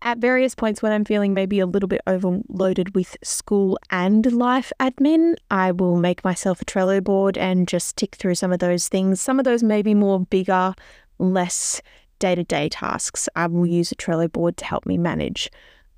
at 0.02 0.18
various 0.18 0.54
points 0.54 0.82
when 0.82 0.92
I'm 0.92 1.04
feeling 1.04 1.34
maybe 1.34 1.60
a 1.60 1.66
little 1.66 1.88
bit 1.88 2.00
overloaded 2.06 2.94
with 2.94 3.16
school 3.22 3.78
and 3.90 4.30
life 4.32 4.72
admin, 4.80 5.34
I 5.50 5.72
will 5.72 5.96
make 5.96 6.24
myself 6.24 6.62
a 6.62 6.64
Trello 6.64 7.02
board 7.02 7.36
and 7.36 7.68
just 7.68 7.96
tick 7.96 8.14
through 8.14 8.36
some 8.36 8.52
of 8.52 8.60
those 8.60 8.88
things. 8.88 9.20
Some 9.20 9.38
of 9.38 9.44
those 9.44 9.62
may 9.62 9.82
be 9.82 9.94
more 9.94 10.20
bigger, 10.20 10.74
less 11.18 11.82
day 12.18 12.34
to 12.34 12.44
day 12.44 12.68
tasks. 12.68 13.28
I 13.36 13.46
will 13.46 13.66
use 13.66 13.92
a 13.92 13.96
Trello 13.96 14.30
board 14.30 14.56
to 14.58 14.64
help 14.64 14.86
me 14.86 14.96
manage. 14.96 15.50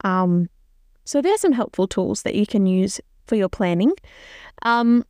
Um, 0.03 0.49
so 1.05 1.22
there's 1.22 1.40
some 1.40 1.53
helpful 1.53 1.86
tools 1.86 2.22
that 2.22 2.34
you 2.34 2.47
can 2.47 2.66
use 2.66 3.01
for 3.26 3.36
your 3.36 3.49
planning. 3.49 3.93
Um, 4.62 5.05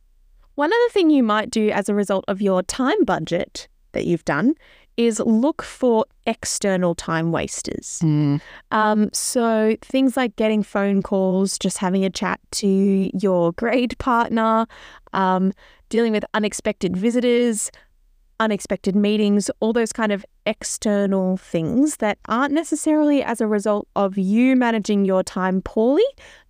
one 0.55 0.71
other 0.71 0.89
thing 0.91 1.09
you 1.09 1.23
might 1.23 1.49
do 1.49 1.69
as 1.69 1.89
a 1.89 1.95
result 1.95 2.25
of 2.27 2.41
your 2.41 2.61
time 2.61 3.05
budget 3.05 3.67
that 3.93 4.05
you've 4.05 4.25
done 4.25 4.55
is 4.97 5.19
look 5.19 5.63
for 5.63 6.05
external 6.27 6.93
time 6.93 7.31
wasters. 7.31 7.99
Mm. 8.03 8.41
Um, 8.71 9.09
so 9.11 9.75
things 9.81 10.15
like 10.15 10.35
getting 10.35 10.61
phone 10.61 11.01
calls, 11.01 11.57
just 11.57 11.79
having 11.79 12.05
a 12.05 12.09
chat 12.09 12.39
to 12.51 13.09
your 13.17 13.53
grade 13.53 13.97
partner, 13.97 14.67
um, 15.13 15.51
dealing 15.89 16.11
with 16.11 16.25
unexpected 16.33 16.95
visitors, 16.95 17.71
unexpected 18.39 18.95
meetings, 18.95 19.49
all 19.59 19.73
those 19.73 19.93
kind 19.93 20.11
of 20.11 20.25
external 20.45 21.37
things 21.37 21.97
that 21.97 22.17
aren't 22.27 22.53
necessarily 22.53 23.23
as 23.23 23.41
a 23.41 23.47
result 23.47 23.87
of 23.95 24.17
you 24.17 24.55
managing 24.55 25.05
your 25.05 25.23
time 25.23 25.61
poorly, 25.61 26.03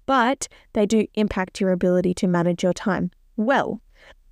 but 0.06 0.48
they 0.74 0.86
do 0.86 1.06
impact 1.14 1.62
your 1.62 1.72
ability 1.72 2.14
to 2.14 2.28
manage 2.28 2.64
your 2.64 2.74
time 2.74 3.12
well. 3.38 3.80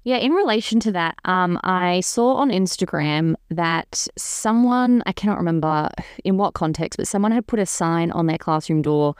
Yeah, 0.03 0.17
in 0.17 0.31
relation 0.31 0.79
to 0.81 0.91
that, 0.93 1.15
um, 1.25 1.59
I 1.63 1.99
saw 1.99 2.35
on 2.35 2.49
Instagram 2.49 3.35
that 3.49 4.07
someone, 4.17 5.03
I 5.05 5.11
cannot 5.11 5.37
remember 5.37 5.89
in 6.23 6.37
what 6.37 6.55
context, 6.55 6.97
but 6.97 7.07
someone 7.07 7.31
had 7.31 7.45
put 7.45 7.59
a 7.59 7.65
sign 7.67 8.09
on 8.11 8.25
their 8.25 8.39
classroom 8.39 8.81
door 8.81 9.15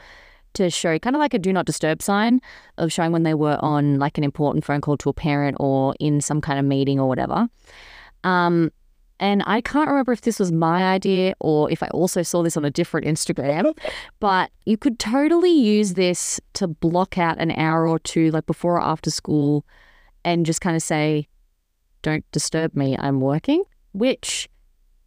to 0.54 0.70
show 0.70 0.98
kind 0.98 1.14
of 1.16 1.20
like 1.20 1.34
a 1.34 1.38
do 1.38 1.52
not 1.52 1.66
disturb 1.66 2.02
sign 2.02 2.40
of 2.78 2.92
showing 2.92 3.12
when 3.12 3.22
they 3.22 3.34
were 3.34 3.58
on 3.60 3.98
like 3.98 4.18
an 4.18 4.24
important 4.24 4.64
phone 4.64 4.80
call 4.80 4.96
to 4.98 5.08
a 5.08 5.14
parent 5.14 5.56
or 5.60 5.94
in 6.00 6.20
some 6.20 6.40
kind 6.40 6.58
of 6.58 6.64
meeting 6.64 6.98
or 6.98 7.08
whatever. 7.08 7.48
Um, 8.24 8.70
And 9.20 9.44
I 9.46 9.60
can't 9.60 9.88
remember 9.88 10.10
if 10.12 10.22
this 10.22 10.40
was 10.40 10.50
my 10.50 10.82
idea 10.82 11.34
or 11.38 11.70
if 11.70 11.80
I 11.82 11.86
also 11.88 12.22
saw 12.22 12.42
this 12.42 12.56
on 12.56 12.64
a 12.64 12.70
different 12.70 13.06
Instagram, 13.06 13.72
but 14.18 14.50
you 14.66 14.76
could 14.76 14.98
totally 14.98 15.52
use 15.52 15.94
this 15.94 16.40
to 16.54 16.66
block 16.66 17.18
out 17.18 17.38
an 17.38 17.52
hour 17.52 17.86
or 17.86 18.00
two, 18.00 18.32
like 18.32 18.46
before 18.46 18.74
or 18.78 18.82
after 18.82 19.10
school, 19.10 19.64
and 20.24 20.46
just 20.46 20.60
kind 20.60 20.76
of 20.76 20.82
say, 20.82 21.28
don't 22.02 22.24
disturb 22.32 22.74
me, 22.74 22.96
I'm 22.98 23.20
working. 23.20 23.64
Which 23.92 24.48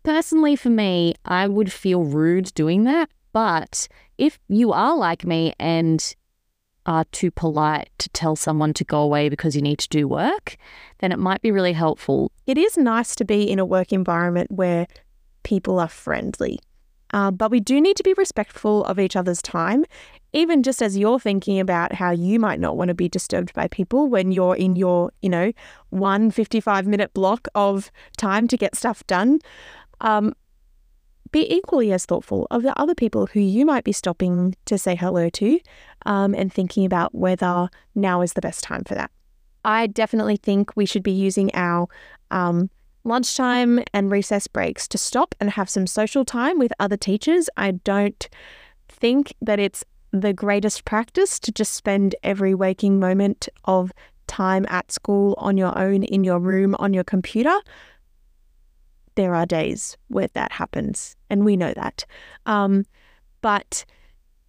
personally 0.04 0.56
for 0.56 0.70
me, 0.70 1.16
I 1.26 1.48
would 1.48 1.72
feel 1.72 2.04
rude 2.04 2.54
doing 2.54 2.84
that. 2.84 3.10
But 3.34 3.88
if 4.18 4.40
you 4.48 4.72
are 4.72 4.96
like 4.96 5.26
me 5.26 5.54
and 5.60 6.16
are 6.86 7.06
too 7.06 7.32
polite 7.32 7.90
to 7.98 8.10
tell 8.10 8.36
someone 8.36 8.74
to 8.74 8.84
go 8.84 9.02
away 9.02 9.28
because 9.28 9.56
you 9.56 9.62
need 9.62 9.80
to 9.80 9.90
do 9.90 10.08
work, 10.08 10.56
then 11.00 11.12
it 11.12 11.20
might 11.20 11.42
be 11.42 11.52
really 11.52 11.74
helpful. 11.74 12.32
It 12.46 12.58
is 12.58 12.78
nice 12.78 13.16
to 13.16 13.26
be 13.26 13.44
in 13.44 13.60
a 13.60 13.66
work 13.66 13.92
environment 13.92 14.52
where 14.52 14.88
people 15.44 15.80
are 15.80 15.90
friendly. 15.90 16.60
Uh, 17.14 17.32
but 17.32 17.52
we 17.52 17.60
do 17.60 17.80
need 17.80 17.98
to 17.98 18.04
be 18.04 18.14
respectful 18.18 18.84
of 18.86 19.00
each 19.00 19.16
other's 19.16 19.42
time, 19.42 19.86
even 20.36 20.64
just 20.64 20.82
as 20.82 20.98
you're 20.98 21.20
thinking 21.20 21.60
about 21.60 21.94
how 21.94 22.12
you 22.12 22.40
might 22.40 22.60
not 22.60 22.76
want 22.76 22.90
to 22.90 22.94
be 22.94 23.08
disturbed 23.08 23.54
by 23.54 23.68
people 23.70 24.10
when 24.10 24.34
you're 24.34 24.56
in 24.56 24.76
your, 24.76 25.12
you 25.22 25.30
know, 25.30 25.52
one 25.90 26.30
55 26.30 26.86
minute 26.86 27.14
block 27.14 27.48
of 27.56 27.90
time 28.18 28.48
to 28.50 28.58
get 28.58 28.76
stuff 28.76 29.06
done. 29.08 29.40
Um, 30.02 30.34
be 31.32 31.52
equally 31.54 31.92
as 31.92 32.06
thoughtful 32.06 32.48
of 32.52 32.64
the 32.64 32.78
other 32.80 32.94
people 32.94 33.28
who 33.28 33.40
you 33.40 33.66
might 33.66 33.86
be 33.86 33.92
stopping 33.92 34.56
to 34.66 34.78
say 34.78 34.96
hello 34.96 35.30
to 35.30 35.60
um, 36.06 36.36
and 36.36 36.54
thinking 36.54 36.86
about 36.86 37.16
whether 37.16 37.70
now 37.96 38.22
is 38.22 38.34
the 38.34 38.42
best 38.42 38.64
time 38.64 38.84
for 38.84 38.94
that. 38.94 39.12
I 39.64 39.88
definitely 39.88 40.38
think 40.38 40.76
we 40.76 40.86
should 40.86 41.02
be 41.02 41.12
using 41.12 41.50
our 41.54 41.88
um, 42.30 42.70
lunchtime 43.06 43.84
and 43.94 44.12
recess 44.12 44.48
breaks 44.48 44.88
to 44.90 44.98
stop 44.98 45.34
and 45.40 45.50
have 45.52 45.70
some 45.70 45.88
social 45.88 46.26
time 46.26 46.60
with 46.60 46.74
other 46.80 46.98
teachers. 46.98 47.50
I 47.56 47.72
don't 47.72 48.28
think 48.88 49.34
that 49.42 49.60
it's 49.60 49.84
the 50.16 50.34
greatest 50.34 50.86
practice 50.86 51.40
to 51.40 51.52
just 51.52 51.74
spend 51.74 52.16
every 52.24 52.54
waking 52.54 53.00
moment 53.00 53.48
of 53.66 53.92
time 54.28 54.66
at 54.70 54.92
school 54.92 55.36
on 55.38 55.58
your 55.58 55.78
own 55.78 56.04
in 56.04 56.24
your 56.24 56.40
room 56.40 56.76
on 56.80 56.94
your 56.94 57.04
computer 57.04 57.60
there 59.16 59.34
are 59.34 59.46
days 59.46 59.98
where 60.10 60.28
that 60.34 60.52
happens, 60.52 61.16
and 61.30 61.44
we 61.44 61.58
know 61.58 61.74
that. 61.74 62.06
Um, 62.46 62.86
but 63.42 63.86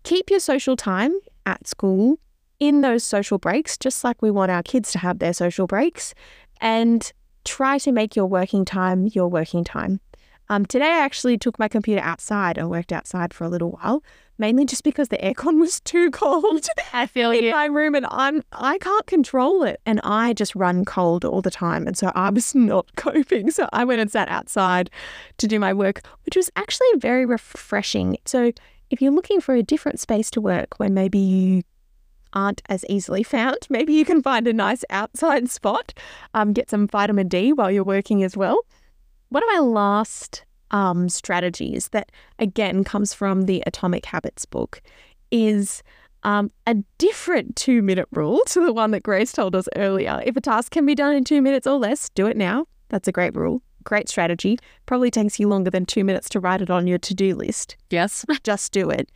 keep 0.02 0.30
your 0.30 0.40
social 0.40 0.76
time 0.76 1.12
at 1.46 1.66
school 1.66 2.18
in 2.58 2.80
those 2.80 3.04
social 3.04 3.38
breaks, 3.38 3.76
just 3.76 4.04
like 4.04 4.20
we 4.22 4.30
want 4.30 4.50
our 4.50 4.62
kids 4.62 4.92
to 4.92 4.98
have 4.98 5.18
their 5.18 5.32
social 5.32 5.66
breaks, 5.66 6.14
and 6.60 7.12
try 7.44 7.78
to 7.78 7.92
make 7.92 8.16
your 8.16 8.26
working 8.26 8.64
time 8.64 9.08
your 9.12 9.28
working 9.28 9.64
time. 9.64 10.00
Um, 10.48 10.64
today, 10.64 10.86
I 10.86 10.98
actually 11.04 11.38
took 11.38 11.58
my 11.58 11.68
computer 11.68 12.00
outside 12.00 12.56
and 12.56 12.70
worked 12.70 12.92
outside 12.92 13.34
for 13.34 13.44
a 13.44 13.48
little 13.48 13.72
while, 13.72 14.02
mainly 14.38 14.64
just 14.64 14.84
because 14.84 15.08
the 15.08 15.16
aircon 15.22 15.58
was 15.58 15.80
too 15.80 16.10
cold. 16.10 16.66
I 16.92 17.06
feel 17.06 17.32
in 17.32 17.44
you. 17.44 17.50
my 17.50 17.66
room, 17.66 17.94
and 17.94 18.06
I'm 18.10 18.42
I 18.52 18.78
can't 18.78 19.06
control 19.06 19.64
it, 19.64 19.80
and 19.84 20.00
I 20.04 20.32
just 20.32 20.54
run 20.54 20.84
cold 20.84 21.24
all 21.24 21.42
the 21.42 21.50
time, 21.50 21.86
and 21.86 21.96
so 21.96 22.12
I 22.14 22.30
was 22.30 22.54
not 22.54 22.94
coping. 22.96 23.50
So 23.50 23.68
I 23.72 23.84
went 23.84 24.00
and 24.00 24.10
sat 24.10 24.28
outside 24.28 24.90
to 25.38 25.48
do 25.48 25.58
my 25.58 25.72
work, 25.72 26.02
which 26.24 26.36
was 26.36 26.50
actually 26.56 26.88
very 26.96 27.26
refreshing. 27.26 28.16
So 28.24 28.52
if 28.90 29.02
you're 29.02 29.12
looking 29.12 29.40
for 29.40 29.54
a 29.54 29.62
different 29.62 29.98
space 29.98 30.30
to 30.32 30.40
work, 30.40 30.78
where 30.78 30.90
maybe 30.90 31.18
you 31.18 31.62
aren't 32.32 32.62
as 32.68 32.84
easily 32.88 33.22
found, 33.24 33.58
maybe 33.68 33.94
you 33.94 34.04
can 34.04 34.22
find 34.22 34.46
a 34.46 34.52
nice 34.52 34.84
outside 34.90 35.48
spot, 35.50 35.92
um, 36.34 36.52
get 36.52 36.70
some 36.70 36.86
vitamin 36.86 37.26
D 37.26 37.52
while 37.52 37.70
you're 37.70 37.82
working 37.82 38.22
as 38.22 38.36
well. 38.36 38.60
One 39.28 39.42
of 39.42 39.48
my 39.52 39.58
last 39.60 40.44
um, 40.70 41.08
strategies 41.08 41.88
that 41.88 42.12
again 42.38 42.84
comes 42.84 43.12
from 43.12 43.42
the 43.42 43.62
Atomic 43.66 44.06
Habits 44.06 44.44
book 44.44 44.80
is 45.30 45.82
um, 46.22 46.50
a 46.66 46.74
different 46.98 47.56
two 47.56 47.82
minute 47.82 48.08
rule 48.10 48.40
to 48.46 48.64
the 48.64 48.72
one 48.72 48.90
that 48.92 49.02
Grace 49.02 49.32
told 49.32 49.54
us 49.54 49.68
earlier. 49.76 50.20
If 50.24 50.36
a 50.36 50.40
task 50.40 50.72
can 50.72 50.86
be 50.86 50.94
done 50.94 51.14
in 51.14 51.24
two 51.24 51.42
minutes 51.42 51.66
or 51.66 51.78
less, 51.78 52.08
do 52.10 52.26
it 52.26 52.36
now. 52.36 52.66
That's 52.88 53.08
a 53.08 53.12
great 53.12 53.34
rule. 53.34 53.62
Great 53.84 54.08
strategy. 54.08 54.58
Probably 54.86 55.10
takes 55.10 55.38
you 55.38 55.48
longer 55.48 55.70
than 55.70 55.86
two 55.86 56.04
minutes 56.04 56.28
to 56.30 56.40
write 56.40 56.62
it 56.62 56.70
on 56.70 56.86
your 56.86 56.98
to 56.98 57.14
do 57.14 57.34
list. 57.36 57.76
Yes. 57.90 58.24
Just 58.42 58.72
do 58.72 58.90
it. 58.90 59.10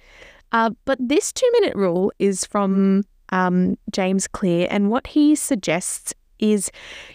Uh, 0.53 0.71
but 0.85 0.99
this 1.01 1.33
two 1.33 1.49
minute 1.53 1.77
rule 1.77 2.13
is 2.19 2.45
from 2.45 3.05
um, 3.31 3.77
James 3.93 4.27
Clear, 4.27 4.67
and 4.71 4.91
what 4.91 5.09
he 5.09 5.35
suggests 5.35 6.13
is 6.41 6.71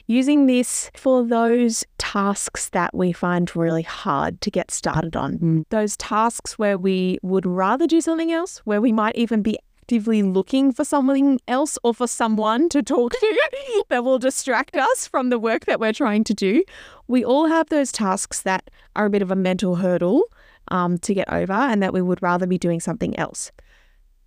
using 0.08 0.46
this 0.46 0.90
for 0.96 1.26
those 1.26 1.84
tasks 1.98 2.70
that 2.70 2.94
we 2.94 3.12
find 3.12 3.56
really 3.56 3.84
hard 3.84 4.40
to 4.42 4.52
get 4.52 4.72
started 4.72 5.16
on. 5.16 5.38
Mm. 5.38 5.64
Those 5.70 5.98
tasks 5.98 6.58
where 6.58 6.78
we 6.78 7.18
would 7.22 7.46
rather 7.46 7.88
do 7.88 8.02
something 8.02 8.32
else, 8.32 8.60
where 8.60 8.82
we 8.82 8.92
might 8.92 9.16
even 9.16 9.42
be 9.42 9.58
actively 9.86 10.24
looking 10.24 10.72
for 10.72 10.84
something 10.84 11.40
else 11.48 11.78
or 11.84 11.94
for 11.94 12.08
someone 12.08 12.70
to 12.70 12.82
talk 12.82 13.12
to 13.12 13.84
that 13.90 14.04
will 14.04 14.18
distract 14.18 14.76
us 14.76 15.08
from 15.08 15.30
the 15.30 15.38
work 15.38 15.66
that 15.66 15.80
we're 15.80 15.94
trying 15.94 16.24
to 16.24 16.34
do. 16.34 16.64
We 17.08 17.24
all 17.24 17.46
have 17.48 17.70
those 17.70 17.92
tasks 17.92 18.42
that 18.42 18.72
are 18.96 19.06
a 19.06 19.10
bit 19.12 19.22
of 19.22 19.30
a 19.30 19.36
mental 19.36 19.76
hurdle 19.76 20.24
um, 20.70 20.98
to 21.00 21.14
get 21.14 21.32
over 21.32 21.54
and 21.54 21.84
that 21.84 21.94
we 21.94 22.02
would 22.02 22.22
rather 22.24 22.48
be 22.48 22.58
doing 22.58 22.80
something 22.80 23.18
else. 23.20 23.52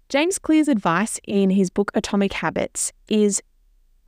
James 0.08 0.38
Clear's 0.38 0.68
advice 0.68 1.20
in 1.26 1.50
his 1.50 1.70
book 1.70 1.90
Atomic 1.94 2.32
Habits 2.32 2.92
is 3.08 3.42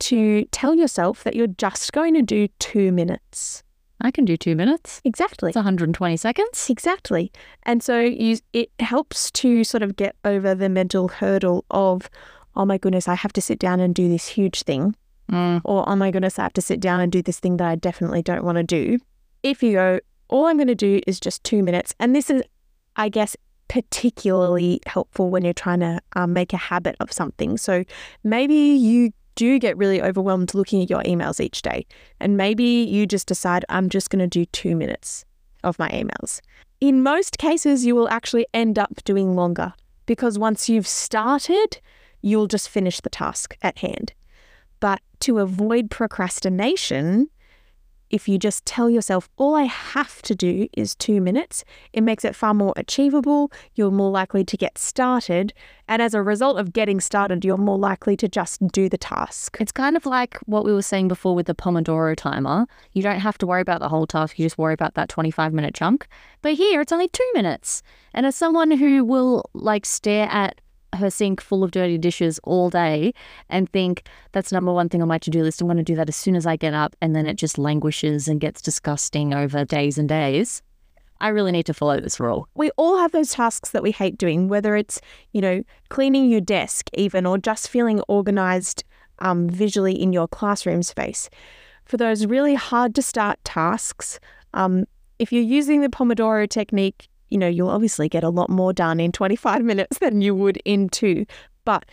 to 0.01 0.45
tell 0.45 0.75
yourself 0.75 1.23
that 1.23 1.35
you're 1.35 1.47
just 1.47 1.93
going 1.93 2.13
to 2.15 2.21
do 2.21 2.47
two 2.59 2.91
minutes. 2.91 3.63
I 4.01 4.11
can 4.11 4.25
do 4.25 4.35
two 4.35 4.55
minutes. 4.55 5.01
Exactly. 5.05 5.49
It's 5.49 5.55
120 5.55 6.17
seconds. 6.17 6.69
Exactly. 6.69 7.31
And 7.63 7.83
so 7.83 7.99
you, 7.99 8.37
it 8.51 8.71
helps 8.79 9.29
to 9.31 9.63
sort 9.63 9.83
of 9.83 9.95
get 9.95 10.15
over 10.25 10.55
the 10.55 10.69
mental 10.69 11.07
hurdle 11.07 11.65
of, 11.69 12.09
oh 12.55 12.65
my 12.65 12.77
goodness, 12.77 13.07
I 13.07 13.15
have 13.15 13.33
to 13.33 13.41
sit 13.41 13.59
down 13.59 13.79
and 13.79 13.93
do 13.93 14.09
this 14.09 14.27
huge 14.27 14.63
thing. 14.63 14.95
Mm. 15.31 15.61
Or, 15.63 15.87
oh 15.87 15.95
my 15.95 16.11
goodness, 16.11 16.39
I 16.39 16.43
have 16.43 16.53
to 16.53 16.61
sit 16.61 16.79
down 16.79 16.99
and 16.99 17.11
do 17.11 17.21
this 17.21 17.39
thing 17.39 17.57
that 17.57 17.67
I 17.67 17.75
definitely 17.75 18.23
don't 18.23 18.43
want 18.43 18.57
to 18.57 18.63
do. 18.63 18.97
If 19.43 19.61
you 19.61 19.73
go, 19.73 19.99
all 20.29 20.45
I'm 20.45 20.57
going 20.57 20.67
to 20.67 20.75
do 20.75 21.01
is 21.05 21.19
just 21.19 21.43
two 21.43 21.61
minutes. 21.61 21.93
And 21.99 22.15
this 22.15 22.29
is, 22.29 22.41
I 22.95 23.09
guess, 23.09 23.35
particularly 23.67 24.81
helpful 24.85 25.29
when 25.29 25.43
you're 25.43 25.53
trying 25.53 25.79
to 25.79 26.01
um, 26.15 26.33
make 26.33 26.51
a 26.53 26.57
habit 26.57 26.95
of 26.99 27.11
something. 27.11 27.57
So 27.57 27.85
maybe 28.23 28.55
you 28.55 29.13
do 29.35 29.59
get 29.59 29.77
really 29.77 30.01
overwhelmed 30.01 30.53
looking 30.53 30.81
at 30.81 30.89
your 30.89 31.03
emails 31.03 31.39
each 31.39 31.61
day. 31.61 31.85
And 32.19 32.37
maybe 32.37 32.63
you 32.63 33.05
just 33.05 33.27
decide, 33.27 33.65
I'm 33.69 33.89
just 33.89 34.09
going 34.09 34.19
to 34.19 34.27
do 34.27 34.45
two 34.45 34.75
minutes 34.75 35.25
of 35.63 35.79
my 35.79 35.89
emails. 35.89 36.41
In 36.79 37.03
most 37.03 37.37
cases, 37.37 37.85
you 37.85 37.95
will 37.95 38.09
actually 38.09 38.47
end 38.53 38.79
up 38.79 39.03
doing 39.03 39.35
longer 39.35 39.73
because 40.05 40.39
once 40.39 40.67
you've 40.67 40.87
started, 40.87 41.79
you'll 42.21 42.47
just 42.47 42.69
finish 42.69 42.99
the 42.99 43.09
task 43.09 43.57
at 43.61 43.79
hand. 43.79 44.13
But 44.79 45.01
to 45.21 45.39
avoid 45.39 45.91
procrastination, 45.91 47.29
if 48.11 48.27
you 48.27 48.37
just 48.37 48.65
tell 48.65 48.89
yourself, 48.89 49.29
all 49.37 49.55
I 49.55 49.63
have 49.63 50.21
to 50.23 50.35
do 50.35 50.67
is 50.73 50.95
two 50.95 51.21
minutes, 51.21 51.63
it 51.93 52.01
makes 52.01 52.25
it 52.25 52.35
far 52.35 52.53
more 52.53 52.73
achievable. 52.75 53.51
You're 53.75 53.91
more 53.91 54.11
likely 54.11 54.43
to 54.43 54.57
get 54.57 54.77
started. 54.77 55.53
And 55.87 56.01
as 56.01 56.13
a 56.13 56.21
result 56.21 56.57
of 56.57 56.73
getting 56.73 56.99
started, 56.99 57.43
you're 57.43 57.57
more 57.57 57.77
likely 57.77 58.15
to 58.17 58.27
just 58.27 58.65
do 58.67 58.87
the 58.89 58.97
task. 58.97 59.57
It's 59.59 59.71
kind 59.71 59.97
of 59.97 60.05
like 60.05 60.37
what 60.45 60.65
we 60.65 60.73
were 60.73 60.81
saying 60.81 61.07
before 61.07 61.35
with 61.35 61.47
the 61.47 61.55
Pomodoro 61.55 62.15
timer. 62.15 62.67
You 62.93 63.01
don't 63.01 63.19
have 63.19 63.37
to 63.39 63.47
worry 63.47 63.61
about 63.61 63.79
the 63.79 63.89
whole 63.89 64.07
task, 64.07 64.37
you 64.37 64.45
just 64.45 64.57
worry 64.57 64.73
about 64.73 64.93
that 64.95 65.09
25 65.09 65.53
minute 65.53 65.73
chunk. 65.73 66.07
But 66.41 66.53
here, 66.53 66.81
it's 66.81 66.91
only 66.91 67.07
two 67.07 67.29
minutes. 67.33 67.83
And 68.13 68.25
as 68.25 68.35
someone 68.35 68.71
who 68.71 69.03
will 69.03 69.49
like 69.53 69.85
stare 69.85 70.27
at 70.29 70.60
her 70.95 71.09
sink 71.09 71.41
full 71.41 71.63
of 71.63 71.71
dirty 71.71 71.97
dishes 71.97 72.39
all 72.43 72.69
day 72.69 73.13
and 73.49 73.69
think 73.71 74.07
that's 74.31 74.51
number 74.51 74.73
one 74.73 74.89
thing 74.89 75.01
on 75.01 75.07
my 75.07 75.17
to-do 75.17 75.43
list. 75.43 75.61
I'm 75.61 75.67
going 75.67 75.77
to 75.77 75.83
do 75.83 75.95
that 75.95 76.09
as 76.09 76.15
soon 76.15 76.35
as 76.35 76.45
I 76.45 76.55
get 76.55 76.73
up 76.73 76.95
and 77.01 77.15
then 77.15 77.25
it 77.25 77.35
just 77.35 77.57
languishes 77.57 78.27
and 78.27 78.39
gets 78.39 78.61
disgusting 78.61 79.33
over 79.33 79.65
days 79.65 79.97
and 79.97 80.09
days. 80.09 80.61
I 81.21 81.29
really 81.29 81.51
need 81.51 81.67
to 81.67 81.73
follow 81.73 81.99
this 81.99 82.19
rule. 82.19 82.47
We 82.55 82.71
all 82.77 82.97
have 82.97 83.11
those 83.11 83.33
tasks 83.33 83.69
that 83.71 83.83
we 83.83 83.91
hate 83.91 84.17
doing, 84.17 84.47
whether 84.47 84.75
it's, 84.75 84.99
you 85.33 85.41
know, 85.41 85.63
cleaning 85.89 86.29
your 86.29 86.41
desk 86.41 86.89
even 86.93 87.25
or 87.25 87.37
just 87.37 87.69
feeling 87.69 88.01
organized 88.07 88.83
um, 89.19 89.47
visually 89.47 89.93
in 89.93 90.13
your 90.13 90.27
classroom 90.27 90.81
space. 90.81 91.29
For 91.85 91.97
those 91.97 92.25
really 92.25 92.55
hard 92.55 92.95
to 92.95 93.01
start 93.01 93.39
tasks, 93.43 94.19
um, 94.53 94.85
if 95.19 95.31
you're 95.31 95.43
using 95.43 95.81
the 95.81 95.89
Pomodoro 95.89 96.49
technique, 96.49 97.07
you 97.31 97.37
know, 97.37 97.47
you'll 97.47 97.69
obviously 97.69 98.07
get 98.09 98.23
a 98.23 98.29
lot 98.29 98.49
more 98.49 98.73
done 98.73 98.99
in 98.99 99.11
25 99.11 99.63
minutes 99.63 99.97
than 99.97 100.21
you 100.21 100.35
would 100.35 100.57
in 100.65 100.89
two. 100.89 101.25
But 101.65 101.85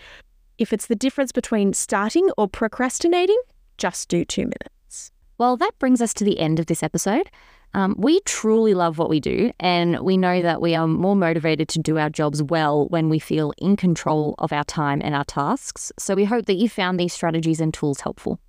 if 0.59 0.73
it's 0.73 0.87
the 0.87 0.97
difference 0.97 1.33
between 1.33 1.73
starting 1.73 2.29
or 2.37 2.49
procrastinating, 2.49 3.41
just 3.79 4.09
do 4.09 4.25
two 4.25 4.43
minutes. 4.43 5.13
Well, 5.39 5.57
that 5.57 5.79
brings 5.79 6.03
us 6.03 6.13
to 6.15 6.25
the 6.25 6.39
end 6.41 6.59
of 6.59 6.67
this 6.67 6.83
episode. 6.83 7.31
Um, 7.75 7.95
we 7.99 8.21
truly 8.21 8.75
love 8.75 8.99
what 8.99 9.11
we 9.11 9.21
do, 9.21 9.53
and 9.61 10.01
we 10.01 10.17
know 10.17 10.43
that 10.43 10.61
we 10.61 10.75
are 10.75 10.89
more 10.89 11.15
motivated 11.15 11.69
to 11.69 11.79
do 11.79 11.99
our 11.99 12.09
jobs 12.09 12.43
well 12.43 12.89
when 12.89 13.09
we 13.09 13.19
feel 13.19 13.53
in 13.59 13.77
control 13.77 14.35
of 14.39 14.53
our 14.53 14.65
time 14.65 15.01
and 15.05 15.15
our 15.15 15.25
tasks. 15.25 15.93
So 15.99 16.15
we 16.15 16.25
hope 16.25 16.47
that 16.47 16.55
you 16.55 16.69
found 16.69 16.99
these 16.99 17.13
strategies 17.13 17.61
and 17.61 17.73
tools 17.73 18.01
helpful. 18.01 18.41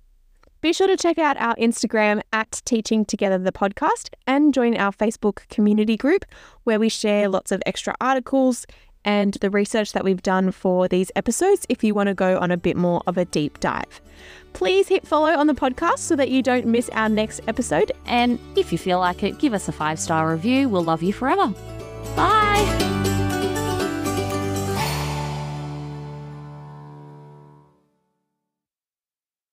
Be 0.60 0.72
sure 0.72 0.86
to 0.86 0.96
check 0.96 1.18
out 1.18 1.36
our 1.38 1.54
Instagram 1.56 2.20
at 2.32 2.60
Teaching 2.64 3.04
Together 3.04 3.38
the 3.38 3.52
podcast 3.52 4.10
and 4.26 4.52
join 4.52 4.76
our 4.76 4.92
Facebook 4.92 5.48
community 5.48 5.96
group 5.96 6.24
where 6.64 6.78
we 6.78 6.88
share 6.88 7.28
lots 7.28 7.50
of 7.50 7.62
extra 7.64 7.94
articles 8.00 8.66
and 9.04 9.34
the 9.40 9.48
research 9.48 9.92
that 9.92 10.04
we've 10.04 10.22
done 10.22 10.50
for 10.50 10.86
these 10.86 11.10
episodes 11.16 11.64
if 11.68 11.82
you 11.82 11.94
want 11.94 12.08
to 12.08 12.14
go 12.14 12.38
on 12.38 12.50
a 12.50 12.56
bit 12.56 12.76
more 12.76 13.02
of 13.06 13.16
a 13.16 13.24
deep 13.24 13.58
dive. 13.60 14.00
Please 14.52 14.88
hit 14.88 15.06
follow 15.06 15.30
on 15.30 15.46
the 15.46 15.54
podcast 15.54 15.98
so 16.00 16.14
that 16.16 16.28
you 16.28 16.42
don't 16.42 16.66
miss 16.66 16.90
our 16.90 17.08
next 17.08 17.40
episode. 17.48 17.92
And 18.04 18.38
if 18.56 18.72
you 18.72 18.76
feel 18.76 18.98
like 18.98 19.22
it, 19.22 19.38
give 19.38 19.54
us 19.54 19.68
a 19.68 19.72
five 19.72 19.98
star 19.98 20.30
review. 20.30 20.68
We'll 20.68 20.84
love 20.84 21.02
you 21.02 21.12
forever. 21.12 21.54
Bye. 22.14 22.89